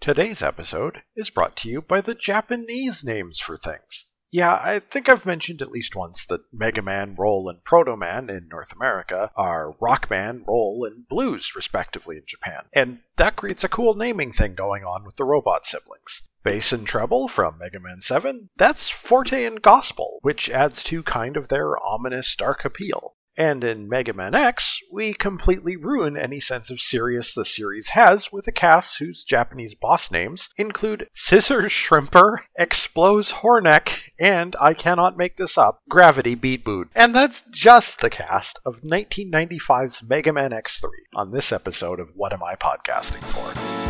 Today's 0.00 0.42
episode 0.42 1.02
is 1.14 1.28
brought 1.28 1.56
to 1.56 1.68
you 1.68 1.82
by 1.82 2.00
the 2.00 2.14
Japanese 2.14 3.04
names 3.04 3.38
for 3.38 3.58
things. 3.58 4.06
Yeah, 4.32 4.54
I 4.54 4.78
think 4.78 5.10
I've 5.10 5.26
mentioned 5.26 5.60
at 5.60 5.70
least 5.70 5.94
once 5.94 6.24
that 6.24 6.40
Mega 6.50 6.80
Man, 6.80 7.14
Roll, 7.18 7.50
and 7.50 7.62
Proto 7.64 7.98
Man 7.98 8.30
in 8.30 8.48
North 8.50 8.72
America 8.72 9.30
are 9.36 9.74
Rockman, 9.78 10.46
Roll, 10.46 10.86
and 10.90 11.06
Blues, 11.06 11.52
respectively, 11.54 12.16
in 12.16 12.22
Japan. 12.26 12.62
And 12.72 13.00
that 13.16 13.36
creates 13.36 13.62
a 13.62 13.68
cool 13.68 13.94
naming 13.94 14.32
thing 14.32 14.54
going 14.54 14.84
on 14.84 15.04
with 15.04 15.16
the 15.16 15.26
robot 15.26 15.66
siblings. 15.66 16.22
Bass 16.42 16.72
and 16.72 16.86
treble 16.86 17.28
from 17.28 17.58
Mega 17.58 17.78
Man 17.78 18.00
7, 18.00 18.48
that's 18.56 18.88
Forte 18.88 19.44
and 19.44 19.60
Gospel, 19.60 20.18
which 20.22 20.48
adds 20.48 20.82
to 20.84 21.02
kind 21.02 21.36
of 21.36 21.48
their 21.48 21.76
ominous 21.78 22.34
dark 22.34 22.64
appeal. 22.64 23.16
And 23.40 23.64
in 23.64 23.88
Mega 23.88 24.12
Man 24.12 24.34
X, 24.34 24.82
we 24.92 25.14
completely 25.14 25.74
ruin 25.74 26.14
any 26.14 26.40
sense 26.40 26.68
of 26.68 26.78
serious 26.78 27.32
the 27.32 27.46
series 27.46 27.88
has 27.90 28.30
with 28.30 28.46
a 28.46 28.52
cast 28.52 28.98
whose 28.98 29.24
Japanese 29.24 29.74
boss 29.74 30.10
names 30.10 30.50
include 30.58 31.08
Scissors 31.14 31.72
Shrimper, 31.72 32.40
Explos 32.60 33.32
Hornek, 33.32 34.10
and 34.18 34.54
I 34.60 34.74
cannot 34.74 35.16
make 35.16 35.38
this 35.38 35.56
up, 35.56 35.80
Gravity 35.88 36.34
Beat 36.34 36.66
Boot. 36.66 36.90
And 36.94 37.14
that's 37.14 37.42
just 37.50 38.00
the 38.00 38.10
cast 38.10 38.60
of 38.66 38.82
1995's 38.82 40.02
Mega 40.02 40.34
Man 40.34 40.50
X3 40.50 40.84
on 41.14 41.30
this 41.30 41.50
episode 41.50 41.98
of 41.98 42.10
What 42.14 42.34
Am 42.34 42.42
I 42.42 42.56
Podcasting 42.56 43.24
For? 43.24 43.89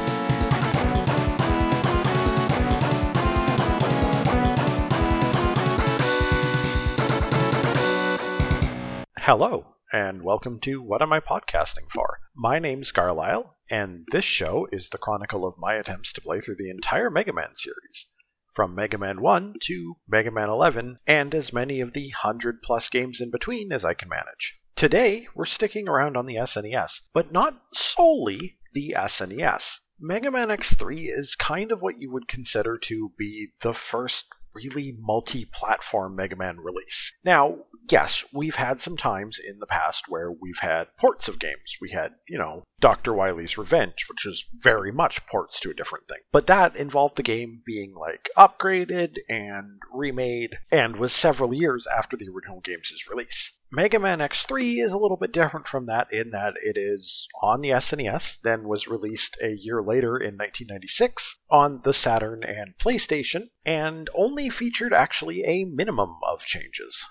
Hello, 9.24 9.74
and 9.92 10.22
welcome 10.22 10.58
to 10.60 10.80
What 10.80 11.02
Am 11.02 11.12
I 11.12 11.20
Podcasting 11.20 11.90
For? 11.90 12.20
My 12.34 12.58
name's 12.58 12.90
Carlisle, 12.90 13.54
and 13.70 13.98
this 14.12 14.24
show 14.24 14.66
is 14.72 14.88
the 14.88 14.96
chronicle 14.96 15.46
of 15.46 15.58
my 15.58 15.74
attempts 15.74 16.14
to 16.14 16.22
play 16.22 16.40
through 16.40 16.56
the 16.56 16.70
entire 16.70 17.10
Mega 17.10 17.34
Man 17.34 17.54
series, 17.54 18.06
from 18.54 18.74
Mega 18.74 18.96
Man 18.96 19.20
1 19.20 19.56
to 19.64 19.96
Mega 20.08 20.30
Man 20.30 20.48
11, 20.48 21.00
and 21.06 21.34
as 21.34 21.52
many 21.52 21.82
of 21.82 21.92
the 21.92 22.14
100 22.22 22.62
plus 22.62 22.88
games 22.88 23.20
in 23.20 23.30
between 23.30 23.72
as 23.72 23.84
I 23.84 23.92
can 23.92 24.08
manage. 24.08 24.58
Today, 24.74 25.28
we're 25.34 25.44
sticking 25.44 25.86
around 25.86 26.16
on 26.16 26.24
the 26.24 26.36
SNES, 26.36 27.02
but 27.12 27.30
not 27.30 27.60
solely 27.74 28.56
the 28.72 28.94
SNES. 28.96 29.80
Mega 30.00 30.30
Man 30.30 30.48
X3 30.48 31.14
is 31.14 31.34
kind 31.34 31.70
of 31.70 31.82
what 31.82 32.00
you 32.00 32.10
would 32.10 32.26
consider 32.26 32.78
to 32.78 33.12
be 33.18 33.48
the 33.60 33.74
first 33.74 34.28
really 34.54 34.96
multi 34.98 35.44
platform 35.44 36.16
Mega 36.16 36.36
Man 36.36 36.58
release. 36.58 37.12
Now, 37.24 37.58
yes, 37.90 38.24
we've 38.32 38.56
had 38.56 38.80
some 38.80 38.96
times 38.96 39.38
in 39.38 39.58
the 39.58 39.66
past 39.66 40.06
where 40.08 40.30
we've 40.30 40.58
had 40.60 40.88
ports 40.98 41.28
of 41.28 41.38
games. 41.38 41.76
We 41.80 41.90
had, 41.90 42.14
you 42.28 42.38
know, 42.38 42.64
Dr. 42.80 43.12
Wily's 43.12 43.58
Revenge, 43.58 44.06
which 44.08 44.24
was 44.24 44.46
very 44.62 44.90
much 44.92 45.26
ports 45.26 45.60
to 45.60 45.70
a 45.70 45.74
different 45.74 46.08
thing. 46.08 46.20
But 46.32 46.46
that 46.46 46.76
involved 46.76 47.16
the 47.16 47.22
game 47.22 47.62
being 47.64 47.94
like 47.94 48.28
upgraded 48.36 49.18
and 49.28 49.80
remade 49.92 50.58
and 50.72 50.96
was 50.96 51.12
several 51.12 51.52
years 51.52 51.86
after 51.86 52.16
the 52.16 52.28
original 52.28 52.60
game's 52.60 52.92
release. 53.10 53.52
Mega 53.72 54.00
Man 54.00 54.18
X3 54.18 54.82
is 54.82 54.90
a 54.90 54.98
little 54.98 55.16
bit 55.16 55.32
different 55.32 55.68
from 55.68 55.86
that 55.86 56.12
in 56.12 56.30
that 56.30 56.54
it 56.60 56.76
is 56.76 57.28
on 57.40 57.60
the 57.60 57.68
SNES, 57.68 58.40
then 58.42 58.64
was 58.64 58.88
released 58.88 59.38
a 59.40 59.50
year 59.50 59.80
later 59.80 60.16
in 60.16 60.36
1996 60.36 61.36
on 61.48 61.82
the 61.84 61.92
Saturn 61.92 62.42
and 62.42 62.76
PlayStation, 62.78 63.50
and 63.64 64.10
only 64.12 64.50
featured 64.50 64.92
actually 64.92 65.44
a 65.44 65.64
minimum 65.64 66.16
of 66.26 66.44
changes. 66.44 67.06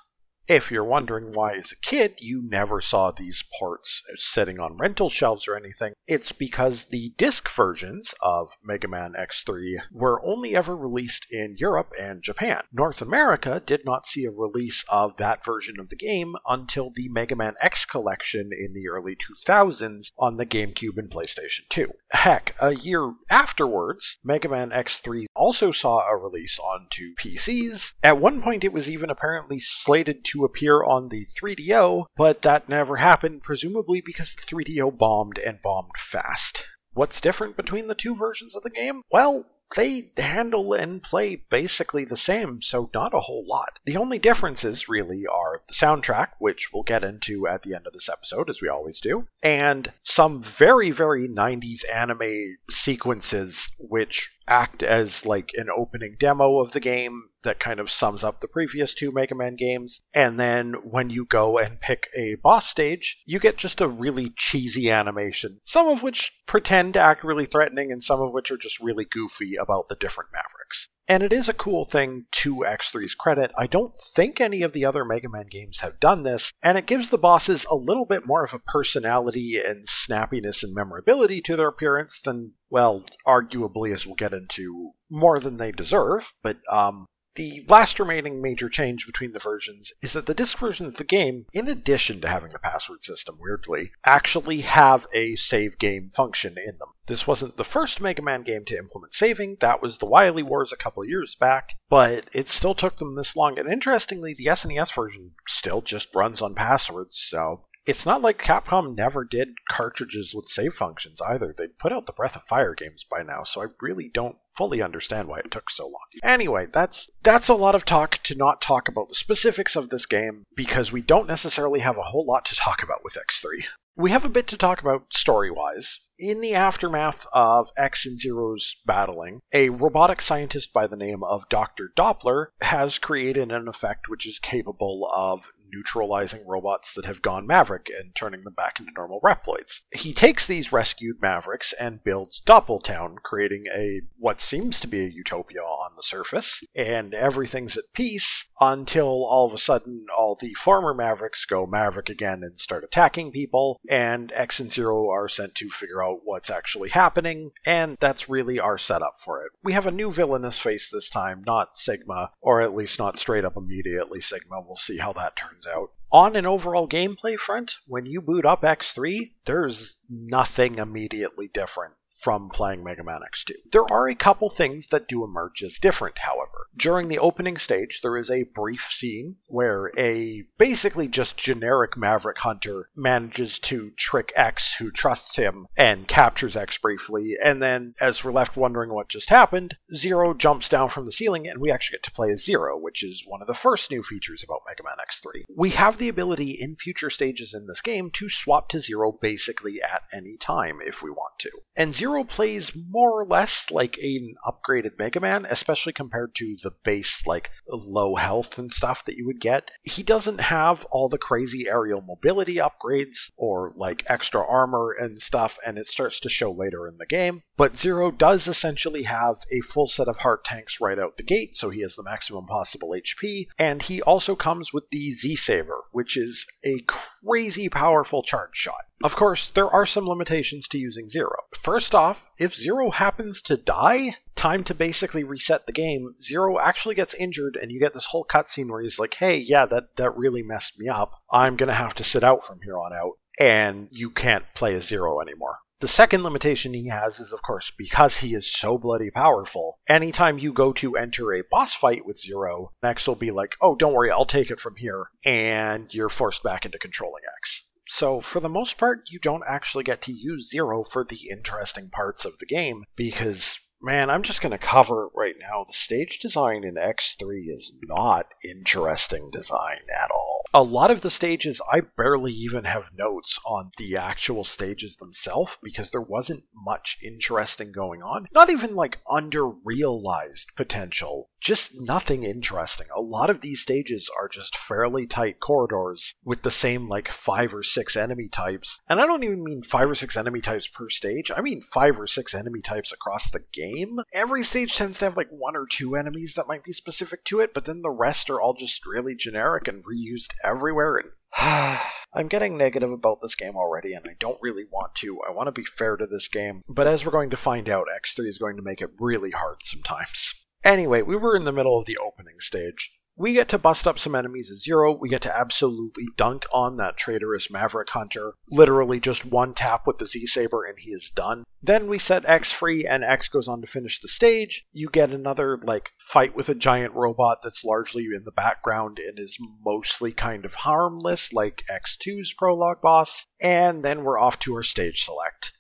If 0.49 0.71
you're 0.71 0.83
wondering 0.83 1.31
why, 1.31 1.57
as 1.57 1.71
a 1.71 1.75
kid, 1.75 2.15
you 2.17 2.41
never 2.43 2.81
saw 2.81 3.11
these 3.11 3.43
ports 3.59 4.01
sitting 4.17 4.59
on 4.59 4.77
rental 4.77 5.07
shelves 5.07 5.47
or 5.47 5.55
anything, 5.55 5.93
it's 6.07 6.31
because 6.31 6.85
the 6.85 7.13
disc 7.17 7.47
versions 7.47 8.15
of 8.19 8.53
Mega 8.63 8.87
Man 8.87 9.13
X3 9.13 9.75
were 9.91 10.19
only 10.25 10.55
ever 10.55 10.75
released 10.75 11.27
in 11.29 11.53
Europe 11.59 11.91
and 12.01 12.23
Japan. 12.23 12.61
North 12.73 12.99
America 12.99 13.61
did 13.63 13.85
not 13.85 14.07
see 14.07 14.25
a 14.25 14.31
release 14.31 14.83
of 14.89 15.17
that 15.17 15.45
version 15.45 15.79
of 15.79 15.89
the 15.89 15.95
game 15.95 16.33
until 16.47 16.89
the 16.95 17.09
Mega 17.09 17.35
Man 17.35 17.53
X 17.61 17.85
collection 17.85 18.49
in 18.51 18.73
the 18.73 18.89
early 18.89 19.15
2000s 19.15 20.07
on 20.17 20.37
the 20.37 20.47
GameCube 20.47 20.97
and 20.97 21.11
PlayStation 21.11 21.69
2. 21.69 21.91
Heck, 22.09 22.55
a 22.59 22.73
year 22.73 23.13
afterwards, 23.29 24.17
Mega 24.23 24.49
Man 24.49 24.71
X3 24.71 25.25
also 25.35 25.69
saw 25.69 26.09
a 26.09 26.17
release 26.17 26.57
onto 26.57 27.13
PCs. 27.13 27.93
At 28.01 28.17
one 28.17 28.41
point, 28.41 28.63
it 28.63 28.73
was 28.73 28.89
even 28.89 29.11
apparently 29.11 29.59
slated 29.59 30.25
to 30.25 30.38
appear 30.43 30.83
on 30.83 31.09
the 31.09 31.25
3DO, 31.25 32.05
but 32.15 32.41
that 32.41 32.69
never 32.69 32.97
happened, 32.97 33.43
presumably 33.43 34.01
because 34.01 34.33
the 34.33 34.41
3DO 34.41 34.97
bombed 34.97 35.37
and 35.37 35.61
bombed 35.61 35.97
fast. 35.97 36.65
What's 36.93 37.21
different 37.21 37.55
between 37.55 37.87
the 37.87 37.95
two 37.95 38.15
versions 38.15 38.55
of 38.55 38.63
the 38.63 38.69
game? 38.69 39.03
Well, 39.11 39.45
they 39.75 40.11
handle 40.17 40.73
and 40.73 41.01
play 41.01 41.43
basically 41.49 42.03
the 42.03 42.17
same, 42.17 42.61
so 42.61 42.89
not 42.93 43.13
a 43.13 43.19
whole 43.19 43.45
lot. 43.47 43.79
The 43.85 43.97
only 43.97 44.17
differences 44.17 44.89
really 44.89 45.25
are 45.27 45.61
the 45.67 45.73
soundtrack, 45.73 46.29
which 46.39 46.69
we'll 46.73 46.83
get 46.83 47.03
into 47.03 47.47
at 47.47 47.63
the 47.63 47.75
end 47.75 47.85
of 47.85 47.93
this 47.93 48.09
episode, 48.09 48.49
as 48.49 48.61
we 48.61 48.67
always 48.67 48.99
do, 48.99 49.27
and 49.43 49.91
some 50.03 50.41
very, 50.41 50.91
very 50.91 51.27
90s 51.27 51.83
anime 51.93 52.57
sequences, 52.69 53.69
which 53.77 54.31
act 54.49 54.83
as 54.83 55.25
like 55.25 55.51
an 55.55 55.67
opening 55.75 56.15
demo 56.19 56.59
of 56.59 56.71
the 56.71 56.79
game 56.79 57.29
that 57.43 57.59
kind 57.59 57.79
of 57.79 57.89
sums 57.89 58.23
up 58.23 58.41
the 58.41 58.47
previous 58.47 58.93
two 58.93 59.11
Mega 59.11 59.35
Man 59.35 59.55
games. 59.55 60.01
And 60.13 60.37
then 60.37 60.73
when 60.83 61.09
you 61.09 61.25
go 61.25 61.57
and 61.57 61.79
pick 61.79 62.09
a 62.15 62.35
boss 62.35 62.67
stage, 62.67 63.21
you 63.25 63.39
get 63.39 63.57
just 63.57 63.79
a 63.79 63.87
really 63.87 64.33
cheesy 64.35 64.89
animation, 64.89 65.61
some 65.63 65.87
of 65.87 66.03
which 66.03 66.33
pretend 66.45 66.95
to 66.95 66.99
act 66.99 67.23
really 67.23 67.45
threatening 67.45 67.91
and 67.91 68.03
some 68.03 68.21
of 68.21 68.33
which 68.33 68.51
are 68.51 68.57
just 68.57 68.79
really 68.79 69.05
goofy 69.05 69.55
about 69.55 69.87
the 69.87 69.95
different 69.95 70.31
Mavericks. 70.33 70.89
And 71.09 71.23
it 71.23 71.33
is 71.33 71.49
a 71.49 71.53
cool 71.53 71.85
thing 71.85 72.27
to 72.33 72.57
X3's 72.57 73.15
credit. 73.15 73.51
I 73.57 73.65
don't 73.65 73.95
think 74.15 74.39
any 74.39 74.61
of 74.61 74.73
the 74.73 74.85
other 74.85 75.03
Mega 75.03 75.27
Man 75.27 75.47
games 75.49 75.79
have 75.79 75.99
done 75.99 76.21
this, 76.21 76.53
and 76.61 76.77
it 76.77 76.85
gives 76.85 77.09
the 77.09 77.17
bosses 77.17 77.65
a 77.65 77.75
little 77.75 78.05
bit 78.05 78.27
more 78.27 78.43
of 78.43 78.53
a 78.53 78.59
personality 78.59 79.59
and 79.59 79.87
snappiness 79.87 80.63
and 80.63 80.71
memorability 80.75 81.41
to 81.41 81.55
their 81.55 81.69
appearance 81.69 82.21
than, 82.21 82.51
well, 82.69 83.05
arguably, 83.25 83.91
as 83.91 84.05
we'll 84.05 84.13
get 84.13 84.33
into, 84.33 84.91
more 85.09 85.39
than 85.39 85.57
they 85.57 85.71
deserve. 85.71 86.35
But 86.43 86.57
um, 86.71 87.07
the 87.39 87.63
last 87.69 87.97
remaining 88.01 88.41
major 88.41 88.67
change 88.67 89.05
between 89.05 89.31
the 89.31 89.39
versions 89.39 89.93
is 90.01 90.11
that 90.11 90.25
the 90.25 90.33
disc 90.33 90.57
versions 90.57 90.95
of 90.95 90.97
the 90.97 91.05
game, 91.05 91.45
in 91.53 91.69
addition 91.69 92.19
to 92.19 92.27
having 92.27 92.49
the 92.49 92.59
password 92.59 93.01
system, 93.01 93.37
weirdly, 93.39 93.91
actually 94.05 94.59
have 94.59 95.07
a 95.13 95.35
save 95.35 95.79
game 95.79 96.09
function 96.09 96.57
in 96.57 96.77
them. 96.79 96.89
This 97.07 97.25
wasn't 97.25 97.55
the 97.55 97.63
first 97.63 98.01
Mega 98.01 98.21
Man 98.21 98.43
game 98.43 98.65
to 98.65 98.77
implement 98.77 99.13
saving, 99.13 99.55
that 99.61 99.81
was 99.81 99.99
the 99.99 100.05
Wily 100.05 100.43
Wars 100.43 100.73
a 100.73 100.77
couple 100.77 101.05
years 101.05 101.33
back, 101.33 101.75
but 101.89 102.27
it 102.33 102.49
still 102.49 102.75
took 102.75 102.97
them 102.97 103.15
this 103.15 103.37
long. 103.37 103.57
And 103.57 103.71
interestingly, 103.71 104.33
the 104.33 104.47
SNES 104.47 104.93
version 104.93 105.31
still 105.47 105.81
just 105.81 106.13
runs 106.13 106.41
on 106.41 106.55
passwords, 106.55 107.15
so 107.17 107.61
it's 107.85 108.05
not 108.05 108.21
like 108.21 108.41
Capcom 108.41 108.95
never 108.95 109.23
did 109.23 109.49
cartridges 109.69 110.33
with 110.35 110.47
save 110.47 110.73
functions 110.73 111.21
either. 111.21 111.55
They 111.57 111.67
put 111.67 111.91
out 111.91 112.05
the 112.05 112.13
Breath 112.13 112.35
of 112.35 112.43
Fire 112.43 112.75
games 112.75 113.03
by 113.09 113.23
now, 113.23 113.43
so 113.43 113.61
I 113.61 113.67
really 113.81 114.09
don't 114.13 114.37
fully 114.55 114.81
understand 114.81 115.27
why 115.27 115.39
it 115.39 115.51
took 115.51 115.69
so 115.69 115.85
long. 115.85 115.95
Anyway, 116.23 116.67
that's 116.71 117.09
that's 117.23 117.47
a 117.47 117.53
lot 117.53 117.75
of 117.75 117.85
talk 117.85 118.19
to 118.23 118.35
not 118.35 118.61
talk 118.61 118.87
about 118.87 119.09
the 119.09 119.15
specifics 119.15 119.75
of 119.75 119.89
this 119.89 120.05
game 120.05 120.43
because 120.55 120.91
we 120.91 121.01
don't 121.01 121.27
necessarily 121.27 121.79
have 121.79 121.97
a 121.97 122.03
whole 122.03 122.25
lot 122.25 122.45
to 122.45 122.55
talk 122.55 122.83
about 122.83 123.03
with 123.03 123.17
X3. 123.17 123.63
We 123.95 124.11
have 124.11 124.23
a 124.23 124.29
bit 124.29 124.47
to 124.47 124.57
talk 124.57 124.81
about 124.81 125.13
story-wise. 125.13 125.99
In 126.17 126.41
the 126.41 126.53
aftermath 126.53 127.25
of 127.33 127.69
X 127.77 128.05
and 128.05 128.19
Zero's 128.19 128.75
battling, 128.85 129.39
a 129.53 129.69
robotic 129.69 130.21
scientist 130.21 130.73
by 130.73 130.87
the 130.87 130.97
name 130.97 131.23
of 131.23 131.47
Dr. 131.49 131.91
Doppler 131.97 132.47
has 132.61 132.99
created 132.99 133.51
an 133.51 133.67
effect 133.67 134.09
which 134.09 134.27
is 134.27 134.39
capable 134.39 135.09
of 135.13 135.51
neutralizing 135.71 136.45
robots 136.47 136.93
that 136.93 137.05
have 137.05 137.21
gone 137.21 137.47
maverick 137.47 137.89
and 137.89 138.15
turning 138.15 138.43
them 138.43 138.53
back 138.53 138.79
into 138.79 138.91
normal 138.95 139.19
Reploids. 139.21 139.81
He 139.93 140.13
takes 140.13 140.45
these 140.45 140.71
rescued 140.71 141.21
mavericks 141.21 141.73
and 141.73 142.03
builds 142.03 142.41
Doppler 142.41 142.83
Town, 142.83 143.17
creating 143.23 143.65
a 143.73 144.01
what 144.17 144.41
seems 144.41 144.79
to 144.79 144.87
be 144.87 145.05
a 145.05 145.09
utopia 145.09 145.61
on 145.61 145.91
the 145.95 146.03
surface, 146.03 146.63
and 146.75 147.13
everything's 147.13 147.77
at 147.77 147.93
peace 147.93 148.45
until 148.61 149.25
all 149.25 149.45
of 149.45 149.53
a 149.53 149.57
sudden 149.57 150.05
all 150.15 150.37
the 150.39 150.53
former 150.55 150.93
mavericks 150.93 151.45
go 151.45 151.65
maverick 151.65 152.09
again 152.09 152.43
and 152.43 152.59
start 152.59 152.83
attacking 152.83 153.31
people, 153.31 153.79
and 153.89 154.31
X 154.33 154.59
and 154.59 154.71
Zero 154.71 155.09
are 155.09 155.27
sent 155.27 155.55
to 155.55 155.69
figure 155.69 156.03
out 156.03 156.19
what's 156.23 156.49
actually 156.49 156.89
happening, 156.89 157.51
and 157.65 157.95
that's 157.99 158.29
really 158.29 158.59
our 158.59 158.77
setup 158.77 159.13
for 159.19 159.43
it. 159.43 159.51
We 159.63 159.73
have 159.73 159.85
a 159.85 159.91
new 159.91 160.11
villainous 160.11 160.59
face 160.59 160.89
this 160.89 161.09
time, 161.09 161.43
not 161.45 161.77
Sigma, 161.77 162.31
or 162.41 162.61
at 162.61 162.75
least 162.75 162.99
not 162.99 163.17
straight 163.17 163.45
up 163.45 163.57
immediately 163.57 164.21
Sigma. 164.21 164.61
We'll 164.61 164.77
see 164.77 164.97
how 164.97 165.13
that 165.13 165.35
turns 165.35 165.58
out. 165.67 165.91
On 166.11 166.35
an 166.35 166.45
overall 166.45 166.87
gameplay 166.87 167.37
front, 167.37 167.75
when 167.87 168.05
you 168.05 168.21
boot 168.21 168.45
up 168.45 168.63
X3, 168.63 169.31
there's 169.45 169.97
nothing 170.09 170.79
immediately 170.79 171.47
different 171.47 171.93
from 172.19 172.49
playing 172.49 172.83
Mega 172.83 173.03
Man 173.03 173.21
X2. 173.21 173.51
There 173.71 173.91
are 173.91 174.09
a 174.09 174.15
couple 174.15 174.49
things 174.49 174.87
that 174.87 175.07
do 175.07 175.23
emerge 175.23 175.63
as 175.63 175.79
different, 175.79 176.19
however. 176.19 176.67
During 176.75 177.07
the 177.07 177.19
opening 177.19 177.57
stage, 177.57 178.01
there 178.01 178.17
is 178.17 178.29
a 178.29 178.43
brief 178.43 178.89
scene 178.91 179.37
where 179.47 179.91
a 179.97 180.43
basically 180.57 181.07
just 181.07 181.37
generic 181.37 181.97
Maverick 181.97 182.39
Hunter 182.39 182.89
manages 182.95 183.57
to 183.59 183.91
trick 183.91 184.33
X, 184.35 184.75
who 184.75 184.91
trusts 184.91 185.37
him, 185.37 185.67
and 185.77 186.07
captures 186.07 186.55
X 186.55 186.77
briefly. 186.77 187.35
And 187.41 187.61
then, 187.61 187.95
as 188.01 188.23
we're 188.23 188.31
left 188.31 188.57
wondering 188.57 188.93
what 188.93 189.09
just 189.09 189.29
happened, 189.29 189.77
Zero 189.95 190.33
jumps 190.33 190.67
down 190.67 190.89
from 190.89 191.05
the 191.05 191.11
ceiling, 191.11 191.47
and 191.47 191.59
we 191.59 191.71
actually 191.71 191.95
get 191.95 192.03
to 192.03 192.11
play 192.11 192.31
as 192.31 192.43
Zero, 192.43 192.77
which 192.77 193.03
is 193.03 193.23
one 193.25 193.41
of 193.41 193.47
the 193.47 193.53
first 193.53 193.91
new 193.91 194.03
features 194.03 194.43
about 194.43 194.61
Mega 194.67 194.83
Man 194.83 194.97
X3. 195.09 195.43
We 195.55 195.71
have 195.71 195.97
the 195.97 196.09
ability 196.09 196.51
in 196.51 196.75
future 196.75 197.09
stages 197.09 197.53
in 197.53 197.67
this 197.67 197.81
game 197.81 198.11
to 198.11 198.29
swap 198.29 198.67
to 198.69 198.81
Zero 198.81 199.11
basically 199.11 199.81
at 199.81 200.03
any 200.13 200.37
time 200.37 200.79
if 200.85 201.01
we 201.01 201.09
want 201.09 201.39
to. 201.39 201.51
And 201.75 201.93
Zero 201.93 202.08
plays 202.25 202.71
more 202.89 203.21
or 203.21 203.25
less 203.25 203.71
like 203.71 203.97
an 203.97 204.35
upgraded 204.45 204.97
Mega 204.97 205.19
Man, 205.19 205.45
especially 205.49 205.93
compared 205.93 206.35
to 206.35 206.57
the 206.61 206.71
base, 206.83 207.25
like 207.25 207.51
low 207.67 208.15
health 208.15 208.57
and 208.57 208.71
stuff 208.71 209.05
that 209.05 209.15
you 209.15 209.25
would 209.25 209.39
get. 209.39 209.71
He 209.83 210.03
doesn't 210.03 210.41
have 210.41 210.85
all 210.91 211.09
the 211.09 211.17
crazy 211.17 211.67
aerial 211.67 212.01
mobility 212.01 212.55
upgrades 212.55 213.31
or 213.37 213.71
like 213.75 214.03
extra 214.07 214.45
armor 214.45 214.91
and 214.91 215.21
stuff, 215.21 215.57
and 215.65 215.77
it 215.77 215.85
starts 215.85 216.19
to 216.21 216.29
show 216.29 216.51
later 216.51 216.87
in 216.87 216.97
the 216.97 217.05
game. 217.05 217.43
But 217.57 217.77
Zero 217.77 218.11
does 218.11 218.47
essentially 218.47 219.03
have 219.03 219.37
a 219.51 219.61
full 219.61 219.87
set 219.87 220.07
of 220.07 220.19
heart 220.19 220.45
tanks 220.45 220.79
right 220.79 220.99
out 220.99 221.17
the 221.17 221.23
gate, 221.23 221.55
so 221.55 221.69
he 221.69 221.81
has 221.81 221.95
the 221.95 222.03
maximum 222.03 222.45
possible 222.45 222.95
HP, 222.95 223.47
and 223.57 223.81
he 223.81 224.01
also 224.01 224.35
comes 224.35 224.73
with 224.73 224.89
the 224.91 225.11
Z 225.11 225.35
Saber, 225.35 225.83
which 225.91 226.17
is 226.17 226.45
a 226.63 226.79
crazy 226.87 227.69
powerful 227.69 228.23
charge 228.23 228.55
shot. 228.55 228.81
Of 229.01 229.15
course, 229.15 229.49
there 229.49 229.69
are 229.69 229.85
some 229.85 230.07
limitations 230.07 230.67
to 230.67 230.77
using 230.77 231.07
Zero. 231.07 231.35
First 231.53 231.95
off, 231.95 232.29
if 232.37 232.53
Zero 232.53 232.91
happens 232.91 233.41
to 233.43 233.55
die, 233.55 234.17
time 234.35 234.63
to 234.65 234.75
basically 234.75 235.23
reset 235.23 235.67
the 235.67 235.73
game, 235.73 236.15
Zero 236.21 236.59
actually 236.59 236.95
gets 236.95 237.13
injured, 237.13 237.57
and 237.61 237.71
you 237.71 237.79
get 237.79 237.93
this 237.93 238.07
whole 238.07 238.25
cutscene 238.25 238.69
where 238.69 238.81
he's 238.81 238.99
like, 238.99 239.13
hey, 239.15 239.37
yeah, 239.37 239.65
that, 239.67 239.95
that 239.95 240.17
really 240.17 240.43
messed 240.43 240.77
me 240.77 240.89
up. 240.89 241.13
I'm 241.31 241.55
gonna 241.55 241.73
have 241.73 241.93
to 241.95 242.03
sit 242.03 242.25
out 242.25 242.43
from 242.43 242.59
here 242.61 242.77
on 242.77 242.91
out, 242.91 243.13
and 243.39 243.87
you 243.91 244.09
can't 244.09 244.45
play 244.53 244.75
as 244.75 244.87
Zero 244.87 245.21
anymore. 245.21 245.59
The 245.79 245.87
second 245.87 246.23
limitation 246.23 246.73
he 246.73 246.89
has 246.89 247.21
is, 247.21 247.31
of 247.31 247.41
course, 247.41 247.71
because 247.77 248.17
he 248.17 248.33
is 248.33 248.51
so 248.51 248.77
bloody 248.77 249.09
powerful, 249.09 249.79
anytime 249.87 250.37
you 250.37 250.51
go 250.51 250.73
to 250.73 250.97
enter 250.97 251.33
a 251.33 251.43
boss 251.49 251.73
fight 251.73 252.05
with 252.05 252.19
Zero, 252.19 252.73
X 252.83 253.07
will 253.07 253.15
be 253.15 253.31
like, 253.31 253.55
oh, 253.61 253.75
don't 253.75 253.93
worry, 253.93 254.11
I'll 254.11 254.25
take 254.25 254.51
it 254.51 254.59
from 254.59 254.75
here, 254.75 255.05
and 255.23 255.93
you're 255.93 256.09
forced 256.09 256.43
back 256.43 256.65
into 256.65 256.77
controlling 256.77 257.23
X. 257.37 257.63
So, 257.91 258.21
for 258.21 258.39
the 258.39 258.47
most 258.47 258.77
part, 258.77 259.09
you 259.09 259.17
don't 259.17 259.43
actually 259.47 259.83
get 259.83 259.99
to 260.03 260.13
use 260.13 260.51
Zero 260.51 260.83
for 260.83 261.03
the 261.03 261.27
interesting 261.27 261.89
parts 261.89 262.23
of 262.23 262.37
the 262.37 262.45
game 262.45 262.83
because, 262.95 263.59
man, 263.81 264.11
I'm 264.11 264.21
just 264.21 264.43
going 264.43 264.51
to 264.51 264.59
cover 264.59 265.05
it 265.05 265.11
right 265.15 265.33
now. 265.41 265.63
The 265.65 265.73
stage 265.73 266.19
design 266.19 266.63
in 266.63 266.75
X3 266.75 267.51
is 267.51 267.73
not 267.81 268.27
interesting 268.47 269.31
design 269.31 269.79
at 269.99 270.11
all. 270.11 270.43
A 270.53 270.61
lot 270.61 270.91
of 270.91 271.01
the 271.01 271.09
stages, 271.09 271.61
I 271.71 271.81
barely 271.81 272.31
even 272.31 272.65
have 272.65 272.91
notes 272.95 273.39
on 273.43 273.71
the 273.79 273.97
actual 273.97 274.43
stages 274.43 274.97
themselves 274.97 275.57
because 275.63 275.89
there 275.89 275.99
wasn't 275.99 276.43
much 276.53 276.99
interesting 277.03 277.71
going 277.71 278.03
on. 278.03 278.27
Not 278.35 278.51
even 278.51 278.75
like 278.75 278.99
under 279.09 279.47
realized 279.47 280.49
potential, 280.55 281.28
just 281.39 281.73
nothing 281.75 282.23
interesting. 282.23 282.87
A 282.95 283.01
lot 283.01 283.29
of 283.29 283.41
these 283.41 283.61
stages 283.61 284.09
are 284.19 284.27
just 284.27 284.57
fairly 284.57 285.07
tight 285.07 285.39
corridors 285.39 286.13
with 286.23 286.43
the 286.43 286.51
same 286.51 286.87
like 286.87 287.07
five 287.07 287.53
or 287.53 287.63
six 287.63 287.95
enemy 287.95 288.27
types. 288.27 288.79
And 288.89 288.99
I 288.99 289.05
don't 289.05 289.23
even 289.23 289.43
mean 289.43 289.63
five 289.63 289.89
or 289.89 289.95
six 289.95 290.17
enemy 290.17 290.41
types 290.41 290.67
per 290.67 290.89
stage, 290.89 291.31
I 291.35 291.41
mean 291.41 291.61
five 291.61 291.99
or 291.99 292.07
six 292.07 292.33
enemy 292.33 292.61
types 292.61 292.91
across 292.91 293.29
the 293.29 293.43
game. 293.53 293.99
Every 294.13 294.43
stage 294.43 294.75
tends 294.75 294.99
to 294.99 295.05
have 295.05 295.17
like 295.17 295.29
one 295.29 295.55
or 295.55 295.65
two 295.65 295.95
enemies 295.95 296.33
that 296.35 296.47
might 296.47 296.63
be 296.63 296.73
specific 296.73 297.23
to 297.25 297.39
it, 297.39 297.53
but 297.53 297.65
then 297.65 297.81
the 297.81 297.89
rest 297.89 298.29
are 298.29 298.41
all 298.41 298.53
just 298.53 298.85
really 298.85 299.15
generic 299.15 299.67
and 299.67 299.83
reused 299.83 300.33
everywhere 300.43 300.97
and 300.97 301.09
I'm 302.11 302.27
getting 302.27 302.57
negative 302.57 302.91
about 302.91 303.21
this 303.21 303.35
game 303.35 303.55
already, 303.55 303.93
and 303.93 304.05
I 304.07 304.15
don't 304.19 304.39
really 304.41 304.63
want 304.71 304.95
to. 304.95 305.19
I 305.27 305.31
want 305.31 305.47
to 305.47 305.51
be 305.51 305.63
fair 305.63 305.95
to 305.95 306.07
this 306.07 306.27
game, 306.27 306.63
but 306.67 306.87
as 306.87 307.05
we're 307.05 307.11
going 307.11 307.29
to 307.29 307.37
find 307.37 307.69
out, 307.69 307.87
X3 308.03 308.27
is 308.27 308.39
going 308.39 308.55
to 308.55 308.63
make 308.63 308.81
it 308.81 308.89
really 308.99 309.31
hard 309.31 309.57
sometimes. 309.61 310.33
Anyway, 310.63 311.01
we 311.01 311.15
were 311.15 311.35
in 311.35 311.45
the 311.45 311.51
middle 311.51 311.77
of 311.77 311.85
the 311.85 311.97
opening 311.97 312.39
stage. 312.39 312.91
We 313.15 313.33
get 313.33 313.49
to 313.49 313.57
bust 313.57 313.85
up 313.85 313.99
some 313.99 314.15
enemies 314.15 314.49
at 314.49 314.59
zero. 314.59 314.93
We 314.97 315.09
get 315.09 315.21
to 315.23 315.37
absolutely 315.37 316.05
dunk 316.15 316.45
on 316.53 316.77
that 316.77 316.95
traitorous 316.95 317.51
Maverick 317.51 317.89
Hunter. 317.89 318.35
Literally 318.49 319.01
just 319.01 319.25
one 319.25 319.53
tap 319.53 319.85
with 319.85 319.97
the 319.97 320.05
Z 320.05 320.25
Saber 320.25 320.63
and 320.63 320.79
he 320.79 320.91
is 320.91 321.11
done. 321.13 321.43
Then 321.61 321.87
we 321.87 321.99
set 321.99 322.23
X 322.23 322.53
free 322.53 322.87
and 322.87 323.03
X 323.03 323.27
goes 323.27 323.49
on 323.49 323.59
to 323.59 323.67
finish 323.67 323.99
the 323.99 324.07
stage. 324.07 324.65
You 324.71 324.89
get 324.89 325.11
another, 325.11 325.59
like, 325.61 325.91
fight 325.99 326.33
with 326.33 326.47
a 326.47 326.55
giant 326.55 326.93
robot 326.93 327.39
that's 327.43 327.65
largely 327.65 328.05
in 328.05 328.23
the 328.23 328.31
background 328.31 328.99
and 328.99 329.19
is 329.19 329.37
mostly 329.65 330.13
kind 330.13 330.45
of 330.45 330.55
harmless, 330.55 331.33
like 331.33 331.65
X2's 331.69 332.33
prologue 332.33 332.81
boss. 332.81 333.25
And 333.41 333.83
then 333.83 334.05
we're 334.05 334.17
off 334.19 334.39
to 334.39 334.55
our 334.55 334.63
stage 334.63 335.03
select. 335.03 335.51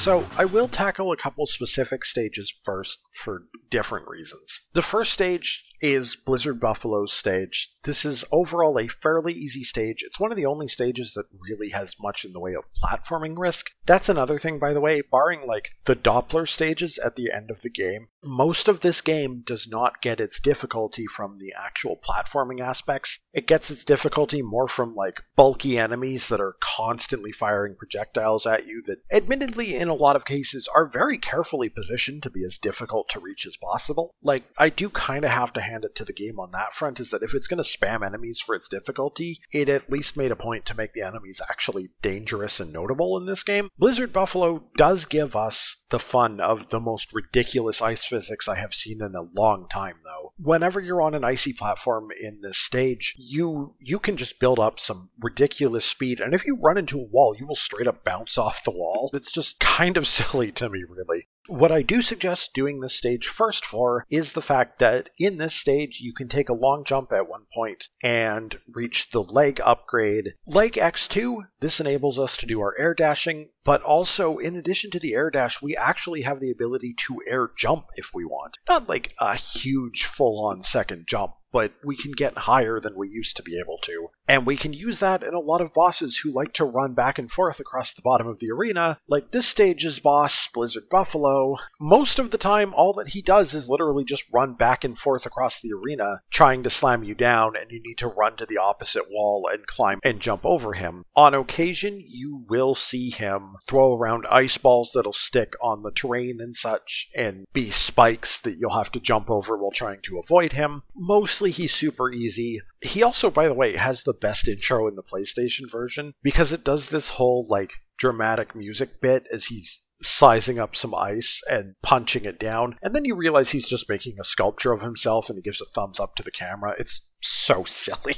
So, 0.00 0.26
I 0.38 0.46
will 0.46 0.66
tackle 0.66 1.12
a 1.12 1.16
couple 1.16 1.44
specific 1.44 2.06
stages 2.06 2.54
first 2.64 3.00
for 3.12 3.42
different 3.68 4.08
reasons. 4.08 4.62
The 4.72 4.80
first 4.80 5.12
stage 5.12 5.62
is 5.80 6.16
Blizzard 6.16 6.60
Buffalo's 6.60 7.12
stage. 7.12 7.72
This 7.84 8.04
is 8.04 8.24
overall 8.30 8.78
a 8.78 8.88
fairly 8.88 9.32
easy 9.32 9.64
stage. 9.64 10.02
It's 10.02 10.20
one 10.20 10.30
of 10.30 10.36
the 10.36 10.46
only 10.46 10.68
stages 10.68 11.14
that 11.14 11.26
really 11.38 11.70
has 11.70 11.96
much 12.00 12.24
in 12.24 12.32
the 12.32 12.40
way 12.40 12.54
of 12.54 12.64
platforming 12.74 13.38
risk. 13.38 13.70
That's 13.86 14.08
another 14.08 14.38
thing, 14.38 14.58
by 14.58 14.72
the 14.72 14.80
way, 14.80 15.00
barring 15.00 15.46
like 15.46 15.70
the 15.86 15.96
Doppler 15.96 16.46
stages 16.46 16.98
at 16.98 17.16
the 17.16 17.32
end 17.32 17.50
of 17.50 17.62
the 17.62 17.70
game, 17.70 18.08
most 18.22 18.68
of 18.68 18.80
this 18.80 19.00
game 19.00 19.42
does 19.44 19.66
not 19.66 20.02
get 20.02 20.20
its 20.20 20.40
difficulty 20.40 21.06
from 21.06 21.38
the 21.38 21.54
actual 21.56 21.96
platforming 21.96 22.60
aspects. 22.60 23.18
It 23.32 23.46
gets 23.46 23.70
its 23.70 23.84
difficulty 23.84 24.42
more 24.42 24.68
from 24.68 24.94
like 24.94 25.22
bulky 25.36 25.78
enemies 25.78 26.28
that 26.28 26.40
are 26.40 26.56
constantly 26.60 27.32
firing 27.32 27.76
projectiles 27.76 28.46
at 28.46 28.66
you 28.66 28.82
that 28.86 28.98
admittedly 29.10 29.74
in 29.74 29.88
a 29.88 29.94
lot 29.94 30.16
of 30.16 30.26
cases 30.26 30.68
are 30.74 30.86
very 30.86 31.16
carefully 31.16 31.68
positioned 31.68 32.22
to 32.24 32.30
be 32.30 32.44
as 32.44 32.58
difficult 32.58 33.08
to 33.10 33.20
reach 33.20 33.46
as 33.46 33.56
possible. 33.56 34.10
Like 34.22 34.44
I 34.58 34.68
do 34.68 34.90
kind 34.90 35.24
of 35.24 35.30
have 35.30 35.52
to 35.54 35.60
hand 35.70 35.84
it 35.84 35.94
to 35.96 36.04
the 36.04 36.12
game 36.12 36.38
on 36.38 36.50
that 36.52 36.74
front 36.74 37.00
is 37.00 37.10
that 37.10 37.22
if 37.22 37.34
it's 37.34 37.46
going 37.46 37.62
to 37.62 37.68
spam 37.68 38.04
enemies 38.04 38.40
for 38.40 38.54
its 38.54 38.68
difficulty, 38.68 39.40
it 39.52 39.68
at 39.68 39.90
least 39.90 40.16
made 40.16 40.30
a 40.30 40.36
point 40.36 40.66
to 40.66 40.76
make 40.76 40.92
the 40.92 41.02
enemies 41.02 41.40
actually 41.48 41.90
dangerous 42.02 42.60
and 42.60 42.72
notable 42.72 43.16
in 43.16 43.26
this 43.26 43.42
game. 43.42 43.70
Blizzard 43.78 44.12
Buffalo 44.12 44.64
does 44.76 45.06
give 45.06 45.34
us 45.34 45.76
the 45.90 45.98
fun 45.98 46.40
of 46.40 46.68
the 46.68 46.80
most 46.80 47.12
ridiculous 47.12 47.82
ice 47.82 48.04
physics 48.04 48.48
I 48.48 48.56
have 48.56 48.74
seen 48.74 49.02
in 49.02 49.14
a 49.14 49.22
long 49.22 49.68
time 49.68 49.96
though. 50.04 50.32
Whenever 50.38 50.80
you're 50.80 51.02
on 51.02 51.14
an 51.14 51.24
icy 51.24 51.52
platform 51.52 52.08
in 52.20 52.40
this 52.40 52.58
stage, 52.58 53.14
you 53.18 53.74
you 53.78 53.98
can 53.98 54.16
just 54.16 54.38
build 54.38 54.58
up 54.58 54.80
some 54.80 55.10
ridiculous 55.20 55.84
speed 55.84 56.20
and 56.20 56.32
if 56.32 56.46
you 56.46 56.58
run 56.60 56.78
into 56.78 56.98
a 56.98 57.04
wall, 57.04 57.36
you 57.38 57.46
will 57.46 57.56
straight 57.56 57.86
up 57.86 58.04
bounce 58.04 58.38
off 58.38 58.64
the 58.64 58.70
wall. 58.70 59.10
It's 59.12 59.32
just 59.32 59.60
kind 59.60 59.96
of 59.96 60.06
silly 60.06 60.52
to 60.52 60.68
me 60.68 60.84
really. 60.88 61.26
What 61.50 61.72
I 61.72 61.82
do 61.82 62.00
suggest 62.00 62.54
doing 62.54 62.78
this 62.78 62.94
stage 62.94 63.26
first 63.26 63.64
for 63.66 64.06
is 64.08 64.34
the 64.34 64.40
fact 64.40 64.78
that 64.78 65.10
in 65.18 65.38
this 65.38 65.52
stage 65.52 65.98
you 66.00 66.14
can 66.14 66.28
take 66.28 66.48
a 66.48 66.54
long 66.54 66.84
jump 66.84 67.10
at 67.10 67.28
one 67.28 67.46
point 67.52 67.88
and 68.04 68.56
reach 68.72 69.10
the 69.10 69.24
leg 69.24 69.60
upgrade. 69.64 70.34
Like 70.46 70.74
X2, 70.74 71.48
this 71.58 71.80
enables 71.80 72.20
us 72.20 72.36
to 72.36 72.46
do 72.46 72.60
our 72.60 72.78
air 72.78 72.94
dashing, 72.94 73.48
but 73.64 73.82
also 73.82 74.38
in 74.38 74.54
addition 74.54 74.92
to 74.92 75.00
the 75.00 75.12
air 75.14 75.28
dash, 75.28 75.60
we 75.60 75.76
actually 75.76 76.22
have 76.22 76.38
the 76.38 76.52
ability 76.52 76.94
to 77.08 77.20
air 77.28 77.50
jump 77.56 77.86
if 77.96 78.10
we 78.14 78.24
want. 78.24 78.58
Not 78.68 78.88
like 78.88 79.12
a 79.18 79.34
huge 79.34 80.04
full 80.04 80.46
on 80.46 80.62
second 80.62 81.08
jump, 81.08 81.32
but 81.52 81.72
we 81.84 81.96
can 81.96 82.12
get 82.12 82.38
higher 82.38 82.80
than 82.80 82.96
we 82.96 83.08
used 83.08 83.36
to 83.36 83.42
be 83.42 83.58
able 83.58 83.78
to. 83.82 84.10
And 84.28 84.46
we 84.46 84.56
can 84.56 84.72
use 84.72 85.00
that 85.00 85.22
in 85.22 85.34
a 85.34 85.40
lot 85.40 85.60
of 85.60 85.74
bosses 85.74 86.18
who 86.18 86.30
like 86.30 86.52
to 86.54 86.64
run 86.64 86.94
back 86.94 87.18
and 87.18 87.30
forth 87.30 87.60
across 87.60 87.92
the 87.92 88.02
bottom 88.02 88.26
of 88.26 88.38
the 88.38 88.50
arena, 88.50 88.98
like 89.08 89.30
this 89.30 89.46
stage's 89.46 89.98
boss, 89.98 90.48
Blizzard 90.48 90.88
Buffalo. 90.90 91.56
Most 91.80 92.18
of 92.18 92.30
the 92.30 92.38
time, 92.38 92.72
all 92.74 92.92
that 92.94 93.08
he 93.08 93.22
does 93.22 93.54
is 93.54 93.68
literally 93.68 94.04
just 94.04 94.24
run 94.32 94.54
back 94.54 94.84
and 94.84 94.98
forth 94.98 95.26
across 95.26 95.60
the 95.60 95.72
arena, 95.72 96.22
trying 96.30 96.62
to 96.62 96.70
slam 96.70 97.02
you 97.02 97.14
down, 97.14 97.56
and 97.56 97.70
you 97.70 97.82
need 97.82 97.98
to 97.98 98.06
run 98.06 98.36
to 98.36 98.46
the 98.46 98.58
opposite 98.58 99.10
wall 99.10 99.48
and 99.52 99.66
climb 99.66 100.00
and 100.04 100.20
jump 100.20 100.46
over 100.46 100.74
him. 100.74 101.04
On 101.16 101.34
occasion, 101.34 102.02
you 102.06 102.44
will 102.48 102.74
see 102.74 103.10
him 103.10 103.56
throw 103.66 103.94
around 103.96 104.26
ice 104.30 104.58
balls 104.58 104.92
that'll 104.94 105.12
stick 105.12 105.54
on 105.62 105.82
the 105.82 105.90
terrain 105.90 106.38
and 106.40 106.54
such, 106.54 107.08
and 107.14 107.46
be 107.52 107.70
spikes 107.70 108.40
that 108.40 108.58
you'll 108.58 108.76
have 108.76 108.92
to 108.92 109.00
jump 109.00 109.30
over 109.30 109.56
while 109.56 109.70
trying 109.70 110.00
to 110.02 110.18
avoid 110.18 110.52
him. 110.52 110.82
Most 110.94 111.39
He's 111.48 111.74
super 111.74 112.12
easy. 112.12 112.60
He 112.82 113.02
also, 113.02 113.30
by 113.30 113.48
the 113.48 113.54
way, 113.54 113.76
has 113.76 114.02
the 114.02 114.12
best 114.12 114.46
intro 114.46 114.86
in 114.86 114.96
the 114.96 115.02
PlayStation 115.02 115.70
version 115.70 116.12
because 116.22 116.52
it 116.52 116.64
does 116.64 116.90
this 116.90 117.10
whole 117.10 117.46
like 117.48 117.72
dramatic 117.96 118.54
music 118.54 119.00
bit 119.00 119.26
as 119.32 119.46
he's 119.46 119.82
sizing 120.02 120.58
up 120.58 120.74
some 120.74 120.94
ice 120.94 121.42
and 121.50 121.74
punching 121.82 122.24
it 122.24 122.38
down. 122.38 122.76
And 122.82 122.94
then 122.94 123.04
you 123.04 123.14
realize 123.14 123.50
he's 123.50 123.68
just 123.68 123.88
making 123.88 124.16
a 124.18 124.24
sculpture 124.24 124.72
of 124.72 124.82
himself 124.82 125.28
and 125.28 125.36
he 125.36 125.42
gives 125.42 125.60
a 125.60 125.66
thumbs 125.66 126.00
up 126.00 126.14
to 126.16 126.22
the 126.22 126.30
camera. 126.30 126.74
It's 126.78 127.02
so 127.20 127.64
silly. 127.66 128.14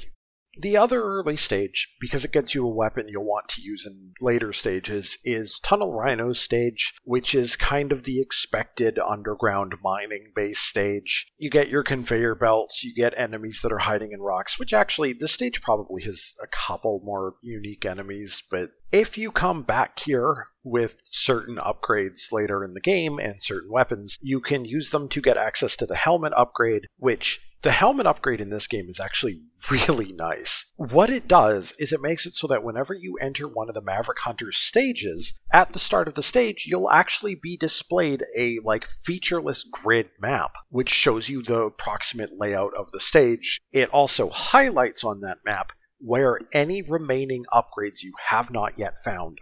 The 0.56 0.76
other 0.76 1.02
early 1.02 1.36
stage, 1.36 1.94
because 2.00 2.24
it 2.24 2.32
gets 2.32 2.54
you 2.54 2.66
a 2.66 2.70
weapon 2.70 3.06
you'll 3.08 3.24
want 3.24 3.48
to 3.50 3.62
use 3.62 3.86
in 3.86 4.12
later 4.20 4.52
stages, 4.52 5.16
is 5.24 5.58
Tunnel 5.60 5.92
Rhino 5.92 6.32
stage, 6.32 6.94
which 7.04 7.34
is 7.34 7.56
kind 7.56 7.90
of 7.90 8.02
the 8.02 8.20
expected 8.20 8.98
underground 8.98 9.74
mining 9.82 10.32
base 10.34 10.58
stage. 10.58 11.32
You 11.38 11.48
get 11.48 11.68
your 11.68 11.82
conveyor 11.82 12.34
belts, 12.34 12.84
you 12.84 12.94
get 12.94 13.14
enemies 13.16 13.60
that 13.62 13.72
are 13.72 13.78
hiding 13.78 14.12
in 14.12 14.20
rocks, 14.20 14.58
which 14.58 14.74
actually, 14.74 15.14
this 15.14 15.32
stage 15.32 15.62
probably 15.62 16.02
has 16.02 16.34
a 16.42 16.46
couple 16.46 17.00
more 17.02 17.36
unique 17.42 17.86
enemies, 17.86 18.42
but 18.50 18.72
if 18.92 19.16
you 19.16 19.30
come 19.30 19.62
back 19.62 19.98
here 20.00 20.48
with 20.62 20.96
certain 21.10 21.56
upgrades 21.56 22.30
later 22.30 22.62
in 22.62 22.74
the 22.74 22.80
game 22.80 23.18
and 23.18 23.42
certain 23.42 23.72
weapons, 23.72 24.18
you 24.20 24.38
can 24.38 24.66
use 24.66 24.90
them 24.90 25.08
to 25.08 25.22
get 25.22 25.38
access 25.38 25.76
to 25.76 25.86
the 25.86 25.96
helmet 25.96 26.32
upgrade, 26.36 26.86
which 26.98 27.40
the 27.62 27.72
helmet 27.72 28.06
upgrade 28.06 28.40
in 28.40 28.50
this 28.50 28.66
game 28.66 28.88
is 28.88 29.00
actually 29.00 29.40
really 29.70 30.12
nice. 30.12 30.66
What 30.76 31.10
it 31.10 31.28
does 31.28 31.72
is 31.78 31.92
it 31.92 32.02
makes 32.02 32.26
it 32.26 32.34
so 32.34 32.46
that 32.48 32.64
whenever 32.64 32.92
you 32.92 33.16
enter 33.20 33.46
one 33.46 33.68
of 33.68 33.74
the 33.74 33.80
Maverick 33.80 34.18
Hunter's 34.20 34.56
stages, 34.56 35.34
at 35.52 35.72
the 35.72 35.78
start 35.78 36.08
of 36.08 36.14
the 36.14 36.22
stage, 36.22 36.66
you'll 36.66 36.90
actually 36.90 37.36
be 37.36 37.56
displayed 37.56 38.24
a 38.36 38.58
like 38.64 38.86
featureless 38.86 39.64
grid 39.64 40.08
map, 40.20 40.56
which 40.70 40.90
shows 40.90 41.28
you 41.28 41.42
the 41.42 41.62
approximate 41.62 42.38
layout 42.38 42.74
of 42.74 42.90
the 42.90 43.00
stage. 43.00 43.60
It 43.72 43.88
also 43.90 44.30
highlights 44.30 45.04
on 45.04 45.20
that 45.20 45.38
map 45.44 45.72
where 46.02 46.40
any 46.52 46.82
remaining 46.82 47.44
upgrades 47.52 48.02
you 48.02 48.12
have 48.28 48.50
not 48.50 48.76
yet 48.76 48.98
found. 48.98 49.38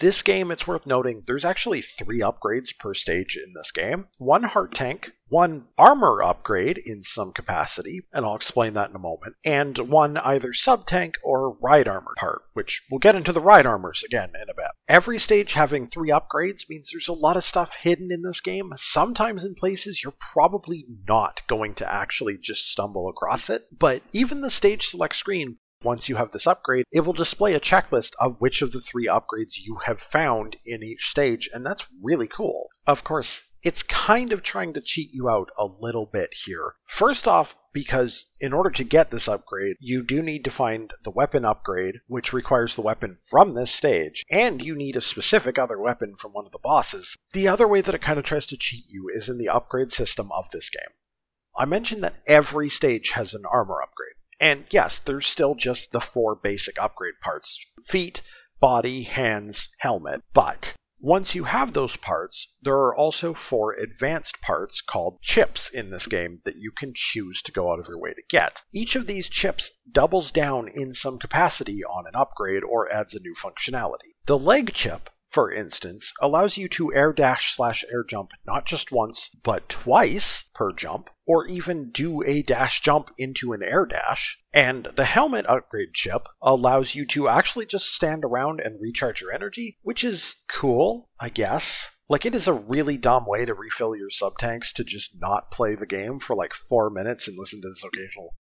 This 0.00 0.22
game, 0.22 0.50
it's 0.50 0.66
worth 0.66 0.86
noting, 0.86 1.24
there's 1.26 1.44
actually 1.44 1.82
three 1.82 2.20
upgrades 2.20 2.70
per 2.76 2.94
stage 2.94 3.36
in 3.36 3.52
this 3.52 3.70
game 3.70 4.06
one 4.16 4.44
heart 4.44 4.74
tank, 4.74 5.12
one 5.28 5.66
armor 5.76 6.22
upgrade 6.22 6.78
in 6.78 7.02
some 7.02 7.32
capacity, 7.32 8.06
and 8.10 8.24
I'll 8.24 8.34
explain 8.34 8.72
that 8.74 8.88
in 8.88 8.96
a 8.96 8.98
moment, 8.98 9.36
and 9.44 9.76
one 9.76 10.16
either 10.16 10.54
sub 10.54 10.86
tank 10.86 11.18
or 11.22 11.54
ride 11.60 11.86
armor 11.86 12.14
part, 12.16 12.40
which 12.54 12.82
we'll 12.90 12.98
get 12.98 13.14
into 13.14 13.30
the 13.30 13.42
ride 13.42 13.66
armors 13.66 14.02
again 14.02 14.30
in 14.34 14.48
a 14.48 14.54
bit. 14.54 14.70
Every 14.88 15.18
stage 15.18 15.52
having 15.52 15.86
three 15.86 16.08
upgrades 16.08 16.66
means 16.66 16.88
there's 16.90 17.06
a 17.06 17.12
lot 17.12 17.36
of 17.36 17.44
stuff 17.44 17.74
hidden 17.74 18.10
in 18.10 18.22
this 18.22 18.40
game, 18.40 18.72
sometimes 18.76 19.44
in 19.44 19.54
places 19.54 20.02
you're 20.02 20.14
probably 20.18 20.86
not 21.06 21.42
going 21.46 21.74
to 21.74 21.92
actually 21.92 22.38
just 22.38 22.72
stumble 22.72 23.06
across 23.06 23.50
it, 23.50 23.66
but 23.78 24.00
even 24.14 24.40
the 24.40 24.50
stage 24.50 24.86
select 24.86 25.16
screen 25.16 25.58
once 25.82 26.08
you 26.08 26.16
have 26.16 26.32
this 26.32 26.46
upgrade, 26.46 26.84
it 26.92 27.00
will 27.00 27.12
display 27.12 27.54
a 27.54 27.60
checklist 27.60 28.12
of 28.18 28.40
which 28.40 28.62
of 28.62 28.72
the 28.72 28.80
three 28.80 29.06
upgrades 29.06 29.58
you 29.64 29.76
have 29.86 30.00
found 30.00 30.56
in 30.64 30.82
each 30.82 31.08
stage, 31.08 31.48
and 31.52 31.64
that's 31.64 31.86
really 32.02 32.28
cool. 32.28 32.68
Of 32.86 33.04
course, 33.04 33.42
it's 33.62 33.82
kind 33.82 34.32
of 34.32 34.42
trying 34.42 34.72
to 34.72 34.80
cheat 34.80 35.10
you 35.12 35.28
out 35.28 35.50
a 35.58 35.66
little 35.66 36.06
bit 36.06 36.30
here. 36.44 36.74
First 36.86 37.28
off, 37.28 37.56
because 37.72 38.28
in 38.40 38.52
order 38.52 38.70
to 38.70 38.84
get 38.84 39.10
this 39.10 39.28
upgrade, 39.28 39.76
you 39.80 40.02
do 40.02 40.22
need 40.22 40.44
to 40.44 40.50
find 40.50 40.92
the 41.04 41.10
weapon 41.10 41.44
upgrade, 41.44 41.96
which 42.06 42.32
requires 42.32 42.74
the 42.74 42.82
weapon 42.82 43.16
from 43.28 43.52
this 43.52 43.70
stage, 43.70 44.24
and 44.30 44.62
you 44.62 44.74
need 44.74 44.96
a 44.96 45.02
specific 45.02 45.58
other 45.58 45.78
weapon 45.78 46.14
from 46.16 46.32
one 46.32 46.46
of 46.46 46.52
the 46.52 46.58
bosses. 46.62 47.16
The 47.32 47.48
other 47.48 47.68
way 47.68 47.80
that 47.82 47.94
it 47.94 48.02
kind 48.02 48.18
of 48.18 48.24
tries 48.24 48.46
to 48.46 48.56
cheat 48.56 48.84
you 48.88 49.10
is 49.14 49.28
in 49.28 49.38
the 49.38 49.48
upgrade 49.48 49.92
system 49.92 50.30
of 50.32 50.50
this 50.50 50.70
game. 50.70 50.80
I 51.56 51.64
mentioned 51.66 52.02
that 52.02 52.22
every 52.26 52.68
stage 52.68 53.10
has 53.10 53.34
an 53.34 53.44
armor 53.44 53.82
upgrade. 53.82 54.14
And 54.40 54.64
yes, 54.70 54.98
there's 54.98 55.26
still 55.26 55.54
just 55.54 55.92
the 55.92 56.00
four 56.00 56.34
basic 56.34 56.80
upgrade 56.80 57.20
parts 57.22 57.58
feet, 57.86 58.22
body, 58.58 59.02
hands, 59.02 59.68
helmet. 59.78 60.22
But 60.32 60.74
once 61.02 61.34
you 61.34 61.44
have 61.44 61.72
those 61.72 61.96
parts, 61.96 62.52
there 62.60 62.74
are 62.74 62.94
also 62.94 63.32
four 63.32 63.72
advanced 63.72 64.40
parts 64.42 64.82
called 64.82 65.22
chips 65.22 65.70
in 65.70 65.90
this 65.90 66.06
game 66.06 66.40
that 66.44 66.56
you 66.56 66.70
can 66.70 66.92
choose 66.94 67.40
to 67.42 67.52
go 67.52 67.72
out 67.72 67.78
of 67.78 67.88
your 67.88 67.98
way 67.98 68.12
to 68.12 68.22
get. 68.28 68.62
Each 68.72 68.96
of 68.96 69.06
these 69.06 69.30
chips 69.30 69.70
doubles 69.90 70.30
down 70.30 70.68
in 70.68 70.92
some 70.92 71.18
capacity 71.18 71.82
on 71.84 72.06
an 72.06 72.14
upgrade 72.14 72.62
or 72.62 72.92
adds 72.92 73.14
a 73.14 73.20
new 73.20 73.34
functionality. 73.34 74.14
The 74.26 74.38
leg 74.38 74.74
chip 74.74 75.08
for 75.30 75.52
instance, 75.52 76.12
allows 76.20 76.58
you 76.58 76.68
to 76.68 76.92
air 76.92 77.12
dash 77.12 77.54
slash 77.54 77.84
air 77.90 78.02
jump 78.02 78.32
not 78.44 78.66
just 78.66 78.90
once, 78.90 79.30
but 79.42 79.68
twice 79.68 80.44
per 80.54 80.72
jump, 80.72 81.08
or 81.24 81.46
even 81.46 81.90
do 81.90 82.22
a 82.24 82.42
dash 82.42 82.80
jump 82.80 83.10
into 83.16 83.52
an 83.52 83.62
air 83.62 83.86
dash. 83.86 84.38
And 84.52 84.86
the 84.96 85.04
helmet 85.04 85.46
upgrade 85.46 85.94
chip 85.94 86.26
allows 86.42 86.96
you 86.96 87.06
to 87.06 87.28
actually 87.28 87.66
just 87.66 87.94
stand 87.94 88.24
around 88.24 88.60
and 88.60 88.80
recharge 88.80 89.20
your 89.20 89.32
energy, 89.32 89.78
which 89.82 90.02
is 90.02 90.34
cool, 90.48 91.08
I 91.20 91.28
guess. 91.28 91.90
Like, 92.08 92.26
it 92.26 92.34
is 92.34 92.48
a 92.48 92.52
really 92.52 92.96
dumb 92.96 93.24
way 93.24 93.44
to 93.44 93.54
refill 93.54 93.94
your 93.94 94.10
sub 94.10 94.36
tanks 94.36 94.72
to 94.72 94.82
just 94.82 95.12
not 95.20 95.52
play 95.52 95.76
the 95.76 95.86
game 95.86 96.18
for 96.18 96.34
like 96.34 96.54
four 96.54 96.90
minutes 96.90 97.28
and 97.28 97.38
listen 97.38 97.62
to 97.62 97.68
this 97.68 97.84
occasional 97.84 98.34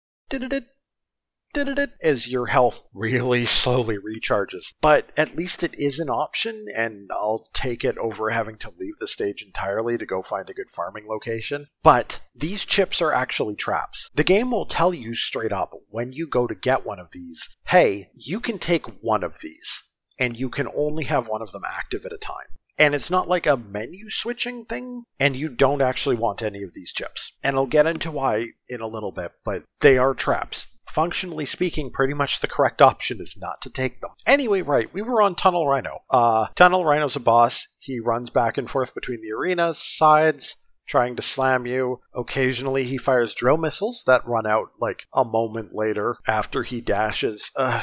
as 2.02 2.32
your 2.32 2.48
health 2.48 2.88
really 2.94 3.46
slowly 3.60 3.98
recharges. 3.98 4.74
But 4.82 5.10
at 5.18 5.36
least 5.36 5.64
it 5.64 5.76
is 5.78 6.00
an 6.00 6.10
option, 6.10 6.66
and 6.76 7.10
I'll 7.12 7.46
take 7.54 7.84
it 7.84 7.98
over 7.98 8.30
having 8.30 8.58
to 8.58 8.74
leave 8.80 8.98
the 9.00 9.08
stage 9.08 9.42
entirely 9.44 9.98
to 9.98 10.06
go 10.06 10.22
find 10.22 10.50
a 10.50 10.54
good 10.54 10.70
farming 10.70 11.08
location. 11.08 11.68
But 11.84 12.20
these 12.36 12.66
chips 12.66 13.02
are 13.02 13.14
actually 13.14 13.56
traps. 13.56 14.10
The 14.14 14.24
game 14.24 14.52
will 14.52 14.66
tell 14.66 14.94
you 14.94 15.14
straight 15.14 15.52
up 15.52 15.74
when 15.90 16.14
you 16.14 16.28
go 16.28 16.48
to 16.48 16.56
get 16.56 16.86
one 16.86 17.00
of 17.00 17.12
these 17.12 17.50
hey, 17.68 18.10
you 18.16 18.40
can 18.40 18.58
take 18.58 18.86
one 19.04 19.24
of 19.24 19.40
these, 19.42 19.84
and 20.18 20.38
you 20.40 20.50
can 20.50 20.68
only 20.76 21.04
have 21.04 21.28
one 21.28 21.42
of 21.42 21.52
them 21.52 21.62
active 21.68 22.06
at 22.06 22.14
a 22.14 22.18
time. 22.18 22.48
And 22.80 22.96
it's 22.96 23.12
not 23.12 23.28
like 23.28 23.46
a 23.46 23.58
menu 23.58 24.10
switching 24.10 24.66
thing, 24.66 25.04
and 25.20 25.36
you 25.36 25.50
don't 25.50 25.82
actually 25.82 26.16
want 26.16 26.42
any 26.42 26.64
of 26.64 26.74
these 26.74 26.94
chips. 26.94 27.34
And 27.44 27.58
I'll 27.58 27.68
get 27.68 27.86
into 27.86 28.10
why 28.10 28.48
in 28.70 28.82
a 28.82 28.88
little 28.88 29.12
bit, 29.12 29.34
but 29.44 29.64
they 29.82 29.98
are 29.98 30.14
traps 30.14 30.70
functionally 30.90 31.46
speaking, 31.46 31.92
pretty 31.92 32.14
much 32.14 32.40
the 32.40 32.48
correct 32.48 32.82
option 32.82 33.22
is 33.22 33.38
not 33.40 33.62
to 33.62 33.70
take 33.70 34.02
them. 34.02 34.12
Anyway, 34.26 34.62
right, 34.62 34.92
we 34.94 35.02
were 35.02 35.22
on 35.22 35.36
Tunnel 35.36 35.68
Rhino. 35.68 36.00
Uh, 36.10 36.48
Tunnel 36.56 36.86
Rhino's 36.86 37.16
a 37.16 37.20
boss. 37.20 37.68
He 37.80 38.00
runs 38.00 38.30
back 38.30 38.58
and 38.58 38.70
forth 38.70 38.96
between 38.96 39.22
the 39.22 39.32
arena's 39.32 39.78
sides, 39.78 40.56
trying 40.88 41.16
to 41.16 41.22
slam 41.22 41.66
you. 41.66 42.02
Occasionally, 42.14 42.86
he 42.86 42.98
fires 42.98 43.36
drill 43.36 43.58
missiles 43.58 44.04
that 44.08 44.28
run 44.28 44.48
out 44.48 44.70
like 44.80 45.06
a 45.14 45.24
moment 45.24 45.74
later 45.74 46.18
after 46.28 46.64
he 46.64 46.82
dashes. 46.82 47.52
Uh, 47.56 47.82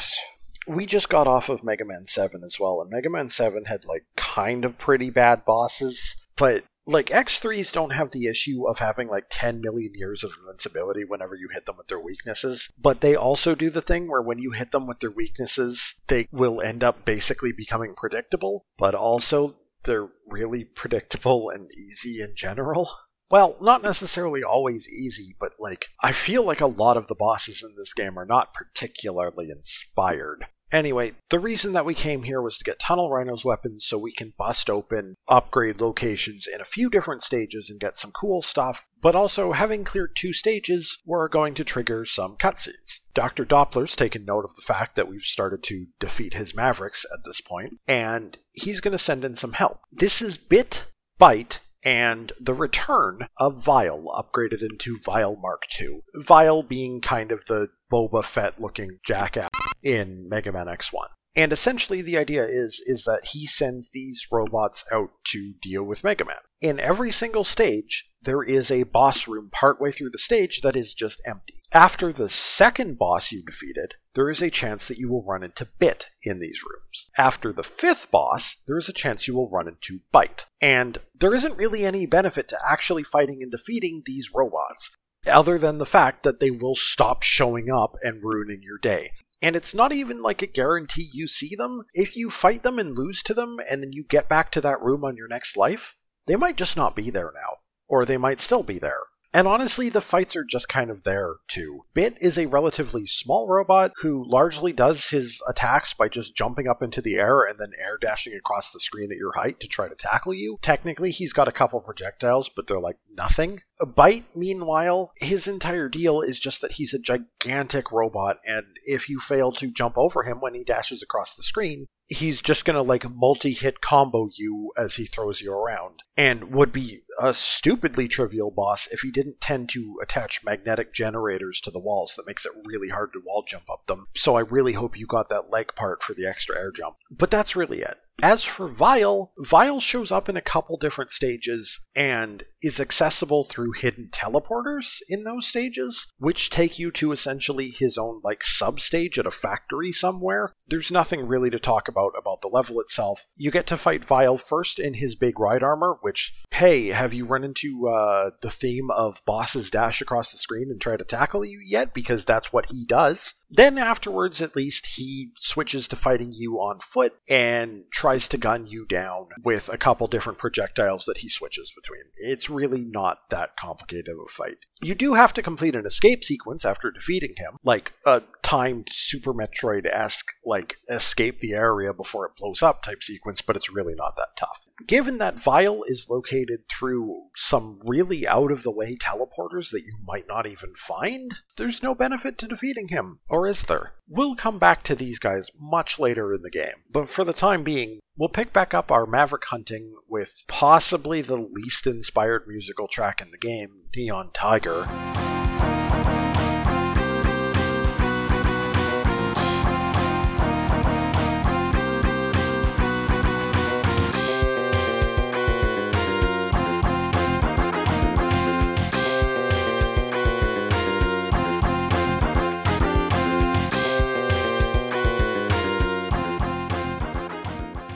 we 0.67 0.85
just 0.85 1.09
got 1.09 1.27
off 1.27 1.49
of 1.49 1.63
Mega 1.63 1.85
Man 1.85 2.05
7 2.05 2.43
as 2.43 2.59
well, 2.59 2.81
and 2.81 2.89
Mega 2.89 3.09
Man 3.09 3.29
7 3.29 3.65
had 3.65 3.85
like 3.85 4.05
kind 4.15 4.65
of 4.65 4.77
pretty 4.77 5.09
bad 5.09 5.45
bosses, 5.45 6.15
but 6.35 6.65
like 6.87 7.07
X3s 7.07 7.71
don't 7.71 7.91
have 7.91 8.11
the 8.11 8.27
issue 8.27 8.65
of 8.67 8.79
having 8.79 9.09
like 9.09 9.25
10 9.29 9.59
million 9.61 9.91
years 9.93 10.23
of 10.23 10.31
invincibility 10.39 11.03
whenever 11.03 11.35
you 11.35 11.49
hit 11.51 11.65
them 11.65 11.75
with 11.77 11.87
their 11.87 11.99
weaknesses, 11.99 12.71
but 12.81 13.01
they 13.01 13.15
also 13.15 13.53
do 13.53 13.69
the 13.69 13.81
thing 13.81 14.07
where 14.07 14.21
when 14.21 14.39
you 14.39 14.51
hit 14.51 14.71
them 14.71 14.87
with 14.87 15.01
their 15.01 15.11
weaknesses, 15.11 15.95
they 16.07 16.27
will 16.31 16.61
end 16.61 16.83
up 16.83 17.03
basically 17.03 17.51
becoming 17.51 17.93
predictable, 17.95 18.65
but 18.79 18.95
also 18.95 19.57
they're 19.83 20.07
really 20.25 20.63
predictable 20.63 21.49
and 21.49 21.69
easy 21.73 22.21
in 22.21 22.33
general. 22.35 22.89
Well, 23.29 23.57
not 23.59 23.83
necessarily 23.83 24.41
always 24.41 24.87
easy, 24.87 25.35
but 25.37 25.51
like, 25.59 25.87
I 26.01 26.13
feel 26.13 26.43
like 26.43 26.61
a 26.61 26.67
lot 26.67 26.95
of 26.95 27.07
the 27.07 27.15
bosses 27.15 27.61
in 27.61 27.75
this 27.77 27.93
game 27.93 28.17
are 28.17 28.25
not 28.25 28.53
particularly 28.53 29.49
inspired. 29.49 30.45
Anyway, 30.71 31.13
the 31.29 31.39
reason 31.39 31.73
that 31.73 31.85
we 31.85 31.93
came 31.93 32.23
here 32.23 32.41
was 32.41 32.57
to 32.57 32.63
get 32.63 32.79
Tunnel 32.79 33.09
Rhino's 33.09 33.45
weapons 33.45 33.85
so 33.85 33.97
we 33.97 34.11
can 34.11 34.33
bust 34.37 34.69
open 34.69 35.15
upgrade 35.27 35.79
locations 35.79 36.45
in 36.45 36.59
a 36.59 36.65
few 36.65 36.89
different 36.89 37.23
stages 37.23 37.69
and 37.69 37.79
get 37.79 37.97
some 37.97 38.11
cool 38.11 38.41
stuff, 38.41 38.89
but 39.01 39.15
also 39.15 39.53
having 39.53 39.83
cleared 39.83 40.15
two 40.15 40.33
stages, 40.33 40.99
we're 41.05 41.29
going 41.29 41.53
to 41.53 41.63
trigger 41.63 42.05
some 42.05 42.35
cutscenes. 42.35 42.99
Dr. 43.13 43.45
Doppler's 43.45 43.95
taken 43.95 44.25
note 44.25 44.45
of 44.45 44.55
the 44.55 44.61
fact 44.61 44.95
that 44.95 45.07
we've 45.07 45.21
started 45.21 45.63
to 45.63 45.87
defeat 45.99 46.33
his 46.33 46.53
Mavericks 46.53 47.05
at 47.11 47.19
this 47.25 47.41
point, 47.41 47.79
and 47.87 48.37
he's 48.51 48.81
going 48.81 48.91
to 48.91 48.97
send 48.97 49.23
in 49.23 49.35
some 49.35 49.53
help. 49.53 49.79
This 49.91 50.21
is 50.21 50.37
Bit, 50.37 50.85
Byte, 51.19 51.59
and 51.83 52.33
the 52.39 52.53
return 52.53 53.21
of 53.37 53.63
Vile, 53.63 54.03
upgraded 54.15 54.61
into 54.61 54.97
Vile 55.03 55.37
Mark 55.37 55.63
II. 55.79 56.01
Vile 56.15 56.61
being 56.61 56.99
kind 56.99 57.31
of 57.31 57.45
the 57.45 57.69
Boba 57.91 58.23
Fett 58.23 58.59
looking 58.59 58.99
jackass 59.05 59.46
in 59.83 60.27
Mega 60.29 60.51
Man 60.51 60.67
X1. 60.67 61.07
And 61.35 61.53
essentially 61.53 62.01
the 62.01 62.17
idea 62.17 62.45
is 62.45 62.81
is 62.85 63.03
that 63.03 63.27
he 63.33 63.45
sends 63.45 63.91
these 63.91 64.25
robots 64.31 64.83
out 64.91 65.11
to 65.25 65.53
deal 65.61 65.83
with 65.83 66.03
Mega 66.03 66.25
Man. 66.25 66.37
In 66.59 66.79
every 66.79 67.11
single 67.11 67.43
stage, 67.43 68.09
there 68.21 68.41
is 68.41 68.71
a 68.71 68.83
boss 68.83 69.27
room 69.27 69.49
partway 69.51 69.91
through 69.91 70.09
the 70.09 70.17
stage 70.17 70.61
that 70.61 70.75
is 70.75 70.95
just 70.95 71.21
empty. 71.25 71.61
After 71.71 72.11
the 72.11 72.29
second 72.29 72.97
boss 72.97 73.31
you 73.31 73.43
defeated, 73.43 73.93
there 74.15 74.31
is 74.31 74.41
a 74.41 74.49
chance 74.49 74.87
that 74.87 74.97
you 74.97 75.09
will 75.09 75.23
run 75.23 75.43
into 75.43 75.67
Bit 75.77 76.07
in 76.23 76.39
these 76.39 76.61
rooms. 76.63 77.09
After 77.17 77.53
the 77.53 77.63
fifth 77.63 78.09
boss, 78.09 78.55
there 78.65 78.77
is 78.77 78.89
a 78.89 78.93
chance 78.93 79.27
you 79.27 79.35
will 79.35 79.49
run 79.49 79.67
into 79.67 79.99
Byte. 80.11 80.45
And 80.59 80.97
there 81.13 81.35
isn't 81.35 81.57
really 81.57 81.85
any 81.85 82.07
benefit 82.07 82.47
to 82.47 82.59
actually 82.67 83.03
fighting 83.03 83.43
and 83.43 83.51
defeating 83.51 84.01
these 84.05 84.31
robots 84.33 84.89
other 85.27 85.57
than 85.59 85.77
the 85.77 85.85
fact 85.85 86.23
that 86.23 86.39
they 86.39 86.49
will 86.49 86.75
stop 86.75 87.21
showing 87.21 87.69
up 87.69 87.95
and 88.01 88.23
ruining 88.23 88.61
your 88.63 88.77
day. 88.77 89.11
And 89.41 89.55
it's 89.55 89.73
not 89.73 89.91
even 89.91 90.21
like 90.21 90.41
a 90.41 90.47
guarantee 90.47 91.07
you 91.13 91.27
see 91.27 91.55
them. 91.55 91.83
If 91.93 92.15
you 92.15 92.29
fight 92.29 92.63
them 92.63 92.79
and 92.79 92.97
lose 92.97 93.21
to 93.23 93.33
them, 93.33 93.59
and 93.69 93.83
then 93.83 93.91
you 93.93 94.03
get 94.03 94.27
back 94.27 94.51
to 94.51 94.61
that 94.61 94.81
room 94.81 95.03
on 95.03 95.15
your 95.15 95.27
next 95.27 95.55
life, 95.55 95.95
they 96.25 96.35
might 96.35 96.57
just 96.57 96.75
not 96.75 96.95
be 96.95 97.09
there 97.09 97.31
now. 97.33 97.57
Or 97.87 98.05
they 98.05 98.17
might 98.17 98.39
still 98.39 98.63
be 98.63 98.79
there. 98.79 99.03
And 99.37 99.47
honestly, 99.47 99.89
the 99.89 100.01
fights 100.01 100.35
are 100.35 100.43
just 100.43 100.67
kind 100.67 100.89
of 100.89 101.03
there 101.03 101.35
too. 101.47 101.85
Bit 101.93 102.17
is 102.19 102.39
a 102.39 102.47
relatively 102.47 103.05
small 103.05 103.47
robot 103.47 103.91
who 103.97 104.25
largely 104.27 104.73
does 104.73 105.11
his 105.11 105.43
attacks 105.47 105.93
by 105.93 106.09
just 106.09 106.35
jumping 106.35 106.67
up 106.67 106.81
into 106.81 107.03
the 107.03 107.17
air 107.17 107.43
and 107.43 107.59
then 107.59 107.69
air 107.77 107.99
dashing 108.01 108.33
across 108.33 108.71
the 108.71 108.79
screen 108.79 109.11
at 109.11 109.19
your 109.19 109.33
height 109.33 109.59
to 109.59 109.67
try 109.67 109.87
to 109.87 109.93
tackle 109.93 110.33
you. 110.33 110.57
Technically, 110.63 111.11
he's 111.11 111.33
got 111.33 111.47
a 111.47 111.51
couple 111.51 111.79
projectiles, 111.81 112.49
but 112.49 112.65
they're 112.65 112.79
like 112.79 112.97
nothing. 113.15 113.61
Byte, 113.79 114.23
meanwhile, 114.33 115.11
his 115.17 115.47
entire 115.47 115.87
deal 115.87 116.21
is 116.21 116.39
just 116.39 116.59
that 116.63 116.71
he's 116.71 116.95
a 116.95 116.99
gigantic 116.99 117.91
robot, 117.91 118.37
and 118.43 118.65
if 118.85 119.07
you 119.07 119.19
fail 119.19 119.51
to 119.51 119.69
jump 119.69 119.99
over 119.99 120.23
him 120.23 120.41
when 120.41 120.55
he 120.55 120.63
dashes 120.63 121.03
across 121.03 121.35
the 121.35 121.43
screen, 121.43 121.85
he's 122.07 122.41
just 122.41 122.65
gonna 122.65 122.81
like 122.81 123.09
multi 123.09 123.53
hit 123.53 123.81
combo 123.81 124.29
you 124.33 124.71
as 124.77 124.95
he 124.95 125.05
throws 125.05 125.41
you 125.41 125.53
around. 125.53 126.03
And 126.15 126.51
would 126.51 126.71
be 126.71 127.01
a 127.19 127.33
stupidly 127.33 128.07
trivial 128.07 128.51
boss 128.51 128.87
if 128.87 129.01
he 129.01 129.11
didn't 129.11 129.41
tend 129.41 129.69
to 129.69 129.99
attach 130.01 130.43
magnetic 130.43 130.93
generators 130.93 131.61
to 131.61 131.71
the 131.71 131.79
walls 131.79 132.15
that 132.15 132.27
makes 132.27 132.45
it 132.45 132.51
really 132.65 132.89
hard 132.89 133.13
to 133.13 133.21
wall 133.23 133.43
jump 133.47 133.69
up 133.69 133.85
them. 133.87 134.07
So 134.15 134.35
I 134.35 134.41
really 134.41 134.73
hope 134.73 134.97
you 134.97 135.05
got 135.05 135.29
that 135.29 135.49
leg 135.49 135.75
part 135.75 136.01
for 136.01 136.13
the 136.13 136.25
extra 136.25 136.57
air 136.57 136.71
jump. 136.71 136.95
But 137.11 137.31
that's 137.31 137.55
really 137.55 137.81
it. 137.81 137.97
As 138.23 138.43
for 138.43 138.67
Vile, 138.67 139.31
Vile 139.37 139.79
shows 139.79 140.11
up 140.11 140.27
in 140.27 140.35
a 140.35 140.41
couple 140.41 140.77
different 140.77 141.11
stages 141.11 141.79
and 141.95 142.43
is 142.63 142.79
accessible 142.79 143.43
through 143.43 143.73
hidden 143.73 144.09
teleporters 144.11 144.99
in 145.07 145.23
those 145.23 145.45
stages, 145.45 146.07
which 146.17 146.49
take 146.49 146.79
you 146.79 146.89
to 146.91 147.11
essentially 147.11 147.69
his 147.69 147.97
own 147.97 148.19
like 148.23 148.41
substage 148.41 149.19
at 149.19 149.27
a 149.27 149.31
factory 149.31 149.91
somewhere. 149.91 150.55
There's 150.67 150.91
nothing 150.91 151.27
really 151.27 151.51
to 151.51 151.59
talk 151.59 151.87
about 151.87 152.13
about 152.17 152.41
the 152.41 152.47
level 152.47 152.79
itself. 152.79 153.27
You 153.35 153.51
get 153.51 153.67
to 153.67 153.77
fight 153.77 154.03
Vile 154.03 154.37
first 154.37 154.79
in 154.79 154.95
his 154.95 155.15
big 155.15 155.39
ride 155.39 155.61
armor, 155.61 155.97
which 156.01 156.33
hey, 156.51 156.87
have 156.87 157.13
you 157.13 157.25
run 157.25 157.43
into 157.43 157.87
uh, 157.87 158.31
the 158.41 158.49
theme 158.49 158.89
of 158.89 159.21
bosses 159.25 159.69
dash 159.69 160.01
across 160.01 160.31
the 160.31 160.39
screen 160.39 160.69
and 160.71 160.81
try 160.81 160.97
to 160.97 161.03
tackle 161.03 161.45
you 161.45 161.59
yet? 161.63 161.93
Because 161.93 162.25
that's 162.25 162.51
what 162.51 162.71
he 162.71 162.85
does. 162.85 163.35
Then 163.49 163.77
afterwards, 163.77 164.41
at 164.41 164.55
least, 164.55 164.87
he 164.97 165.31
switches 165.37 165.87
to 165.87 165.95
fighting 165.95 166.33
you 166.33 166.55
on 166.55 166.79
foot 166.79 167.13
and 167.29 167.83
tries 168.07 168.29
to 168.29 168.37
gun 168.37 168.65
you 168.65 168.85
down 168.85 169.27
with 169.43 169.67
a 169.67 169.77
couple 169.77 170.07
different 170.07 170.39
projectiles 170.39 171.03
that 171.03 171.17
he 171.17 171.27
switches 171.27 171.73
between. 171.75 172.03
It's 172.15 172.49
really 172.49 172.79
not 172.79 173.29
that 173.31 173.57
complicated 173.57 174.07
of 174.07 174.19
a 174.25 174.31
fight. 174.31 174.59
You 174.81 174.95
do 174.95 175.15
have 175.15 175.33
to 175.33 175.41
complete 175.41 175.75
an 175.75 175.85
escape 175.85 176.23
sequence 176.23 176.63
after 176.63 176.89
defeating 176.89 177.33
him, 177.35 177.57
like 177.65 177.95
a 178.05 178.21
timed 178.43 178.87
Super 178.89 179.33
Metroid 179.33 179.85
esque, 179.91 180.31
like 180.45 180.77
escape 180.89 181.41
the 181.41 181.51
area 181.51 181.91
before 181.91 182.25
it 182.27 182.37
blows 182.37 182.61
up 182.61 182.81
type 182.81 183.03
sequence, 183.03 183.41
but 183.41 183.57
it's 183.57 183.69
really 183.69 183.93
not 183.93 184.15
that 184.15 184.37
tough. 184.37 184.67
Given 184.87 185.17
that 185.17 185.37
Vile 185.37 185.83
is 185.85 186.09
located 186.09 186.69
through 186.69 187.23
some 187.35 187.81
really 187.83 188.25
out 188.25 188.53
of 188.53 188.63
the 188.63 188.71
way 188.71 188.95
teleporters 188.95 189.71
that 189.71 189.83
you 189.85 189.97
might 190.07 190.29
not 190.29 190.47
even 190.47 190.75
find, 190.75 191.39
there's 191.57 191.83
no 191.83 191.93
benefit 191.93 192.37
to 192.37 192.47
defeating 192.47 192.87
him, 192.87 193.19
or 193.27 193.47
is 193.47 193.63
there? 193.63 193.95
We'll 194.09 194.35
come 194.35 194.57
back 194.57 194.83
to 194.83 194.95
these 194.95 195.19
guys 195.19 195.51
much 195.59 195.99
later 195.99 196.33
in 196.33 196.41
the 196.41 196.49
game, 196.49 196.75
but 196.89 197.09
for 197.09 197.25
the 197.25 197.33
time 197.33 197.63
being, 197.63 197.99
we'll 198.15 198.29
pick 198.29 198.53
back 198.53 198.73
up 198.73 198.89
our 198.89 199.05
Maverick 199.05 199.43
hunting 199.45 199.95
with 200.07 200.45
possibly 200.47 201.21
the 201.21 201.35
least 201.35 201.85
inspired 201.85 202.47
musical 202.47 202.87
track 202.87 203.21
in 203.21 203.31
the 203.31 203.37
game, 203.37 203.81
Neon 203.93 204.31
Tiger. 204.33 204.87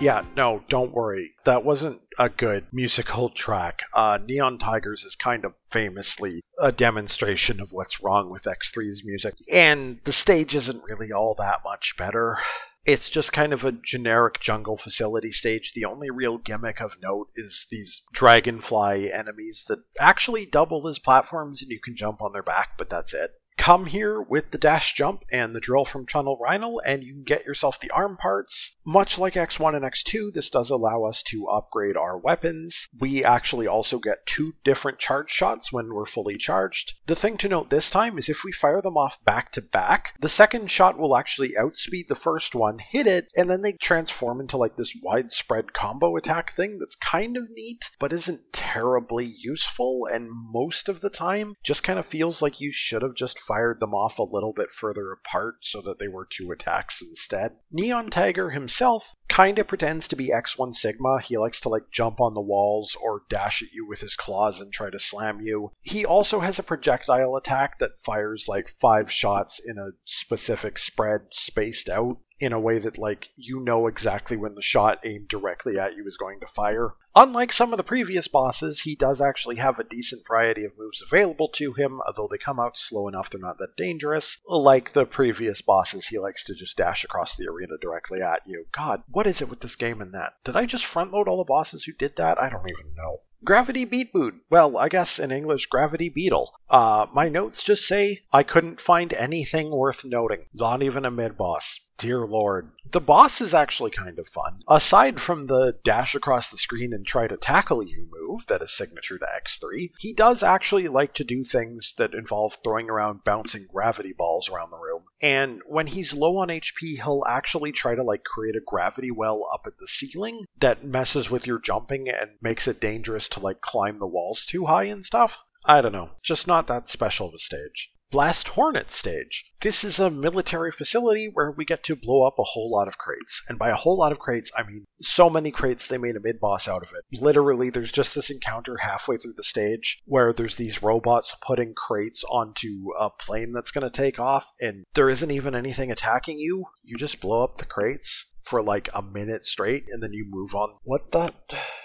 Yeah, 0.02 0.26
no, 0.36 0.64
don't 0.68 0.94
worry. 0.94 1.36
That 1.44 1.64
wasn't 1.64 2.02
a 2.18 2.28
good 2.28 2.66
musical 2.74 3.30
track. 3.30 3.84
Uh, 3.94 4.18
Neon 4.28 4.58
Tigers 4.58 5.04
is 5.04 5.16
kind 5.16 5.46
of 5.46 5.54
famously 5.70 6.42
a 6.60 6.72
demonstration 6.72 7.60
of 7.60 7.72
what's 7.72 8.02
wrong 8.02 8.32
with 8.32 8.46
X3's 8.46 9.06
music, 9.06 9.36
and 9.54 10.00
the 10.04 10.12
stage 10.12 10.56
isn't 10.56 10.84
really 10.84 11.12
all 11.12 11.36
that 11.38 11.60
much 11.64 11.96
better. 11.98 12.40
It's 12.84 13.12
just 13.12 13.32
kind 13.32 13.54
of 13.54 13.64
a 13.64 13.74
generic 13.74 14.40
jungle 14.40 14.76
facility 14.76 15.32
stage. 15.32 15.74
The 15.74 15.86
only 15.86 16.10
real 16.10 16.40
gimmick 16.40 16.82
of 16.82 16.98
note 17.00 17.28
is 17.36 17.68
these 17.70 18.02
dragonfly 18.12 19.14
enemies 19.14 19.66
that 19.68 19.84
actually 20.00 20.48
double 20.48 20.88
as 20.88 20.98
platforms 20.98 21.62
and 21.62 21.70
you 21.70 21.80
can 21.80 21.96
jump 21.96 22.24
on 22.24 22.34
their 22.34 22.42
back, 22.42 22.72
but 22.76 22.90
that's 22.90 23.14
it 23.14 23.36
come 23.58 23.86
here 23.86 24.20
with 24.22 24.52
the 24.52 24.58
dash 24.58 24.94
jump 24.94 25.24
and 25.32 25.56
the 25.56 25.60
drill 25.60 25.86
from 25.86 26.06
Tunnel 26.06 26.38
Rhino, 26.42 26.80
and 26.80 27.04
you 27.04 27.14
can 27.14 27.24
get 27.24 27.46
yourself 27.46 27.80
the 27.80 27.92
arm 27.92 28.18
parts. 28.18 28.76
Much 28.84 29.20
like 29.20 29.36
X1 29.36 29.76
and 29.76 29.86
X2, 29.86 30.34
this 30.34 30.50
does 30.50 30.72
allow 30.72 31.04
us 31.04 31.22
to 31.24 31.48
upgrade 31.48 31.96
our 31.96 32.18
weapons. 32.18 32.88
We 33.00 33.24
actually 33.24 33.68
also 33.68 34.00
get 34.00 34.26
two 34.26 34.54
different 34.64 34.98
charge 34.98 35.30
shots 35.30 35.72
when 35.72 35.94
we're 35.94 36.06
fully 36.06 36.38
charged. 36.38 36.96
The 37.06 37.16
thing 37.16 37.38
to 37.38 37.50
note 37.50 37.70
this 37.70 37.92
time 37.92 38.18
is 38.18 38.30
if 38.30 38.44
we 38.44 38.52
fire 38.52 38.82
them 38.82 38.98
off 38.98 39.24
back 39.26 39.52
to 39.52 39.62
back, 39.62 40.16
the 40.20 40.30
second 40.30 40.72
shot 40.72 40.98
will 40.98 41.16
actually 41.16 41.56
outspeed 41.56 42.08
the 42.10 42.16
first 42.16 42.56
one, 42.56 42.80
hit 42.80 43.06
it, 43.06 43.28
and 43.36 43.50
then 43.50 43.62
they 43.62 43.74
transform 43.74 44.40
into 44.40 44.58
like 44.58 44.78
this 44.78 44.98
widespread 45.04 45.74
combo 45.74 46.16
attack 46.16 46.52
thing 46.52 46.80
that's 46.80 46.96
kind 46.96 47.38
of 47.38 47.50
neat, 47.52 47.92
but 48.00 48.14
isn't 48.14 48.54
terribly 48.54 49.36
useful, 49.38 50.08
and 50.12 50.30
most 50.32 50.90
of 50.90 51.02
the 51.02 51.10
time 51.10 51.54
just 51.64 51.84
kind 51.84 52.00
of 52.00 52.06
feels 52.06 52.42
like 52.42 52.60
you 52.60 52.72
should 52.72 53.04
have 53.04 53.14
just 53.14 53.38
fired 53.52 53.82
them 53.82 53.94
off 53.94 54.18
a 54.18 54.24
little 54.24 54.54
bit 54.54 54.72
further 54.72 55.12
apart 55.12 55.56
so 55.60 55.82
that 55.82 56.00
they 56.00 56.08
were 56.08 56.26
two 56.26 56.52
attacks 56.52 57.02
instead. 57.02 57.52
Neon 57.70 58.10
Tiger 58.10 58.52
himself 58.52 59.14
kinda 59.28 59.66
pretends 59.66 60.08
to 60.08 60.16
be 60.16 60.30
X1 60.30 60.74
Sigma. 60.74 61.20
He 61.22 61.38
likes 61.38 61.60
to 61.62 61.70
like 61.70 61.92
jump 61.92 62.22
on 62.22 62.34
the 62.34 62.40
walls 62.40 62.96
or 63.02 63.24
dash 63.28 63.62
at 63.62 63.74
you 63.74 63.86
with 63.86 64.00
his 64.00 64.16
claws 64.16 64.62
and 64.62 64.72
try 64.72 64.90
to 64.90 65.00
slam 65.00 65.42
you. 65.42 65.74
He 65.82 66.06
also 66.06 66.40
has 66.40 66.60
a 66.60 66.64
projectile 66.64 67.36
attack 67.36 67.80
that 67.80 68.00
fires 68.00 68.48
like 68.48 68.70
five 68.70 69.12
shots 69.12 69.60
in 69.60 69.78
a 69.78 69.92
specific 70.06 70.78
spread 70.78 71.22
spaced 71.32 71.90
out 71.90 72.20
in 72.42 72.52
a 72.52 72.60
way 72.60 72.80
that 72.80 72.98
like 72.98 73.30
you 73.36 73.60
know 73.60 73.88
exactly 73.88 74.36
when 74.36 74.56
the 74.56 74.62
shot 74.62 75.00
aimed 75.06 75.28
directly 75.28 75.78
at 75.80 75.96
you 75.96 76.06
is 76.06 76.18
going 76.18 76.40
to 76.40 76.48
fire. 76.48 76.96
Unlike 77.16 77.52
some 77.52 77.72
of 77.72 77.78
the 77.78 77.84
previous 77.84 78.28
bosses, 78.28 78.82
he 78.82 78.96
does 78.96 79.22
actually 79.22 79.58
have 79.58 79.78
a 79.78 79.84
decent 79.84 80.26
variety 80.28 80.66
of 80.66 80.78
moves 80.78 81.02
available 81.02 81.50
to 81.50 81.74
him, 81.74 82.02
although 82.08 82.28
they 82.30 82.38
come 82.38 82.60
out 82.60 82.78
slow 82.78 83.08
enough 83.08 83.30
they're 83.30 83.40
not 83.40 83.60
that 83.60 83.78
dangerous. 83.78 84.40
Like 84.48 84.94
the 84.94 85.06
previous 85.06 85.62
bosses, 85.62 86.08
he 86.08 86.18
likes 86.18 86.44
to 86.46 86.56
just 86.56 86.78
dash 86.78 87.04
across 87.04 87.36
the 87.36 87.48
arena 87.48 87.76
directly 87.80 88.22
at 88.22 88.42
you. 88.48 88.66
God, 88.72 89.04
what 89.08 89.28
is 89.28 89.42
it 89.42 89.50
with 89.50 89.60
this 89.60 89.76
game 89.76 90.02
and 90.02 90.14
that? 90.14 90.34
Did 90.44 90.56
I 90.56 90.66
just 90.66 90.86
front 90.86 91.12
load 91.12 91.28
all 91.28 91.38
the 91.38 91.44
bosses 91.44 91.84
who 91.84 91.94
did 91.94 92.16
that? 92.16 92.42
I 92.42 92.50
don't 92.50 92.70
even 92.70 92.96
know. 92.96 93.20
Gravity 93.44 93.86
Beat 93.86 94.14
Boot. 94.14 94.36
Well, 94.50 94.78
I 94.78 94.88
guess 94.88 95.18
in 95.18 95.32
English, 95.32 95.66
Gravity 95.66 96.10
Beetle. 96.10 96.54
Uh, 96.70 97.08
my 97.12 97.28
notes 97.28 97.64
just 97.64 97.88
say 97.88 98.20
I 98.32 98.44
couldn't 98.44 98.80
find 98.80 99.14
anything 99.14 99.72
worth 99.72 100.06
noting. 100.06 100.46
Not 100.54 100.84
even 100.84 101.06
a 101.06 101.12
mid 101.12 101.38
boss. 101.38 101.80
Dear 102.02 102.26
Lord. 102.26 102.72
The 102.90 103.00
boss 103.00 103.42
is 103.42 103.54
actually 103.54 103.92
kind 103.92 104.18
of 104.18 104.28
fun. 104.28 104.62
Aside 104.68 105.22
from 105.22 105.46
the 105.46 105.76
dash 105.84 106.16
across 106.16 106.50
the 106.50 106.58
screen 106.58 106.94
and 106.94 107.06
try 107.06 107.28
to 107.28 107.38
tackle 107.38 107.84
you 107.84 108.10
move 108.12 108.48
that 108.48 108.64
is 108.64 108.76
signature 108.76 109.20
to 109.20 109.26
X3, 109.26 109.92
he 110.00 110.12
does 110.12 110.42
actually 110.42 110.88
like 110.88 111.14
to 111.14 111.24
do 111.24 111.46
things 111.46 111.94
that 112.00 112.16
involve 112.16 112.58
throwing 112.64 112.90
around 112.90 113.24
bouncing 113.24 113.68
gravity 113.72 114.14
balls 114.18 114.50
around 114.50 114.72
the 114.72 114.80
room. 114.80 115.04
And 115.22 115.62
when 115.68 115.86
he's 115.86 116.16
low 116.16 116.38
on 116.38 116.48
HP, 116.48 116.96
he'll 117.04 117.24
actually 117.30 117.72
try 117.72 117.94
to 117.94 118.02
like 118.02 118.24
create 118.24 118.56
a 118.56 118.62
gravity 118.66 119.12
well 119.12 119.48
up 119.54 119.66
at 119.68 119.78
the 119.80 119.88
ceiling 119.88 120.46
that 120.58 120.84
messes 120.84 121.30
with 121.30 121.46
your 121.46 121.60
jumping 121.60 122.10
and 122.10 122.32
makes 122.42 122.68
it 122.68 122.82
dangerous 122.82 123.30
to 123.30 123.40
like 123.40 123.62
climb 123.62 124.00
the 124.00 124.08
walls 124.08 124.44
too 124.44 124.66
high 124.66 124.86
and 124.86 125.06
stuff. 125.06 125.44
I 125.66 125.82
don't 125.82 125.92
know. 125.92 126.10
Just 126.24 126.48
not 126.48 126.66
that 126.66 126.90
special 126.90 127.28
of 127.28 127.36
a 127.36 127.38
stage. 127.38 127.94
Blast 128.12 128.50
Hornet 128.50 128.92
stage. 128.92 129.54
This 129.62 129.86
is 129.86 129.98
a 129.98 130.10
military 130.10 130.70
facility 130.70 131.30
where 131.34 131.50
we 131.50 131.64
get 131.64 131.82
to 131.84 131.96
blow 131.96 132.28
up 132.28 132.38
a 132.38 132.44
whole 132.44 132.70
lot 132.70 132.90
of 132.90 132.98
crates. 132.98 133.42
And 133.48 133.58
by 133.58 133.70
a 133.70 133.76
whole 133.76 133.98
lot 133.98 134.12
of 134.12 134.20
crates, 134.20 134.52
I 134.56 134.64
mean 134.64 134.84
so 135.02 135.30
many 135.30 135.50
crates 135.50 135.88
they 135.88 135.98
made 135.98 136.18
a 136.18 136.20
mid 136.20 136.38
boss 136.42 136.68
out 136.68 136.84
of 136.84 136.92
it. 136.92 137.22
Literally, 137.22 137.70
there's 137.70 137.92
just 137.92 138.14
this 138.14 138.30
encounter 138.30 138.78
halfway 138.78 139.16
through 139.16 139.36
the 139.38 139.44
stage 139.44 140.02
where 140.06 140.34
there's 140.34 140.58
these 140.58 140.84
robots 140.84 141.34
putting 141.42 141.74
crates 141.74 142.26
onto 142.30 142.90
a 143.00 143.10
plane 143.10 143.54
that's 143.54 143.72
going 143.72 143.90
to 143.90 143.90
take 143.90 144.20
off, 144.20 144.52
and 144.60 144.84
there 144.94 145.10
isn't 145.10 145.32
even 145.32 145.56
anything 145.56 145.90
attacking 145.90 146.38
you. 146.38 146.66
You 146.84 146.98
just 146.98 147.22
blow 147.22 147.46
up 147.46 147.60
the 147.60 147.66
crates 147.66 148.26
for 148.44 148.62
like 148.62 148.90
a 148.94 149.02
minute 149.02 149.46
straight 149.46 149.86
and 149.90 150.02
then 150.04 150.14
you 150.14 150.26
move 150.28 150.54
on. 150.54 150.74
What 150.84 151.12
the? 151.12 151.34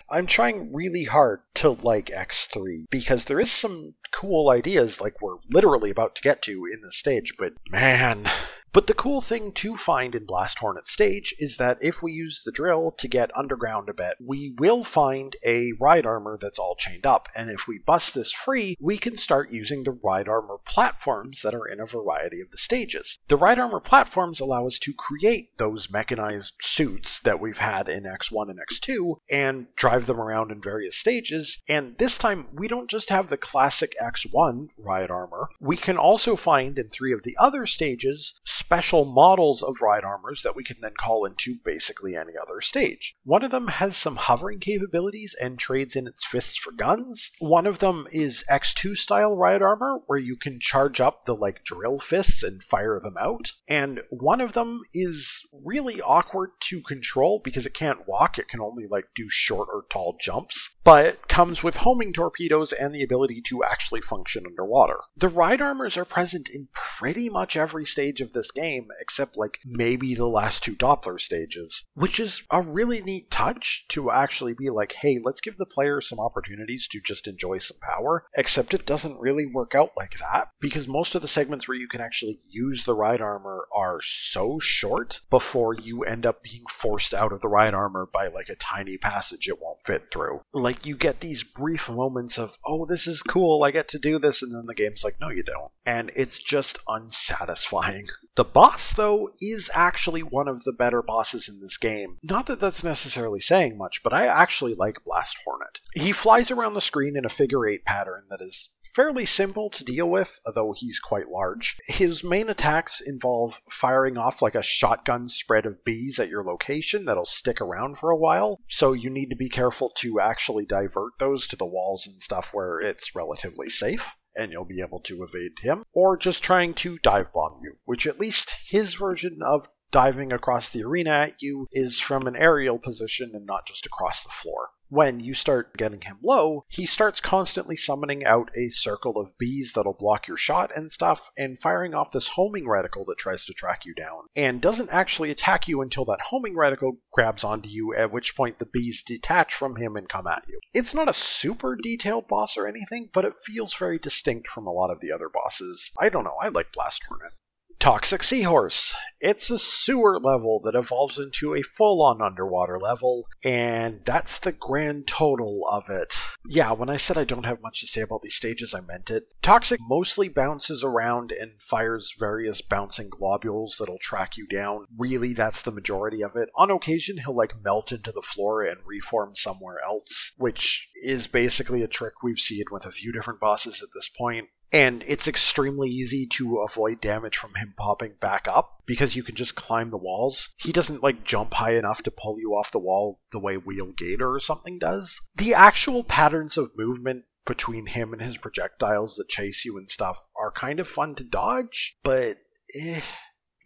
I'm 0.09 0.27
trying 0.27 0.73
really 0.73 1.05
hard 1.05 1.41
to 1.55 1.71
like 1.71 2.07
X3 2.07 2.85
because 2.91 3.25
there 3.25 3.41
is 3.41 3.51
some 3.51 3.95
cool 4.13 4.51
ideas 4.51 5.01
like 5.01 5.21
we're 5.21 5.39
literally 5.51 5.91
about 5.91 6.15
to 6.17 6.23
get 6.23 6.43
to 6.43 6.67
in 6.67 6.81
this 6.83 6.97
stage, 6.97 7.35
but 7.39 7.55
man, 7.71 8.25
But 8.73 8.87
the 8.87 8.95
cool 8.95 9.21
thing 9.21 9.53
to 9.53 9.77
find 9.77 10.15
in 10.15 10.27
Blast 10.27 10.59
Hornet 10.59 10.87
stage 10.87 11.35
is 11.39 11.57
that 11.57 11.79
if 11.81 12.03
we 12.03 12.13
use 12.13 12.43
the 12.43 12.53
drill 12.53 12.93
to 12.99 13.09
get 13.09 13.37
underground 13.37 13.89
a 13.89 13.95
bit, 13.95 14.17
we 14.25 14.55
will 14.59 14.85
find 14.85 15.35
a 15.45 15.73
ride 15.81 16.05
armor 16.05 16.39
that's 16.41 16.59
all 16.59 16.77
chained 16.77 17.07
up. 17.07 17.29
And 17.35 17.51
if 17.51 17.67
we 17.67 17.79
bust 17.79 18.15
this 18.15 18.33
free, 18.33 18.77
we 18.79 18.99
can 18.99 19.17
start 19.17 19.51
using 19.51 19.85
the 19.85 19.99
ride 20.03 20.29
armor 20.29 20.59
platforms 20.65 21.43
that 21.43 21.55
are 21.55 21.67
in 21.67 21.81
a 21.81 21.87
variety 21.87 22.41
of 22.41 22.51
the 22.51 22.59
stages. 22.59 23.19
The 23.29 23.37
ride 23.37 23.59
armor 23.59 23.81
platforms 23.81 24.41
allow 24.41 24.67
us 24.67 24.79
to 24.81 24.93
create 24.93 25.57
those 25.57 25.91
mechanized 25.91 26.55
suits 26.61 27.21
that 27.21 27.41
we've 27.41 27.59
had 27.59 27.89
in 27.89 28.05
X1 28.05 28.51
and 28.51 28.61
X2 28.71 29.21
and 29.31 29.75
drive 29.77 30.07
them 30.07 30.21
around 30.21 30.51
in 30.51 30.61
various 30.61 30.97
stages. 30.97 31.63
And 31.69 31.97
this 31.99 32.19
time, 32.19 32.49
we 32.53 32.69
don't 32.69 32.91
just 32.91 33.09
have 33.09 33.29
the 33.29 33.37
classic 33.37 33.95
X1 34.03 34.69
ride 34.77 35.11
armor, 35.11 35.49
we 35.61 35.77
can 35.77 35.97
also 35.97 36.37
find 36.37 36.79
in 36.79 36.89
three 36.89 37.13
of 37.13 37.23
the 37.23 37.37
other 37.39 37.67
stages 37.67 38.35
special 38.67 39.05
models 39.05 39.63
of 39.63 39.81
ride 39.81 40.03
armors 40.03 40.43
that 40.43 40.57
we 40.57 40.65
can 40.65 40.77
then 40.81 40.95
call 40.99 41.25
into 41.25 41.55
basically 41.65 42.17
any 42.17 42.33
other 42.41 42.61
stage. 42.61 43.15
One 43.23 43.45
of 43.45 43.53
them 43.53 43.69
has 43.69 43.97
some 43.97 44.17
hovering 44.17 44.59
capabilities 44.59 45.37
and 45.41 45.57
trades 45.57 45.95
in 45.95 46.09
its 46.09 46.27
fists 46.27 46.57
for 46.57 46.73
guns. 46.73 47.31
One 47.39 47.69
of 47.69 47.79
them 47.79 48.09
is 48.11 48.43
X2 48.51 48.97
style 48.97 49.37
ride 49.37 49.63
armor, 49.63 50.01
where 50.07 50.19
you 50.19 50.35
can 50.35 50.59
charge 50.59 51.01
up 51.01 51.27
the 51.27 51.37
like 51.37 51.65
drill 51.65 51.99
fists 51.99 52.43
and 52.43 52.61
fire 52.61 52.99
them 52.99 53.15
out. 53.21 53.53
And 53.69 54.01
one 54.11 54.41
of 54.41 54.55
them 54.55 54.81
is 54.93 55.47
really 55.53 56.01
awkward 56.01 56.51
to 56.63 56.83
control 56.83 57.41
because 57.45 57.67
it 57.67 57.75
can't 57.75 58.09
walk, 58.09 58.37
it 58.37 58.49
can 58.49 58.61
only 58.61 58.89
like 58.91 59.11
do 59.15 59.27
short 59.29 59.69
or 59.73 59.85
tall 59.89 60.17
jumps, 60.21 60.71
but 60.83 61.29
comes 61.29 61.63
with 61.63 61.77
homing 61.77 62.13
torpedoes 62.13 62.73
and 62.73 62.93
the 62.93 63.05
ability 63.05 63.43
to 63.43 63.63
actually 63.63 64.01
function 64.01 64.45
underwater. 64.45 64.99
The 65.17 65.29
ride 65.29 65.61
armors 65.61 65.97
are 65.97 66.05
present 66.05 66.49
in 66.49 66.67
pretty 66.73 67.29
much 67.29 67.57
every 67.57 67.87
stage 67.87 68.21
of 68.21 68.33
this 68.33 68.51
game, 68.57 68.89
except 69.01 69.37
like 69.37 69.59
maybe 69.65 70.15
the 70.15 70.27
last 70.27 70.65
two 70.65 70.75
Doppler 70.75 71.21
stages, 71.21 71.85
which 71.95 72.19
is 72.19 72.43
a 72.51 72.63
really 72.63 73.03
neat 73.03 73.31
touch 73.31 73.85
to 73.89 74.11
actually 74.11 74.55
be 74.55 74.71
like, 74.71 74.93
hey, 74.93 75.21
let's 75.23 75.41
give 75.41 75.59
the 75.59 75.67
player 75.67 76.01
some 76.01 76.19
opportunities 76.19 76.89
to 76.89 77.01
just 77.01 77.29
enjoy 77.29 77.59
some 77.59 77.79
power, 77.81 78.25
except 78.37 78.75
it 78.75 78.87
doesn't 78.87 79.21
really 79.21 79.47
work 79.47 79.75
out 79.75 79.91
like 79.97 80.19
that 80.19 80.49
because 80.61 80.89
most 80.89 81.15
of 81.15 81.23
the 81.23 81.29
segments 81.29 81.69
where 81.69 81.77
you 81.77 81.89
can 81.89 82.01
actually 82.01 82.41
use 82.49 82.85
the 82.85 82.95
ride 82.95 83.21
armor 83.21 83.69
are 83.75 84.01
so 84.03 84.59
short 84.59 85.21
before 85.31 85.75
you 85.75 86.03
end 86.03 86.25
up 86.25 86.43
being 86.43 86.65
forced 86.71 87.13
out 87.13 87.33
of 87.33 87.41
the 87.41 87.49
ride 87.49 87.75
armor 87.75 88.09
by 88.11 88.27
like 88.27 88.49
a 88.49 88.57
tiny 88.57 88.97
passage 88.97 89.49
it 89.49 89.61
won't 89.61 89.85
fit 89.85 90.11
through. 90.11 90.41
Like 90.53 90.87
you 90.87 90.97
get 90.97 91.21
these 91.21 91.43
brief 91.43 91.91
moments 91.91 92.39
of, 92.39 92.57
oh, 92.65 92.87
this 92.87 93.07
is 93.07 93.23
cool, 93.23 93.63
I 93.63 93.71
get 93.71 93.89
to 93.89 93.99
do 93.99 94.19
this, 94.19 94.43
and 94.43 94.55
then 94.55 94.67
the 94.67 94.75
game's 94.75 95.05
like, 95.05 95.21
no, 95.21 95.29
you 95.29 95.43
don't. 95.43 95.71
And 95.85 96.11
it's 96.17 96.39
just 96.39 96.79
unsatisfying. 96.89 98.07
The 98.37 98.45
boss, 98.45 98.93
though, 98.93 99.31
is 99.41 99.71
actually 99.73 100.23
one 100.23 100.47
of 100.47 100.65
the 100.65 100.73
better 100.73 101.01
bosses 101.01 101.49
in 101.49 101.61
this 101.61 101.79
game. 101.79 102.19
Not 102.23 102.45
that 102.47 102.61
that's 102.61 102.85
necessarily 102.85 103.41
saying 103.41 103.79
much, 103.79 104.03
but 104.03 104.13
I 104.13 104.27
actually 104.27 104.75
like 104.75 105.03
Blast 105.07 105.39
Hornet. 105.43 105.81
He 105.95 106.13
flies 106.13 106.51
around 106.51 106.75
the 106.75 106.83
screen 106.83 107.17
in 107.17 107.25
a 107.25 107.31
figure 107.31 107.67
eight 107.67 107.87
pattern 107.87 108.25
that 108.29 108.43
is 108.43 108.69
fairly 108.95 109.25
simple 109.25 109.71
to 109.71 109.85
deal 109.85 110.11
with, 110.11 110.39
although 110.45 110.75
he's 110.77 111.01
quite 111.01 111.31
large. 111.31 111.79
His 111.87 112.23
main 112.23 112.51
attacks 112.51 113.01
involve 113.01 113.63
firing 113.71 114.19
off 114.19 114.43
like 114.43 114.55
a 114.55 114.61
shotgun 114.61 115.31
spread 115.31 115.65
of 115.65 115.83
bees 115.83 116.19
at 116.19 116.29
your 116.29 116.45
location 116.45 117.07
that'll 117.07 117.25
stick 117.25 117.63
around 117.63 117.97
for 117.97 118.11
a 118.11 118.17
while, 118.19 118.61
so 118.69 118.93
you 118.93 119.09
need 119.09 119.31
to 119.31 119.37
be 119.37 119.49
careful 119.49 119.91
to 119.97 120.21
actually 120.21 120.67
divert 120.67 121.13
those 121.19 121.47
to 121.49 121.57
the 121.57 121.65
walls 121.65 122.07
and 122.07 122.21
stuff 122.21 122.53
where 122.53 122.81
it's 122.81 123.15
relatively 123.15 123.71
safe 123.71 124.15
and 124.37 124.53
you'll 124.53 124.65
be 124.65 124.81
able 124.81 125.01
to 125.01 125.23
evade 125.23 125.59
him, 125.61 125.85
or 125.93 126.17
just 126.17 126.43
trying 126.43 126.75
to 126.75 126.99
dive 126.99 127.33
bomb 127.33 127.61
you, 127.63 127.77
which 127.85 128.07
at 128.07 128.21
least 128.21 128.57
his 128.67 128.95
version 128.95 129.41
of 129.43 129.69
diving 129.91 130.33
across 130.33 130.71
the 130.71 130.85
arena 130.85 131.11
at 131.11 131.43
you 131.43 131.67
is 131.73 132.01
from 132.01 132.27
an 132.27 132.37
aerial 132.37 132.79
position 132.79 133.33
and 133.35 133.47
not 133.47 133.67
just 133.67 133.87
across 133.87 134.23
the 134.23 134.31
floor 134.31 134.71
when 134.89 135.21
you 135.21 135.35
start 135.35 135.77
getting 135.77 136.01
him 136.03 136.19
low, 136.23 136.65
he 136.69 136.87
starts 136.87 137.21
constantly 137.21 137.77
summoning 137.77 138.25
out 138.25 138.51
a 138.57 138.69
circle 138.69 139.19
of 139.19 139.37
bees 139.39 139.73
that'll 139.73 139.93
block 139.93 140.29
your 140.29 140.37
shot 140.37 140.71
and 140.75 140.93
stuff, 140.93 141.31
and 141.37 141.59
firing 141.59 141.95
off 141.95 142.13
this 142.13 142.29
homing 142.29 142.65
reticle 142.65 143.05
that 143.07 143.19
tries 143.19 143.45
to 143.45 143.53
track 143.53 143.85
you 143.85 143.95
down, 143.95 144.23
and 144.35 144.61
doesn't 144.61 144.91
actually 144.91 145.31
attack 145.31 145.67
you 145.67 145.81
until 145.81 146.05
that 146.05 146.21
homing 146.29 146.55
reticle 146.55 146.99
grabs 147.13 147.45
onto 147.45 147.69
you, 147.69 147.95
at 147.95 148.13
which 148.13 148.37
point 148.37 148.59
the 148.59 148.67
bees 148.67 149.03
detach 149.03 149.55
from 149.55 149.77
him 149.77 149.97
and 149.97 150.09
come 150.09 150.27
at 150.27 150.45
you. 150.49 150.61
It's 150.73 150.95
not 150.95 151.09
a 151.09 151.15
super 151.15 151.77
detailed 151.77 152.29
boss 152.29 152.57
or 152.57 152.67
anything, 152.67 153.09
but 153.13 153.25
it 153.25 153.35
feels 153.45 153.75
very 153.75 153.99
distinct 153.99 154.49
from 154.49 154.67
a 154.67 154.73
lot 154.73 154.91
of 154.91 155.01
the 155.01 155.13
other 155.13 155.29
bosses. 155.29 155.91
I 155.99 156.09
don't 156.09 156.25
know, 156.25 156.37
I 156.41 156.49
like 156.49 156.73
Blast 156.73 157.05
Hornet. 157.09 157.33
Toxic 157.79 158.23
Seahorse. 158.23 158.95
It's 159.21 159.51
a 159.51 159.59
sewer 159.59 160.19
level 160.19 160.61
that 160.65 160.75
evolves 160.75 161.19
into 161.19 161.55
a 161.55 161.63
full 161.63 162.03
on 162.03 162.23
underwater 162.23 162.79
level, 162.79 163.27
and 163.45 164.01
that's 164.05 164.39
the 164.39 164.53
grand 164.53 165.07
total 165.07 165.63
of 165.71 165.89
it. 165.89 166.17
Yeah, 166.49 166.73
when 166.73 166.89
I 166.89 166.97
said 166.97 167.19
I 167.19 167.25
don't 167.25 167.47
have 167.47 167.63
much 167.63 167.81
to 167.81 167.87
say 167.87 168.01
about 168.01 168.23
these 168.23 168.35
stages, 168.35 168.75
I 168.75 168.81
meant 168.81 169.11
it. 169.11 169.25
Toxic 169.43 169.81
mostly 169.81 170.29
bounces 170.29 170.83
around 170.83 171.33
and 171.33 171.63
fires 171.63 172.15
various 172.19 172.61
bouncing 172.61 173.09
globules 173.11 173.77
that'll 173.79 173.99
track 173.99 174.37
you 174.37 174.47
down. 174.47 174.87
Really, 174.97 175.33
that's 175.33 175.63
the 175.63 175.73
majority 175.73 176.23
of 176.23 176.37
it. 176.37 176.49
On 176.57 176.71
occasion, 176.71 177.19
he'll 177.19 177.37
like 177.37 177.63
melt 177.63 177.93
into 177.93 178.13
the 178.13 178.23
floor 178.23 178.63
and 178.63 178.79
reform 178.85 179.35
somewhere 179.37 179.79
else, 179.85 180.33
which 180.37 180.89
is 181.03 181.27
basically 181.27 181.83
a 181.83 181.89
trick 181.89 182.23
we've 182.23 182.39
seen 182.39 182.65
with 182.71 182.87
a 182.87 182.93
few 182.93 183.13
different 183.13 183.41
bosses 183.41 183.83
at 183.83 183.91
this 183.95 184.09
point 184.09 184.49
and 184.73 185.05
it's 185.07 185.29
extremely 185.29 185.89
easy 185.89 186.27
to 186.27 186.59
avoid 186.59 187.01
damage 187.01 187.37
from 187.37 187.55
him 187.55 187.75
popping 187.77 188.15
back 188.21 188.49
up 188.49 188.83
because 188.87 189.17
you 189.17 189.23
can 189.23 189.35
just 189.35 189.55
climb 189.55 189.91
the 189.91 189.97
walls. 189.97 190.51
He 190.57 190.73
doesn't 190.73 191.03
like 191.03 191.25
jump 191.25 191.55
high 191.55 191.77
enough 191.77 192.03
to 192.03 192.11
pull 192.11 192.39
you 192.39 192.51
off 192.55 192.73
the 192.73 192.79
wall 192.79 193.21
the 193.33 193.39
way 193.39 193.57
Wheel 193.57 193.93
Gator 193.93 194.33
or 194.33 194.41
something 194.41 194.79
does. 194.79 195.21
The 195.37 195.55
actual 195.55 196.05
patterns 196.05 196.57
of 196.57 196.77
movement 196.77 197.25
between 197.47 197.87
him 197.87 198.13
and 198.13 198.21
his 198.21 198.37
projectiles 198.37 199.15
that 199.17 199.29
chase 199.29 199.65
you 199.65 199.79
and 199.79 199.89
stuff 199.89 200.19
are 200.37 200.51
kind 200.51 200.81
of 200.81 200.89
fun 200.89 201.15
to 201.15 201.25
dodge, 201.25 201.97
but 202.03 202.39
eh. 202.75 203.01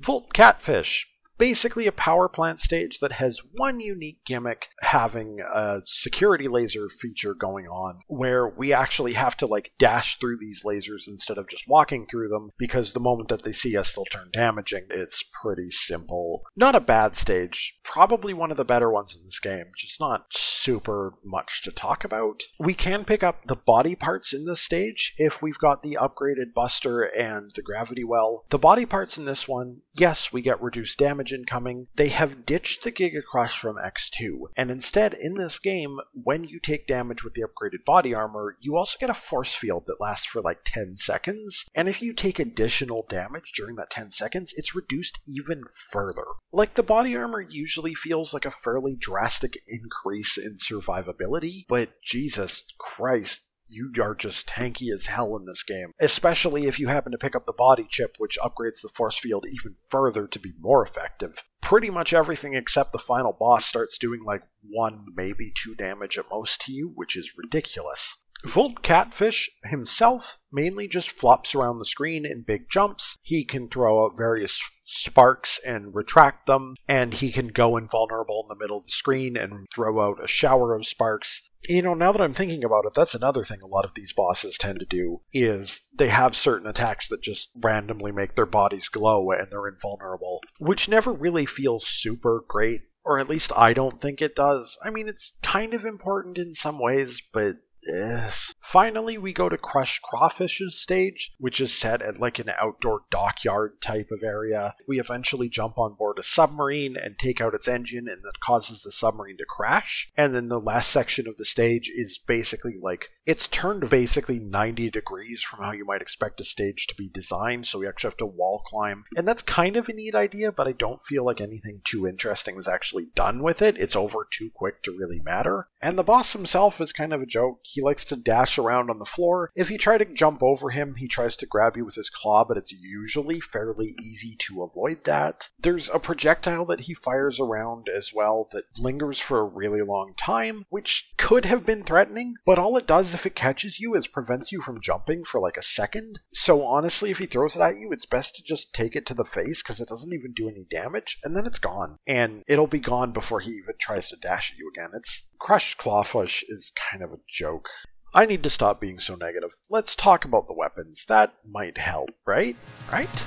Volt 0.00 0.32
Catfish 0.32 1.06
basically 1.40 1.87
a 1.87 1.92
power 1.92 2.29
plant 2.29 2.61
stage 2.61 3.00
that 3.00 3.12
has 3.12 3.40
one 3.55 3.81
unique 3.81 4.22
gimmick 4.26 4.68
having 4.83 5.40
a 5.40 5.81
security 5.87 6.46
laser 6.46 6.87
feature 6.90 7.33
going 7.33 7.66
on 7.66 8.00
where 8.09 8.46
we 8.46 8.74
actually 8.74 9.14
have 9.14 9.35
to 9.35 9.46
like 9.46 9.72
dash 9.79 10.18
through 10.18 10.37
these 10.37 10.64
lasers 10.66 11.09
instead 11.09 11.38
of 11.38 11.48
just 11.48 11.66
walking 11.66 12.07
through 12.07 12.29
them 12.29 12.50
because 12.59 12.92
the 12.92 13.00
moment 13.00 13.31
that 13.31 13.42
they 13.42 13.53
see 13.53 13.74
us 13.74 13.94
they'll 13.94 14.05
turn 14.05 14.29
damaging. 14.35 14.85
It's 14.90 15.24
pretty 15.42 15.70
simple. 15.70 16.42
Not 16.57 16.74
a 16.74 16.81
bad 16.81 17.16
stage. 17.16 17.79
Probably 17.85 18.35
one 18.35 18.50
of 18.50 18.59
the 18.59 18.64
better 18.64 18.90
ones 18.90 19.16
in 19.16 19.24
this 19.24 19.40
game 19.40 19.72
just 19.74 19.98
not 19.98 20.26
super 20.31 21.14
much 21.24 21.62
to 21.62 21.72
talk 21.72 22.05
about. 22.05 22.42
We 22.59 22.74
can 22.74 23.07
pick 23.07 23.22
up 23.22 23.46
the 23.46 23.57
body 23.57 23.96
parts 23.96 24.35
in 24.35 24.44
this 24.44 24.61
stage 24.61 25.14
if 25.16 25.40
we've 25.40 25.59
got 25.59 25.83
the 25.83 25.96
upgraded 25.98 26.53
buster 26.55 27.00
and 27.00 27.50
the 27.55 27.62
gravity 27.62 28.05
well. 28.05 28.44
The 28.50 28.59
body 28.59 28.85
parts 28.85 29.16
in 29.16 29.24
this 29.24 29.48
one 29.48 29.79
yes 29.94 30.35
we 30.35 30.42
get 30.42 30.61
reduced 30.61 30.98
damage 30.98 31.29
incoming, 31.32 31.88
they 31.96 32.08
have 32.08 32.46
ditched 32.46 32.84
the 32.84 32.92
Giga 32.92 33.22
Crush 33.24 33.58
from 33.58 33.76
X2, 33.76 34.48
and 34.56 34.70
instead, 34.70 35.14
in 35.14 35.34
this 35.34 35.58
game, 35.58 35.98
when 36.12 36.44
you 36.44 36.60
take 36.60 36.86
damage 36.86 37.24
with 37.24 37.34
the 37.34 37.42
upgraded 37.42 37.84
body 37.84 38.14
armor, 38.14 38.56
you 38.60 38.76
also 38.76 38.98
get 38.98 39.10
a 39.10 39.14
force 39.14 39.54
field 39.54 39.84
that 39.86 40.00
lasts 40.00 40.26
for 40.26 40.40
like 40.40 40.60
10 40.64 40.96
seconds, 40.96 41.64
and 41.74 41.88
if 41.88 42.02
you 42.02 42.12
take 42.12 42.38
additional 42.38 43.06
damage 43.08 43.52
during 43.56 43.76
that 43.76 43.90
10 43.90 44.10
seconds, 44.10 44.54
it's 44.56 44.74
reduced 44.74 45.20
even 45.26 45.64
further. 45.90 46.26
Like, 46.52 46.74
the 46.74 46.82
body 46.82 47.16
armor 47.16 47.40
usually 47.40 47.94
feels 47.94 48.34
like 48.34 48.44
a 48.44 48.50
fairly 48.50 48.96
drastic 48.98 49.58
increase 49.66 50.36
in 50.36 50.56
survivability, 50.56 51.64
but 51.68 51.90
Jesus 52.02 52.64
Christ, 52.78 53.42
you 53.70 53.92
are 54.02 54.14
just 54.14 54.48
tanky 54.48 54.92
as 54.92 55.06
hell 55.06 55.37
in 55.37 55.46
this 55.46 55.62
game. 55.62 55.92
Especially 56.00 56.66
if 56.66 56.78
you 56.78 56.88
happen 56.88 57.12
to 57.12 57.18
pick 57.18 57.37
up 57.37 57.46
the 57.46 57.52
body 57.52 57.87
chip, 57.88 58.16
which 58.18 58.38
upgrades 58.42 58.83
the 58.83 58.88
force 58.88 59.18
field 59.18 59.46
even 59.50 59.76
further 59.88 60.26
to 60.26 60.38
be 60.38 60.52
more 60.59 60.85
effective. 60.85 61.44
Pretty 61.61 61.90
much 61.90 62.12
everything 62.12 62.54
except 62.54 62.92
the 62.92 62.98
final 62.98 63.33
boss 63.33 63.64
starts 63.64 63.98
doing 63.98 64.22
like 64.24 64.42
one, 64.62 65.06
maybe 65.14 65.52
two 65.54 65.74
damage 65.74 66.18
at 66.18 66.30
most 66.30 66.61
to 66.62 66.72
you, 66.72 66.92
which 66.94 67.16
is 67.16 67.33
ridiculous. 67.37 68.16
Volt 68.44 68.83
Catfish 68.83 69.50
himself 69.64 70.38
mainly 70.50 70.88
just 70.88 71.11
flops 71.11 71.54
around 71.54 71.78
the 71.78 71.85
screen 71.85 72.24
in 72.24 72.42
big 72.42 72.70
jumps. 72.70 73.18
He 73.20 73.44
can 73.44 73.68
throw 73.68 74.04
out 74.04 74.16
various 74.16 74.59
sparks 74.85 75.61
and 75.64 75.94
retract 75.94 76.46
them, 76.46 76.74
and 76.88 77.12
he 77.12 77.30
can 77.33 77.48
go 77.48 77.76
invulnerable 77.76 78.42
in 78.44 78.48
the 78.48 78.62
middle 78.62 78.78
of 78.78 78.85
the 78.85 78.90
screen 78.90 79.37
and 79.37 79.66
throw 79.74 80.00
out 80.00 80.24
a 80.24 80.26
shower 80.26 80.74
of 80.74 80.87
sparks. 80.87 81.49
You 81.68 81.82
know, 81.82 81.94
now 81.94 82.10
that 82.12 82.20
I'm 82.22 82.32
thinking 82.32 82.64
about 82.64 82.86
it, 82.86 82.94
that's 82.94 83.14
another 83.14 83.44
thing 83.44 83.60
a 83.62 83.66
lot 83.66 83.84
of 83.84 83.94
these 83.94 84.12
bosses 84.12 84.56
tend 84.56 84.80
to 84.80 84.86
do 84.86 85.20
is 85.32 85.82
they 85.94 86.08
have 86.08 86.34
certain 86.34 86.66
attacks 86.66 87.08
that 87.08 87.22
just 87.22 87.50
randomly 87.54 88.12
make 88.12 88.34
their 88.34 88.46
bodies 88.46 88.88
glow 88.88 89.30
and 89.30 89.48
they're 89.50 89.68
invulnerable, 89.68 90.40
which 90.58 90.88
never 90.88 91.12
really 91.12 91.44
feels 91.44 91.86
super 91.86 92.44
great, 92.48 92.82
or 93.04 93.18
at 93.18 93.28
least 93.28 93.52
I 93.56 93.74
don't 93.74 94.00
think 94.00 94.22
it 94.22 94.34
does. 94.34 94.78
I 94.82 94.90
mean, 94.90 95.06
it's 95.06 95.34
kind 95.42 95.74
of 95.74 95.84
important 95.84 96.38
in 96.38 96.54
some 96.54 96.78
ways, 96.78 97.22
but 97.32 97.56
Yes. 97.86 98.54
Finally, 98.60 99.18
we 99.18 99.32
go 99.32 99.48
to 99.48 99.56
Crush 99.56 100.00
Crawfish's 100.00 100.78
stage, 100.78 101.32
which 101.38 101.60
is 101.60 101.76
set 101.76 102.02
at 102.02 102.20
like 102.20 102.38
an 102.38 102.50
outdoor 102.50 103.02
dockyard 103.10 103.80
type 103.80 104.10
of 104.10 104.22
area. 104.22 104.74
We 104.86 105.00
eventually 105.00 105.48
jump 105.48 105.78
on 105.78 105.94
board 105.94 106.18
a 106.18 106.22
submarine 106.22 106.96
and 106.96 107.18
take 107.18 107.40
out 107.40 107.54
its 107.54 107.68
engine, 107.68 108.06
and 108.08 108.22
that 108.22 108.40
causes 108.40 108.82
the 108.82 108.92
submarine 108.92 109.38
to 109.38 109.44
crash. 109.48 110.10
And 110.16 110.34
then 110.34 110.48
the 110.48 110.60
last 110.60 110.90
section 110.90 111.26
of 111.26 111.36
the 111.36 111.44
stage 111.44 111.90
is 111.94 112.18
basically 112.18 112.76
like 112.80 113.10
it's 113.26 113.46
turned 113.46 113.88
basically 113.88 114.38
90 114.38 114.90
degrees 114.90 115.42
from 115.42 115.64
how 115.64 115.72
you 115.72 115.84
might 115.84 116.02
expect 116.02 116.40
a 116.40 116.44
stage 116.44 116.86
to 116.88 116.94
be 116.96 117.08
designed, 117.08 117.66
so 117.66 117.78
we 117.78 117.88
actually 117.88 118.08
have 118.08 118.16
to 118.18 118.26
wall 118.26 118.62
climb. 118.66 119.04
And 119.16 119.26
that's 119.26 119.42
kind 119.42 119.76
of 119.76 119.88
a 119.88 119.92
neat 119.92 120.14
idea, 120.14 120.52
but 120.52 120.66
I 120.66 120.72
don't 120.72 121.00
feel 121.00 121.24
like 121.24 121.40
anything 121.40 121.80
too 121.84 122.06
interesting 122.06 122.56
was 122.56 122.68
actually 122.68 123.06
done 123.14 123.42
with 123.42 123.62
it. 123.62 123.78
It's 123.78 123.96
over 123.96 124.26
too 124.30 124.50
quick 124.52 124.82
to 124.82 124.96
really 124.96 125.20
matter. 125.20 125.68
And 125.80 125.96
the 125.96 126.02
boss 126.02 126.32
himself 126.32 126.80
is 126.80 126.92
kind 126.92 127.12
of 127.12 127.22
a 127.22 127.26
joke. 127.26 127.60
He 127.72 127.83
likes 127.83 128.04
to 128.06 128.16
dash 128.16 128.59
around 128.59 128.90
on 128.90 128.98
the 128.98 129.04
floor. 129.04 129.50
If 129.54 129.70
you 129.70 129.78
try 129.78 129.98
to 129.98 130.04
jump 130.04 130.42
over 130.42 130.70
him, 130.70 130.96
he 130.96 131.09
tries 131.09 131.37
to 131.38 131.46
grab 131.46 131.76
you 131.76 131.85
with 131.85 131.94
his 131.94 132.11
claw, 132.11 132.44
but 132.44 132.56
it's 132.56 132.72
usually 132.72 133.40
fairly 133.40 133.94
easy 134.02 134.37
to 134.40 134.62
avoid 134.62 135.04
that. 135.04 135.48
There's 135.59 135.88
a 135.90 135.98
projectile 135.98 136.64
that 136.66 136.80
he 136.80 136.94
fires 136.94 137.40
around 137.40 137.88
as 137.88 138.12
well 138.14 138.48
that 138.52 138.64
lingers 138.78 139.18
for 139.18 139.40
a 139.40 139.44
really 139.44 139.83
long 139.83 140.14
time, 140.16 140.64
which 140.68 141.12
could 141.16 141.44
have 141.44 141.66
been 141.66 141.85
threatening, 141.85 142.35
but 142.44 142.59
all 142.59 142.76
it 142.76 142.87
does 142.87 143.14
if 143.14 143.26
it 143.26 143.35
catches 143.35 143.80
you 143.80 143.94
is 143.94 144.06
prevents 144.06 144.52
you 144.52 144.61
from 144.61 144.80
jumping 144.80 145.24
for 145.24 145.40
like 145.40 145.56
a 145.56 145.62
second. 145.62 146.20
So 146.33 146.62
honestly, 146.62 147.11
if 147.11 147.18
he 147.18 147.26
throws 147.26 147.56
it 147.56 147.62
at 147.62 147.78
you, 147.78 147.92
it's 147.92 148.06
best 148.06 148.37
to 148.37 148.42
just 148.42 148.74
take 148.74 148.96
it 148.96 149.06
to 149.06 149.14
the 149.14 149.24
face 149.24 149.62
because 149.62 149.80
it 149.80 149.88
doesn't 149.88 150.12
even 150.12 150.33
do 150.33 150.48
any 150.48 150.66
damage, 150.70 151.18
and 151.24 151.37
then 151.37 151.46
it's 151.46 151.59
gone. 151.59 151.98
And 152.06 152.42
it'll 152.48 152.66
be 152.66 152.80
gone 152.80 153.12
before 153.12 153.40
he 153.40 153.52
even 153.52 153.74
tries 153.78 154.09
to 154.09 154.16
dash 154.16 154.52
at 154.52 154.59
you 154.59 154.70
again. 154.74 154.90
It's 154.94 155.24
Crush 155.40 155.74
Crawfish 155.74 156.44
is 156.48 156.70
kind 156.90 157.03
of 157.03 157.12
a 157.12 157.20
joke. 157.26 157.70
I 158.12 158.26
need 158.26 158.42
to 158.42 158.50
stop 158.50 158.79
being 158.79 158.98
so 158.98 159.14
negative. 159.14 159.53
Let's 159.70 159.96
talk 159.96 160.26
about 160.26 160.46
the 160.46 160.55
weapons. 160.55 161.07
That 161.09 161.33
might 161.50 161.79
help, 161.79 162.11
right? 162.26 162.57
Right? 162.92 163.24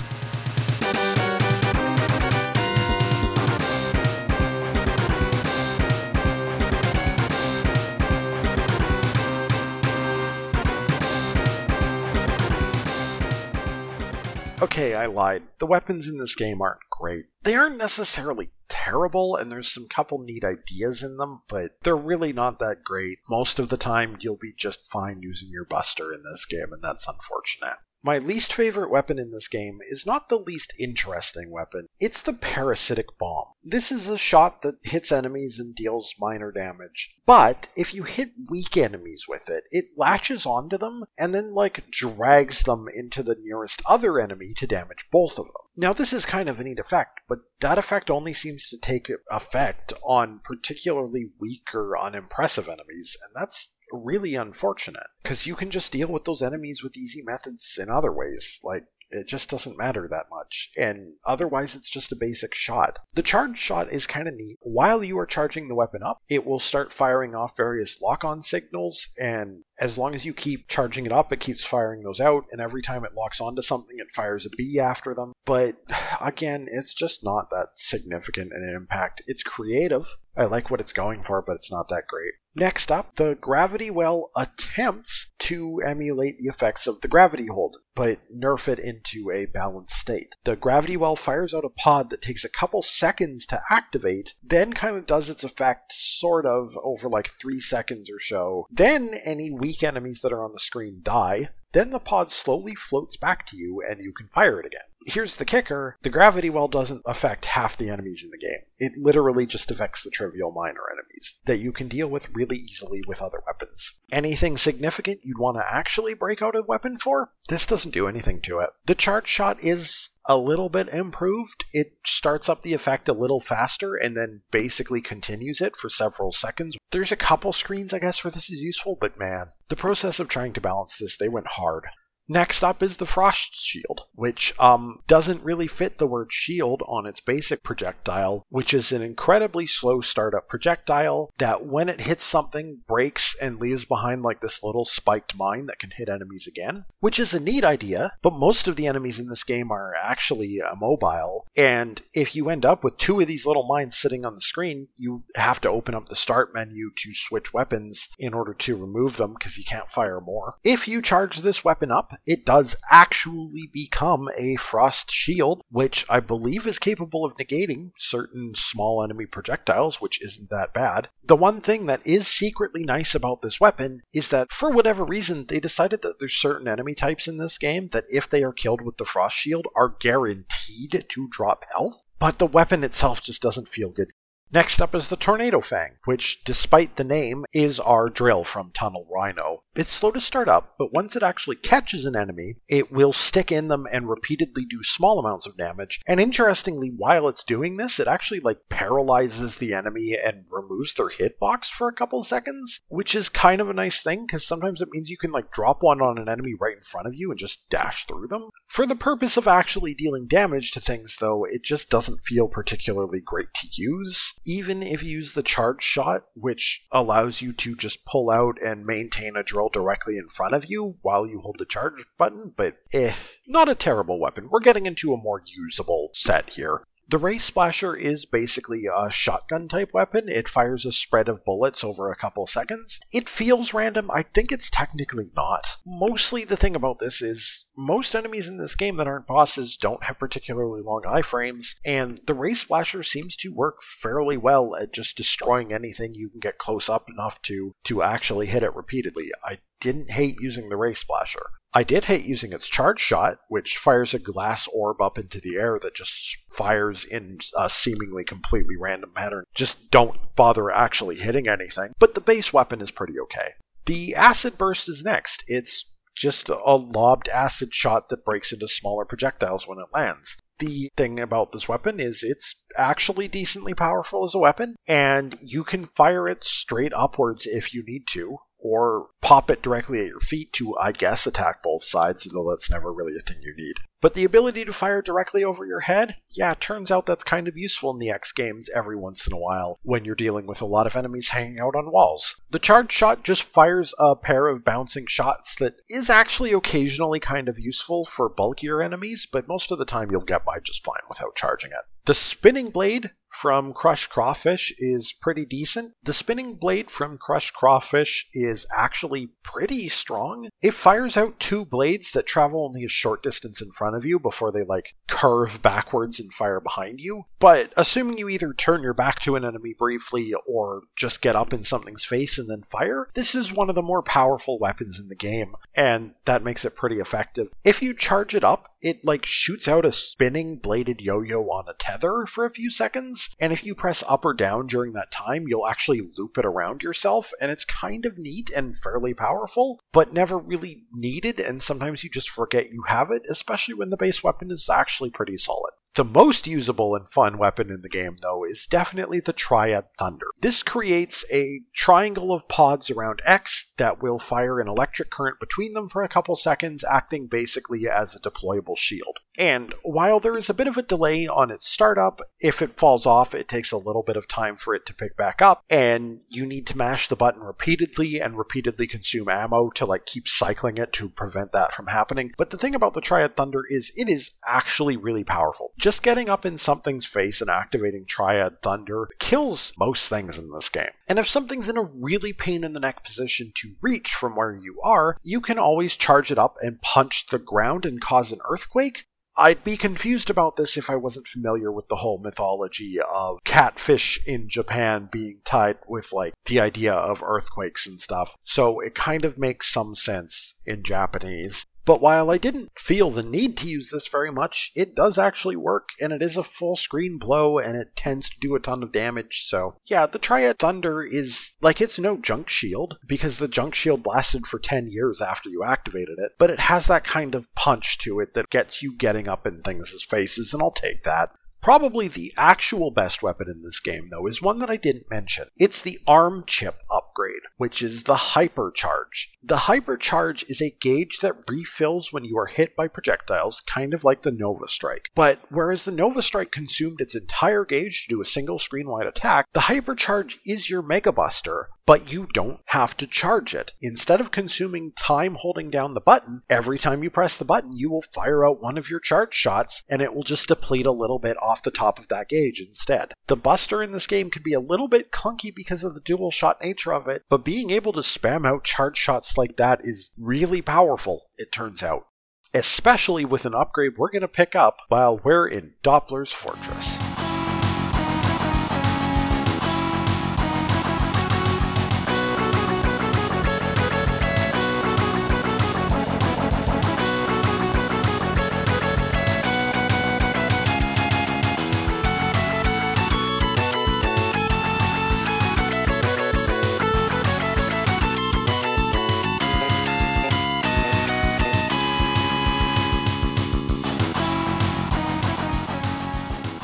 Okay, 14.63 14.95
I 14.95 15.07
lied. 15.07 15.43
The 15.59 15.65
weapons 15.65 16.07
in 16.07 16.19
this 16.19 16.35
game 16.35 16.61
aren't 16.61 16.79
great. 16.89 17.25
They 17.43 17.53
aren't 17.53 17.77
necessarily 17.77 18.51
terrible, 18.69 19.35
and 19.35 19.51
there's 19.51 19.69
some 19.69 19.89
couple 19.89 20.19
neat 20.19 20.45
ideas 20.45 21.03
in 21.03 21.17
them, 21.17 21.41
but 21.49 21.71
they're 21.83 21.97
really 21.97 22.31
not 22.31 22.59
that 22.59 22.81
great. 22.81 23.17
Most 23.29 23.59
of 23.59 23.67
the 23.67 23.75
time, 23.75 24.15
you'll 24.21 24.37
be 24.37 24.53
just 24.57 24.89
fine 24.89 25.21
using 25.21 25.49
your 25.49 25.65
Buster 25.65 26.13
in 26.13 26.23
this 26.23 26.45
game, 26.45 26.71
and 26.71 26.81
that's 26.81 27.09
unfortunate. 27.09 27.77
My 28.05 28.17
least 28.17 28.51
favorite 28.51 28.89
weapon 28.89 29.17
in 29.17 29.31
this 29.31 29.47
game 29.47 29.79
is 29.89 30.05
not 30.05 30.27
the 30.27 30.37
least 30.37 30.73
interesting 30.77 31.49
weapon, 31.51 31.87
it's 32.01 32.21
the 32.21 32.33
parasitic 32.33 33.17
bomb. 33.17 33.45
This 33.63 33.93
is 33.93 34.09
a 34.09 34.17
shot 34.17 34.61
that 34.63 34.75
hits 34.83 35.09
enemies 35.09 35.57
and 35.57 35.73
deals 35.73 36.13
minor 36.19 36.51
damage. 36.51 37.15
But 37.25 37.69
if 37.77 37.93
you 37.93 38.03
hit 38.03 38.31
weak 38.49 38.75
enemies 38.75 39.23
with 39.29 39.49
it, 39.49 39.63
it 39.71 39.85
latches 39.95 40.45
onto 40.45 40.77
them 40.77 41.05
and 41.17 41.33
then 41.33 41.53
like 41.53 41.89
drags 41.91 42.63
them 42.63 42.87
into 42.93 43.23
the 43.23 43.37
nearest 43.41 43.81
other 43.85 44.19
enemy 44.19 44.53
to 44.57 44.67
damage 44.67 45.07
both 45.09 45.39
of 45.39 45.45
them. 45.45 45.53
Now 45.77 45.93
this 45.93 46.11
is 46.11 46.25
kind 46.25 46.49
of 46.49 46.59
a 46.59 46.63
neat 46.65 46.79
effect, 46.79 47.21
but 47.29 47.39
that 47.61 47.77
effect 47.77 48.11
only 48.11 48.33
seems 48.33 48.67
to 48.67 48.77
take 48.77 49.09
effect 49.31 49.93
on 50.03 50.41
particularly 50.43 51.31
weak 51.39 51.73
or 51.73 51.97
unimpressive 51.97 52.67
enemies, 52.67 53.15
and 53.23 53.31
that's 53.33 53.72
really 53.93 54.35
unfortunate 54.35 55.07
because 55.21 55.47
you 55.47 55.55
can 55.55 55.69
just 55.69 55.91
deal 55.91 56.07
with 56.07 56.25
those 56.25 56.41
enemies 56.41 56.83
with 56.83 56.97
easy 56.97 57.21
methods 57.21 57.77
in 57.79 57.89
other 57.89 58.11
ways. 58.11 58.59
Like, 58.63 58.83
it 59.13 59.27
just 59.27 59.49
doesn't 59.49 59.77
matter 59.77 60.07
that 60.09 60.25
much. 60.31 60.71
And 60.75 61.13
otherwise, 61.25 61.75
it's 61.75 61.89
just 61.89 62.11
a 62.11 62.15
basic 62.15 62.53
shot. 62.55 62.99
The 63.13 63.21
charge 63.21 63.59
shot 63.59 63.91
is 63.91 64.07
kind 64.07 64.27
of 64.27 64.33
neat. 64.33 64.57
While 64.61 65.03
you 65.03 65.17
are 65.19 65.25
charging 65.25 65.67
the 65.67 65.75
weapon 65.75 66.01
up, 66.03 66.17
it 66.29 66.45
will 66.45 66.59
start 66.59 66.91
firing 66.91 67.35
off 67.35 67.55
various 67.55 68.01
lock 68.01 68.23
on 68.23 68.41
signals. 68.41 69.09
And 69.17 69.63
as 69.79 69.97
long 69.97 70.15
as 70.15 70.25
you 70.25 70.33
keep 70.33 70.67
charging 70.67 71.05
it 71.05 71.11
up, 71.11 71.31
it 71.31 71.39
keeps 71.39 71.63
firing 71.63 72.01
those 72.01 72.19
out. 72.19 72.45
And 72.51 72.59
every 72.59 72.81
time 72.81 73.05
it 73.05 73.13
locks 73.15 73.39
onto 73.39 73.61
something, 73.61 73.97
it 73.99 74.11
fires 74.15 74.45
a 74.45 74.55
bee 74.57 74.79
after 74.79 75.13
them. 75.13 75.33
But 75.45 75.75
again, 76.19 76.67
it's 76.71 76.93
just 76.93 77.23
not 77.23 77.49
that 77.51 77.69
significant 77.75 78.51
an 78.51 78.67
impact. 78.75 79.21
It's 79.27 79.43
creative. 79.43 80.17
I 80.35 80.45
like 80.45 80.71
what 80.71 80.79
it's 80.79 80.93
going 80.93 81.21
for, 81.21 81.43
but 81.45 81.55
it's 81.55 81.71
not 81.71 81.89
that 81.89 82.07
great. 82.07 82.33
Next 82.55 82.91
up, 82.91 83.15
the 83.15 83.35
Gravity 83.35 83.89
Well 83.89 84.29
attempts 84.35 85.31
to 85.39 85.81
emulate 85.83 86.37
the 86.37 86.47
effects 86.47 86.85
of 86.85 87.01
the 87.01 87.07
Gravity 87.07 87.47
Hold, 87.47 87.77
but 87.95 88.19
nerf 88.31 88.67
it 88.67 88.77
into 88.77 89.31
a 89.31 89.45
balanced 89.45 89.95
state. 89.95 90.35
The 90.43 90.55
Gravity 90.55 90.95
Well 90.95 91.15
fires 91.15 91.53
out 91.53 91.65
a 91.65 91.69
pod 91.69 92.11
that 92.11 92.21
takes 92.21 92.43
a 92.43 92.49
couple 92.49 92.83
seconds 92.83 93.47
to 93.47 93.61
activate, 93.71 94.35
then 94.43 94.73
kind 94.73 94.95
of 94.95 95.07
does 95.07 95.29
its 95.29 95.43
effect 95.43 95.93
sort 95.93 96.45
of 96.45 96.77
over 96.83 97.09
like 97.09 97.31
three 97.41 97.59
seconds 97.59 98.09
or 98.09 98.19
so. 98.19 98.67
Then 98.69 99.15
any 99.23 99.49
weak 99.49 99.81
enemies 99.81 100.21
that 100.21 100.31
are 100.31 100.43
on 100.43 100.53
the 100.53 100.59
screen 100.59 101.01
die. 101.01 101.49
Then 101.71 101.89
the 101.89 101.99
pod 101.99 102.29
slowly 102.29 102.75
floats 102.75 103.17
back 103.17 103.47
to 103.47 103.57
you 103.57 103.81
and 103.89 103.99
you 103.99 104.13
can 104.13 104.27
fire 104.27 104.59
it 104.59 104.67
again 104.67 104.81
here's 105.05 105.35
the 105.37 105.45
kicker 105.45 105.97
the 106.03 106.09
gravity 106.09 106.49
well 106.49 106.67
doesn't 106.67 107.01
affect 107.05 107.45
half 107.45 107.77
the 107.77 107.89
enemies 107.89 108.23
in 108.23 108.29
the 108.29 108.37
game. 108.37 108.62
It 108.79 108.93
literally 108.97 109.45
just 109.45 109.71
affects 109.71 110.03
the 110.03 110.09
trivial 110.09 110.51
minor 110.51 110.81
enemies 110.91 111.35
that 111.45 111.59
you 111.59 111.71
can 111.71 111.87
deal 111.87 112.07
with 112.07 112.29
really 112.33 112.57
easily 112.57 113.01
with 113.07 113.21
other 113.21 113.41
weapons. 113.45 113.93
Anything 114.11 114.57
significant 114.57 115.19
you'd 115.23 115.39
want 115.39 115.57
to 115.57 115.65
actually 115.67 116.13
break 116.13 116.41
out 116.41 116.55
a 116.55 116.63
weapon 116.63 116.97
for? 116.97 117.31
This 117.49 117.65
doesn't 117.65 117.93
do 117.93 118.07
anything 118.07 118.41
to 118.41 118.59
it. 118.59 118.71
The 118.85 118.95
charge 118.95 119.27
shot 119.27 119.63
is 119.63 120.09
a 120.25 120.37
little 120.37 120.69
bit 120.69 120.89
improved. 120.89 121.65
It 121.73 121.97
starts 122.05 122.47
up 122.47 122.61
the 122.61 122.73
effect 122.73 123.09
a 123.09 123.13
little 123.13 123.39
faster 123.39 123.95
and 123.95 124.15
then 124.15 124.41
basically 124.51 125.01
continues 125.01 125.61
it 125.61 125.75
for 125.75 125.89
several 125.89 126.31
seconds. 126.31 126.77
There's 126.91 127.11
a 127.11 127.17
couple 127.17 127.53
screens, 127.53 127.93
I 127.93 127.99
guess, 127.99 128.23
where 128.23 128.31
this 128.31 128.49
is 128.49 128.61
useful, 128.61 128.97
but 128.99 129.19
man, 129.19 129.49
the 129.69 129.75
process 129.75 130.19
of 130.19 130.29
trying 130.29 130.53
to 130.53 130.61
balance 130.61 130.97
this, 130.97 131.17
they 131.17 131.29
went 131.29 131.47
hard. 131.47 131.85
Next 132.27 132.63
up 132.63 132.81
is 132.81 132.97
the 132.97 133.05
Frost 133.05 133.53
Shield, 133.53 134.01
which 134.15 134.57
um, 134.59 134.99
doesn't 135.07 135.43
really 135.43 135.67
fit 135.67 135.97
the 135.97 136.07
word 136.07 136.31
shield 136.31 136.81
on 136.87 137.07
its 137.07 137.19
basic 137.19 137.63
projectile, 137.63 138.45
which 138.49 138.73
is 138.73 138.91
an 138.91 139.01
incredibly 139.01 139.67
slow 139.67 139.99
startup 139.99 140.47
projectile 140.47 141.31
that 141.37 141.65
when 141.65 141.89
it 141.89 142.01
hits 142.01 142.23
something 142.23 142.79
breaks 142.87 143.35
and 143.41 143.59
leaves 143.59 143.83
behind 143.83 144.21
like 144.21 144.39
this 144.39 144.63
little 144.63 144.85
spiked 144.85 145.35
mine 145.35 145.65
that 145.65 145.79
can 145.79 145.91
hit 145.97 146.07
enemies 146.07 146.47
again, 146.47 146.85
which 147.01 147.19
is 147.19 147.33
a 147.33 147.39
neat 147.39 147.63
idea, 147.65 148.13
but 148.21 148.33
most 148.33 148.67
of 148.67 148.77
the 148.77 148.87
enemies 148.87 149.19
in 149.19 149.27
this 149.27 149.43
game 149.43 149.69
are 149.71 149.93
actually 150.01 150.59
immobile, 150.71 151.45
and 151.57 152.01
if 152.13 152.35
you 152.35 152.49
end 152.49 152.63
up 152.63 152.83
with 152.83 152.97
two 152.97 153.19
of 153.19 153.27
these 153.27 153.45
little 153.45 153.67
mines 153.67 153.97
sitting 153.97 154.23
on 154.25 154.35
the 154.35 154.41
screen, 154.41 154.87
you 154.95 155.23
have 155.35 155.59
to 155.59 155.69
open 155.69 155.93
up 155.93 156.07
the 156.07 156.15
start 156.15 156.53
menu 156.53 156.89
to 156.95 157.13
switch 157.13 157.53
weapons 157.53 158.07
in 158.17 158.33
order 158.33 158.53
to 158.53 158.77
remove 158.77 159.17
them 159.17 159.33
because 159.33 159.57
you 159.57 159.63
can't 159.65 159.89
fire 159.89 160.21
more. 160.21 160.55
If 160.63 160.87
you 160.87 161.01
charge 161.01 161.39
this 161.39 161.65
weapon 161.65 161.91
up, 161.91 162.12
it 162.25 162.45
does 162.45 162.75
actually 162.91 163.69
become 163.71 164.29
a 164.37 164.55
frost 164.55 165.11
shield, 165.11 165.61
which 165.69 166.05
I 166.09 166.19
believe 166.19 166.67
is 166.67 166.79
capable 166.79 167.25
of 167.25 167.37
negating 167.37 167.91
certain 167.97 168.53
small 168.55 169.03
enemy 169.03 169.25
projectiles, 169.25 170.01
which 170.01 170.21
isn't 170.21 170.49
that 170.49 170.73
bad. 170.73 171.09
The 171.27 171.35
one 171.35 171.61
thing 171.61 171.85
that 171.85 172.05
is 172.05 172.27
secretly 172.27 172.83
nice 172.83 173.15
about 173.15 173.41
this 173.41 173.59
weapon 173.59 174.01
is 174.13 174.29
that 174.29 174.51
for 174.51 174.69
whatever 174.69 175.03
reason, 175.03 175.45
they 175.45 175.59
decided 175.59 176.01
that 176.01 176.19
there's 176.19 176.33
certain 176.33 176.67
enemy 176.67 176.93
types 176.93 177.27
in 177.27 177.37
this 177.37 177.57
game 177.57 177.89
that 177.89 178.05
if 178.09 178.29
they 178.29 178.43
are 178.43 178.53
killed 178.53 178.81
with 178.81 178.97
the 178.97 179.05
frost 179.05 179.35
shield 179.35 179.67
are 179.75 179.95
guaranteed 179.99 181.05
to 181.07 181.27
drop 181.29 181.65
health, 181.71 182.05
but 182.19 182.39
the 182.39 182.45
weapon 182.45 182.83
itself 182.83 183.23
just 183.23 183.41
doesn't 183.41 183.69
feel 183.69 183.89
good 183.89 184.09
Next 184.53 184.79
up 184.79 184.93
is 184.93 185.09
the 185.09 185.15
Tornado 185.15 185.61
Fang, 185.61 185.95
which, 186.05 186.43
despite 186.43 186.95
the 186.95 187.03
name, 187.03 187.43
is 187.53 187.79
our 187.79 188.07
drill 188.07 188.43
from 188.43 188.69
Tunnel 188.69 189.07
Rhino. 189.11 189.63
It's 189.75 189.89
slow 189.89 190.11
to 190.11 190.21
start 190.21 190.47
up, 190.47 190.75
but 190.77 190.93
once 190.93 191.15
it 191.15 191.23
actually 191.23 191.55
catches 191.55 192.05
an 192.05 192.15
enemy, 192.15 192.57
it 192.69 192.91
will 192.91 193.13
stick 193.13 193.51
in 193.51 193.69
them 193.69 193.87
and 193.91 194.07
repeatedly 194.07 194.65
do 194.65 194.83
small 194.83 195.17
amounts 195.17 195.47
of 195.47 195.57
damage. 195.57 196.01
And 196.05 196.19
interestingly, 196.19 196.93
while 196.95 197.27
it's 197.27 197.43
doing 197.43 197.77
this, 197.77 197.99
it 197.99 198.07
actually 198.07 198.41
like 198.41 198.59
paralyzes 198.69 199.55
the 199.55 199.73
enemy 199.73 200.15
and 200.23 200.45
removes 200.51 200.93
their 200.93 201.09
hitbox 201.09 201.65
for 201.65 201.87
a 201.87 201.93
couple 201.93 202.23
seconds, 202.23 202.81
which 202.89 203.15
is 203.15 203.29
kind 203.29 203.59
of 203.59 203.71
a 203.71 203.73
nice 203.73 204.03
thing 204.03 204.27
because 204.27 204.45
sometimes 204.45 204.81
it 204.81 204.89
means 204.91 205.09
you 205.09 205.17
can 205.17 205.31
like 205.31 205.51
drop 205.51 205.81
one 205.81 205.99
on 205.99 206.19
an 206.19 206.29
enemy 206.29 206.53
right 206.61 206.77
in 206.77 206.83
front 206.83 207.07
of 207.07 207.15
you 207.15 207.31
and 207.31 207.39
just 207.39 207.67
dash 207.71 208.05
through 208.05 208.27
them. 208.27 208.51
For 208.67 208.85
the 208.85 208.95
purpose 208.95 209.35
of 209.35 209.47
actually 209.47 209.95
dealing 209.95 210.27
damage 210.27 210.69
to 210.73 210.79
things, 210.79 211.17
though, 211.19 211.43
it 211.43 211.63
just 211.63 211.89
doesn't 211.89 212.21
feel 212.21 212.47
particularly 212.47 213.19
great 213.19 213.51
to 213.55 213.67
use 213.71 214.35
even 214.45 214.83
if 214.83 215.03
you 215.03 215.11
use 215.11 215.33
the 215.33 215.43
charge 215.43 215.81
shot, 215.81 216.25
which 216.35 216.85
allows 216.91 217.41
you 217.41 217.53
to 217.53 217.75
just 217.75 218.05
pull 218.05 218.29
out 218.29 218.57
and 218.63 218.85
maintain 218.85 219.35
a 219.35 219.43
drill 219.43 219.69
directly 219.69 220.17
in 220.17 220.27
front 220.29 220.53
of 220.53 220.65
you 220.69 220.97
while 221.01 221.25
you 221.25 221.39
hold 221.39 221.57
the 221.59 221.65
charge 221.65 222.05
button, 222.17 222.53
but 222.55 222.77
eh, 222.93 223.13
not 223.47 223.69
a 223.69 223.75
terrible 223.75 224.19
weapon. 224.19 224.49
We're 224.49 224.59
getting 224.59 224.85
into 224.85 225.13
a 225.13 225.17
more 225.17 225.41
usable 225.45 226.09
set 226.13 226.51
here. 226.51 226.81
The 227.13 227.19
Ray 227.19 227.37
Splasher 227.37 227.95
is 227.95 228.25
basically 228.25 228.87
a 228.87 229.11
shotgun 229.11 229.67
type 229.67 229.93
weapon. 229.93 230.27
It 230.27 230.49
fires 230.49 230.83
a 230.83 230.91
spread 230.91 231.29
of 231.29 231.45
bullets 231.45 231.83
over 231.83 232.11
a 232.11 232.15
couple 232.15 232.47
seconds. 232.47 232.99
It 233.13 233.29
feels 233.29 233.71
random. 233.71 234.09
I 234.09 234.23
think 234.23 234.51
it's 234.51 234.71
technically 234.71 235.29
not. 235.35 235.77
Mostly 235.85 236.43
the 236.43 236.57
thing 236.57 236.75
about 236.75 236.97
this 236.97 237.21
is 237.21 237.65
most 237.77 238.15
enemies 238.15 238.47
in 238.47 238.57
this 238.57 238.73
game 238.73 238.97
that 238.97 239.05
aren't 239.05 239.27
bosses 239.27 239.77
don't 239.77 240.05
have 240.05 240.17
particularly 240.17 240.81
long 240.81 241.03
iframes, 241.05 241.75
and 241.85 242.19
the 242.25 242.33
Ray 242.33 242.55
Splasher 242.55 243.03
seems 243.03 243.35
to 243.35 243.53
work 243.53 243.83
fairly 243.83 244.35
well 244.35 244.75
at 244.75 244.91
just 244.91 245.15
destroying 245.15 245.71
anything 245.71 246.15
you 246.15 246.29
can 246.29 246.39
get 246.39 246.57
close 246.57 246.89
up 246.89 247.05
enough 247.07 247.39
to 247.43 247.75
to 247.83 248.01
actually 248.01 248.47
hit 248.47 248.63
it 248.63 248.73
repeatedly. 248.73 249.29
I 249.45 249.59
didn't 249.79 250.09
hate 250.09 250.37
using 250.41 250.69
the 250.69 250.77
Ray 250.77 250.95
Splasher. 250.95 251.45
I 251.75 251.83
did 251.83 252.05
hate 252.05 252.25
using 252.25 252.53
its 252.53 252.67
charge 252.67 252.99
shot, 252.99 253.39
which 253.47 253.77
fires 253.77 254.13
a 254.13 254.19
glass 254.19 254.67
orb 254.71 255.01
up 255.01 255.17
into 255.17 255.41
the 255.41 255.55
air 255.55 255.79
that 255.81 255.95
just 255.95 256.37
fires 256.51 257.03
in 257.03 257.39
a 257.57 257.69
seemingly 257.69 258.23
completely 258.23 258.75
random 258.79 259.11
pattern. 259.15 259.45
Just 259.55 259.89
don't 259.89 260.17
bother 260.35 260.69
actually 260.69 261.15
hitting 261.15 261.47
anything. 261.47 261.93
But 261.97 262.13
the 262.13 262.21
base 262.21 262.53
weapon 262.53 262.79
is 262.81 262.91
pretty 262.91 263.19
okay. 263.21 263.53
The 263.85 264.13
acid 264.15 264.57
burst 264.57 264.87
is 264.87 265.03
next. 265.03 265.43
It's 265.47 265.85
just 266.15 266.47
a 266.49 266.75
lobbed 266.75 267.27
acid 267.29 267.73
shot 267.73 268.09
that 268.09 268.23
breaks 268.23 268.51
into 268.53 268.67
smaller 268.67 269.03
projectiles 269.03 269.67
when 269.67 269.79
it 269.79 269.87
lands. 269.93 270.37
The 270.59 270.91
thing 270.95 271.19
about 271.19 271.51
this 271.51 271.67
weapon 271.67 271.99
is 271.99 272.21
it's 272.23 272.55
actually 272.77 273.27
decently 273.27 273.73
powerful 273.73 274.23
as 274.23 274.35
a 274.35 274.39
weapon, 274.39 274.75
and 274.87 275.37
you 275.41 275.63
can 275.63 275.87
fire 275.87 276.27
it 276.27 276.43
straight 276.43 276.93
upwards 276.93 277.47
if 277.47 277.73
you 277.73 277.83
need 277.85 278.05
to, 278.09 278.37
or 278.63 279.07
pop 279.21 279.51
it 279.51 279.61
directly 279.61 279.99
at 279.99 280.07
your 280.07 280.21
feet 280.21 280.53
to, 280.53 280.75
I 280.77 280.93
guess, 280.93 281.27
attack 281.27 281.61
both 281.61 281.83
sides, 281.83 282.23
though 282.23 282.49
that's 282.49 282.71
never 282.71 282.91
really 282.93 283.13
a 283.15 283.21
thing 283.21 283.41
you 283.41 283.53
need. 283.55 283.75
But 283.99 284.15
the 284.15 284.23
ability 284.23 284.65
to 284.65 284.73
fire 284.73 285.01
directly 285.01 285.43
over 285.43 285.65
your 285.65 285.81
head, 285.81 286.17
yeah, 286.31 286.55
turns 286.59 286.91
out 286.91 287.05
that's 287.05 287.23
kind 287.23 287.47
of 287.47 287.57
useful 287.57 287.91
in 287.91 287.99
the 287.99 288.09
X 288.09 288.31
games 288.31 288.69
every 288.75 288.97
once 288.97 289.27
in 289.27 289.33
a 289.33 289.37
while 289.37 289.79
when 289.83 290.03
you're 290.03 290.15
dealing 290.15 290.45
with 290.45 290.61
a 290.61 290.65
lot 290.65 290.87
of 290.87 290.95
enemies 290.95 291.29
hanging 291.29 291.59
out 291.59 291.75
on 291.75 291.91
walls. 291.91 292.35
The 292.51 292.59
charge 292.59 292.91
shot 292.91 293.23
just 293.23 293.43
fires 293.43 293.93
a 293.99 294.15
pair 294.15 294.47
of 294.47 294.65
bouncing 294.65 295.07
shots 295.07 295.55
that 295.55 295.75
is 295.89 296.09
actually 296.09 296.53
occasionally 296.53 297.19
kind 297.19 297.47
of 297.47 297.59
useful 297.59 298.03
for 298.05 298.27
bulkier 298.27 298.81
enemies, 298.81 299.25
but 299.29 299.47
most 299.47 299.71
of 299.71 299.77
the 299.77 299.85
time 299.85 300.11
you'll 300.11 300.21
get 300.21 300.45
by 300.45 300.59
just 300.59 300.83
fine 300.83 301.03
without 301.07 301.35
charging 301.35 301.71
it. 301.71 301.85
The 302.05 302.13
spinning 302.13 302.71
blade 302.71 303.11
from 303.33 303.73
Crush 303.73 304.07
Crawfish 304.07 304.73
is 304.77 305.13
pretty 305.13 305.45
decent. 305.45 305.93
The 306.03 306.13
spinning 306.13 306.55
blade 306.55 306.89
from 306.89 307.17
Crush 307.17 307.51
Crawfish 307.51 308.27
is 308.33 308.65
actually 308.71 309.29
pretty 309.43 309.89
strong. 309.89 310.49
It 310.61 310.73
fires 310.73 311.17
out 311.17 311.39
two 311.39 311.65
blades 311.65 312.11
that 312.11 312.25
travel 312.25 312.63
only 312.65 312.85
a 312.85 312.89
short 312.89 313.23
distance 313.23 313.61
in 313.61 313.71
front 313.71 313.95
of 313.95 314.05
you 314.05 314.19
before 314.19 314.51
they 314.51 314.63
like 314.63 314.95
curve 315.07 315.61
backwards 315.61 316.19
and 316.19 316.33
fire 316.33 316.59
behind 316.59 317.01
you. 317.01 317.23
But 317.39 317.73
assuming 317.75 318.17
you 318.17 318.29
either 318.29 318.53
turn 318.53 318.83
your 318.83 318.93
back 318.93 319.19
to 319.21 319.35
an 319.35 319.43
enemy 319.43 319.73
briefly 319.77 320.33
or 320.47 320.83
just 320.95 321.21
get 321.21 321.35
up 321.35 321.53
in 321.53 321.63
something's 321.63 322.05
face 322.05 322.37
and 322.37 322.49
then 322.49 322.63
fire, 322.63 323.09
this 323.13 323.35
is 323.35 323.51
one 323.51 323.69
of 323.69 323.75
the 323.75 323.81
more 323.81 324.01
powerful 324.01 324.59
weapons 324.59 324.99
in 324.99 325.09
the 325.09 325.15
game, 325.15 325.55
and 325.75 326.13
that 326.25 326.43
makes 326.43 326.65
it 326.65 326.75
pretty 326.75 326.99
effective. 326.99 327.53
If 327.63 327.81
you 327.81 327.93
charge 327.93 328.35
it 328.35 328.43
up, 328.43 328.72
it 328.83 329.03
like 329.03 329.25
shoots 329.25 329.67
out 329.67 329.85
a 329.85 329.91
spinning 329.91 330.57
bladed 330.57 331.01
yo-yo 331.01 331.41
on 331.45 331.65
a 331.67 331.73
tether 331.73 332.25
for 332.27 332.45
a 332.45 332.51
few 332.51 332.69
seconds 332.69 333.29
and 333.39 333.51
if 333.51 333.63
you 333.63 333.73
press 333.73 334.03
up 334.07 334.25
or 334.25 334.33
down 334.33 334.67
during 334.67 334.93
that 334.93 335.11
time, 335.11 335.47
you'll 335.47 335.67
actually 335.67 336.01
loop 336.17 336.37
it 336.37 336.45
around 336.45 336.83
yourself, 336.83 337.31
and 337.39 337.51
it's 337.51 337.65
kind 337.65 338.05
of 338.05 338.17
neat 338.17 338.49
and 338.55 338.77
fairly 338.77 339.13
powerful, 339.13 339.79
but 339.91 340.13
never 340.13 340.37
really 340.37 340.83
needed, 340.91 341.39
and 341.39 341.61
sometimes 341.63 342.03
you 342.03 342.09
just 342.09 342.29
forget 342.29 342.71
you 342.71 342.83
have 342.87 343.11
it, 343.11 343.23
especially 343.29 343.73
when 343.73 343.89
the 343.89 343.97
base 343.97 344.23
weapon 344.23 344.51
is 344.51 344.69
actually 344.69 345.09
pretty 345.09 345.37
solid. 345.37 345.71
The 345.95 346.03
most 346.03 346.47
usable 346.47 346.95
and 346.95 347.07
fun 347.07 347.37
weapon 347.37 347.69
in 347.69 347.81
the 347.81 347.89
game, 347.89 348.17
though, 348.23 348.43
is 348.43 348.65
definitely 348.65 349.19
the 349.19 349.31
Triad 349.31 349.85
Thunder. 349.99 350.25
This 350.41 350.63
creates 350.63 351.23
a 351.31 351.61
triangle 351.75 352.33
of 352.33 352.47
pods 352.47 352.89
around 352.89 353.21
X 353.25 353.67
that 353.77 354.01
will 354.01 354.17
fire 354.17 354.59
an 354.59 354.67
electric 354.67 355.11
current 355.11 355.39
between 355.39 355.73
them 355.73 355.89
for 355.89 356.01
a 356.01 356.09
couple 356.09 356.35
seconds, 356.35 356.83
acting 356.89 357.27
basically 357.27 357.87
as 357.87 358.15
a 358.15 358.19
deployable 358.19 358.75
shield. 358.75 359.17
And 359.37 359.73
while 359.83 360.19
there 360.19 360.37
is 360.37 360.49
a 360.49 360.53
bit 360.53 360.67
of 360.67 360.77
a 360.77 360.83
delay 360.83 361.27
on 361.27 361.51
its 361.51 361.67
startup, 361.67 362.21
if 362.39 362.61
it 362.61 362.77
falls 362.77 363.05
off, 363.05 363.33
it 363.33 363.47
takes 363.47 363.71
a 363.71 363.77
little 363.77 364.03
bit 364.03 364.17
of 364.17 364.27
time 364.27 364.57
for 364.57 364.75
it 364.75 364.85
to 364.87 364.93
pick 364.93 365.15
back 365.15 365.41
up, 365.41 365.63
and 365.69 366.21
you 366.27 366.45
need 366.45 366.67
to 366.67 366.77
mash 366.77 367.07
the 367.07 367.15
button 367.15 367.41
repeatedly 367.41 368.19
and 368.19 368.37
repeatedly 368.37 368.87
consume 368.87 369.29
ammo 369.29 369.69
to 369.71 369.85
like 369.85 370.05
keep 370.05 370.27
cycling 370.27 370.77
it 370.77 370.93
to 370.93 371.09
prevent 371.09 371.51
that 371.51 371.71
from 371.71 371.87
happening. 371.87 372.31
But 372.37 372.49
the 372.49 372.57
thing 372.57 372.75
about 372.75 372.93
the 372.93 373.01
Triad 373.01 373.35
Thunder 373.35 373.63
is 373.69 373.91
it 373.95 374.09
is 374.09 374.31
actually 374.47 374.97
really 374.97 375.23
powerful. 375.23 375.71
Just 375.83 376.01
getting 376.01 376.29
up 376.29 376.45
in 376.45 376.57
something's 376.57 377.05
face 377.05 377.41
and 377.41 377.49
activating 377.49 378.05
Triad 378.05 378.61
Thunder 378.61 379.09
kills 379.19 379.73
most 379.77 380.07
things 380.07 380.37
in 380.37 380.49
this 380.49 380.69
game. 380.69 380.91
And 381.09 381.19
if 381.19 381.27
something's 381.27 381.67
in 381.67 381.75
a 381.75 381.81
really 381.81 382.31
pain 382.31 382.63
in 382.63 382.71
the 382.71 382.79
neck 382.79 383.03
position 383.03 383.51
to 383.55 383.75
reach 383.81 384.13
from 384.13 384.37
where 384.37 384.55
you 384.55 384.79
are, 384.81 385.17
you 385.23 385.41
can 385.41 385.59
always 385.59 385.97
charge 385.97 386.31
it 386.31 386.39
up 386.39 386.55
and 386.61 386.81
punch 386.81 387.25
the 387.25 387.37
ground 387.37 387.85
and 387.85 387.99
cause 387.99 388.31
an 388.31 388.39
earthquake, 388.49 389.07
I'd 389.35 389.65
be 389.65 389.75
confused 389.75 390.29
about 390.29 390.55
this 390.55 390.77
if 390.77 390.89
I 390.89 390.95
wasn't 390.95 391.27
familiar 391.27 391.69
with 391.69 391.89
the 391.89 391.97
whole 391.97 392.19
mythology 392.19 392.99
of 393.01 393.43
catfish 393.43 394.25
in 394.25 394.47
Japan 394.47 395.09
being 395.11 395.41
tied 395.43 395.79
with 395.85 396.13
like 396.13 396.33
the 396.45 396.61
idea 396.61 396.93
of 396.93 397.21
earthquakes 397.21 397.85
and 397.87 397.99
stuff. 397.99 398.37
So 398.45 398.79
it 398.79 398.95
kind 398.95 399.25
of 399.25 399.37
makes 399.37 399.67
some 399.67 399.95
sense 399.95 400.55
in 400.65 400.83
Japanese. 400.83 401.65
But 401.85 402.01
while 402.01 402.29
I 402.31 402.37
didn't 402.37 402.77
feel 402.77 403.11
the 403.11 403.23
need 403.23 403.57
to 403.57 403.69
use 403.69 403.89
this 403.89 404.07
very 404.07 404.31
much, 404.31 404.71
it 404.75 404.95
does 404.95 405.17
actually 405.17 405.55
work, 405.55 405.89
and 405.99 406.13
it 406.13 406.21
is 406.21 406.37
a 406.37 406.43
full 406.43 406.75
screen 406.75 407.17
blow, 407.17 407.59
and 407.59 407.75
it 407.75 407.95
tends 407.95 408.29
to 408.29 408.39
do 408.39 408.55
a 408.55 408.59
ton 408.59 408.83
of 408.83 408.91
damage. 408.91 409.45
So, 409.47 409.77
yeah, 409.85 410.05
the 410.05 410.19
Triad 410.19 410.59
Thunder 410.59 411.03
is 411.03 411.53
like 411.61 411.81
it's 411.81 411.99
no 411.99 412.17
junk 412.17 412.49
shield, 412.49 412.97
because 413.05 413.37
the 413.37 413.47
junk 413.47 413.75
shield 413.75 414.05
lasted 414.05 414.47
for 414.47 414.59
10 414.59 414.89
years 414.89 415.21
after 415.21 415.49
you 415.49 415.63
activated 415.63 416.19
it, 416.19 416.33
but 416.39 416.49
it 416.49 416.61
has 416.61 416.87
that 416.87 417.03
kind 417.03 417.35
of 417.35 417.53
punch 417.55 417.97
to 417.99 418.19
it 418.19 418.33
that 418.33 418.49
gets 418.49 418.81
you 418.81 418.95
getting 418.95 419.27
up 419.27 419.45
in 419.45 419.61
things' 419.61 420.03
faces, 420.03 420.53
and 420.53 420.61
I'll 420.63 420.71
take 420.71 421.03
that. 421.03 421.31
Probably 421.63 422.09
the 422.09 422.33
actual 422.35 422.91
best 422.91 423.23
weapon 423.23 423.49
in 423.49 423.63
this 423.63 423.79
game, 423.79 424.09
though, 424.11 424.27
is 424.27 424.41
one 424.41 424.59
that 424.59 424.69
I 424.69 424.75
didn't 424.75 425.09
mention. 425.09 425.47
It's 425.57 425.81
the 425.81 425.97
arm 426.05 426.43
chip 426.45 426.81
upgrade, 426.91 427.43
which 427.55 427.81
is 427.81 428.03
the 428.03 428.15
Hypercharge. 428.15 429.27
The 429.41 429.55
Hypercharge 429.55 430.43
is 430.49 430.61
a 430.61 430.75
gauge 430.81 431.19
that 431.21 431.49
refills 431.49 432.11
when 432.11 432.25
you 432.25 432.37
are 432.37 432.47
hit 432.47 432.75
by 432.75 432.89
projectiles, 432.89 433.61
kind 433.61 433.93
of 433.93 434.03
like 434.03 434.23
the 434.23 434.31
Nova 434.31 434.67
Strike. 434.67 435.09
But 435.15 435.39
whereas 435.49 435.85
the 435.85 435.91
Nova 435.91 436.21
Strike 436.21 436.51
consumed 436.51 436.99
its 436.99 437.15
entire 437.15 437.63
gauge 437.63 438.03
to 438.03 438.15
do 438.15 438.21
a 438.21 438.25
single 438.25 438.59
screen 438.59 438.89
wide 438.89 439.07
attack, 439.07 439.47
the 439.53 439.61
Hypercharge 439.61 440.39
is 440.45 440.69
your 440.69 440.81
Mega 440.81 441.13
Buster, 441.13 441.69
but 441.85 442.11
you 442.11 442.27
don't 442.33 442.59
have 442.67 442.95
to 442.97 443.07
charge 443.07 443.53
it. 443.53 443.73
Instead 443.81 444.21
of 444.21 444.31
consuming 444.31 444.91
time 444.93 445.35
holding 445.35 445.69
down 445.69 445.93
the 445.93 446.01
button, 446.01 446.41
every 446.49 446.79
time 446.79 447.03
you 447.03 447.09
press 447.09 447.37
the 447.37 447.45
button, 447.45 447.75
you 447.75 447.89
will 447.89 448.03
fire 448.13 448.45
out 448.45 448.61
one 448.61 448.77
of 448.77 448.89
your 448.89 448.99
charge 448.99 449.33
shots 449.33 449.83
and 449.89 450.01
it 450.01 450.13
will 450.13 450.23
just 450.23 450.47
deplete 450.47 450.85
a 450.85 450.91
little 450.91 451.19
bit 451.19 451.37
off 451.41 451.52
the 451.61 451.71
top 451.71 451.99
of 451.99 452.07
that 452.07 452.29
gauge 452.29 452.59
instead. 452.59 453.13
The 453.27 453.35
Buster 453.35 453.83
in 453.83 453.91
this 453.91 454.07
game 454.07 454.29
can 454.31 454.43
be 454.43 454.53
a 454.53 454.59
little 454.59 454.87
bit 454.87 455.11
clunky 455.11 455.53
because 455.53 455.83
of 455.83 455.93
the 455.93 456.01
dual 456.01 456.31
shot 456.31 456.61
nature 456.63 456.93
of 456.93 457.07
it, 457.07 457.23
but 457.29 457.45
being 457.45 457.69
able 457.69 457.93
to 457.93 457.99
spam 457.99 458.47
out 458.47 458.63
charge 458.63 458.97
shots 458.97 459.37
like 459.37 459.57
that 459.57 459.81
is 459.83 460.11
really 460.17 460.61
powerful, 460.61 461.29
it 461.37 461.51
turns 461.51 461.83
out. 461.83 462.07
Especially 462.53 463.25
with 463.25 463.45
an 463.45 463.55
upgrade 463.55 463.97
we're 463.97 464.11
going 464.11 464.21
to 464.21 464.27
pick 464.27 464.55
up 464.55 464.77
while 464.87 465.19
we're 465.23 465.47
in 465.47 465.73
Doppler's 465.83 466.31
Fortress. 466.31 466.99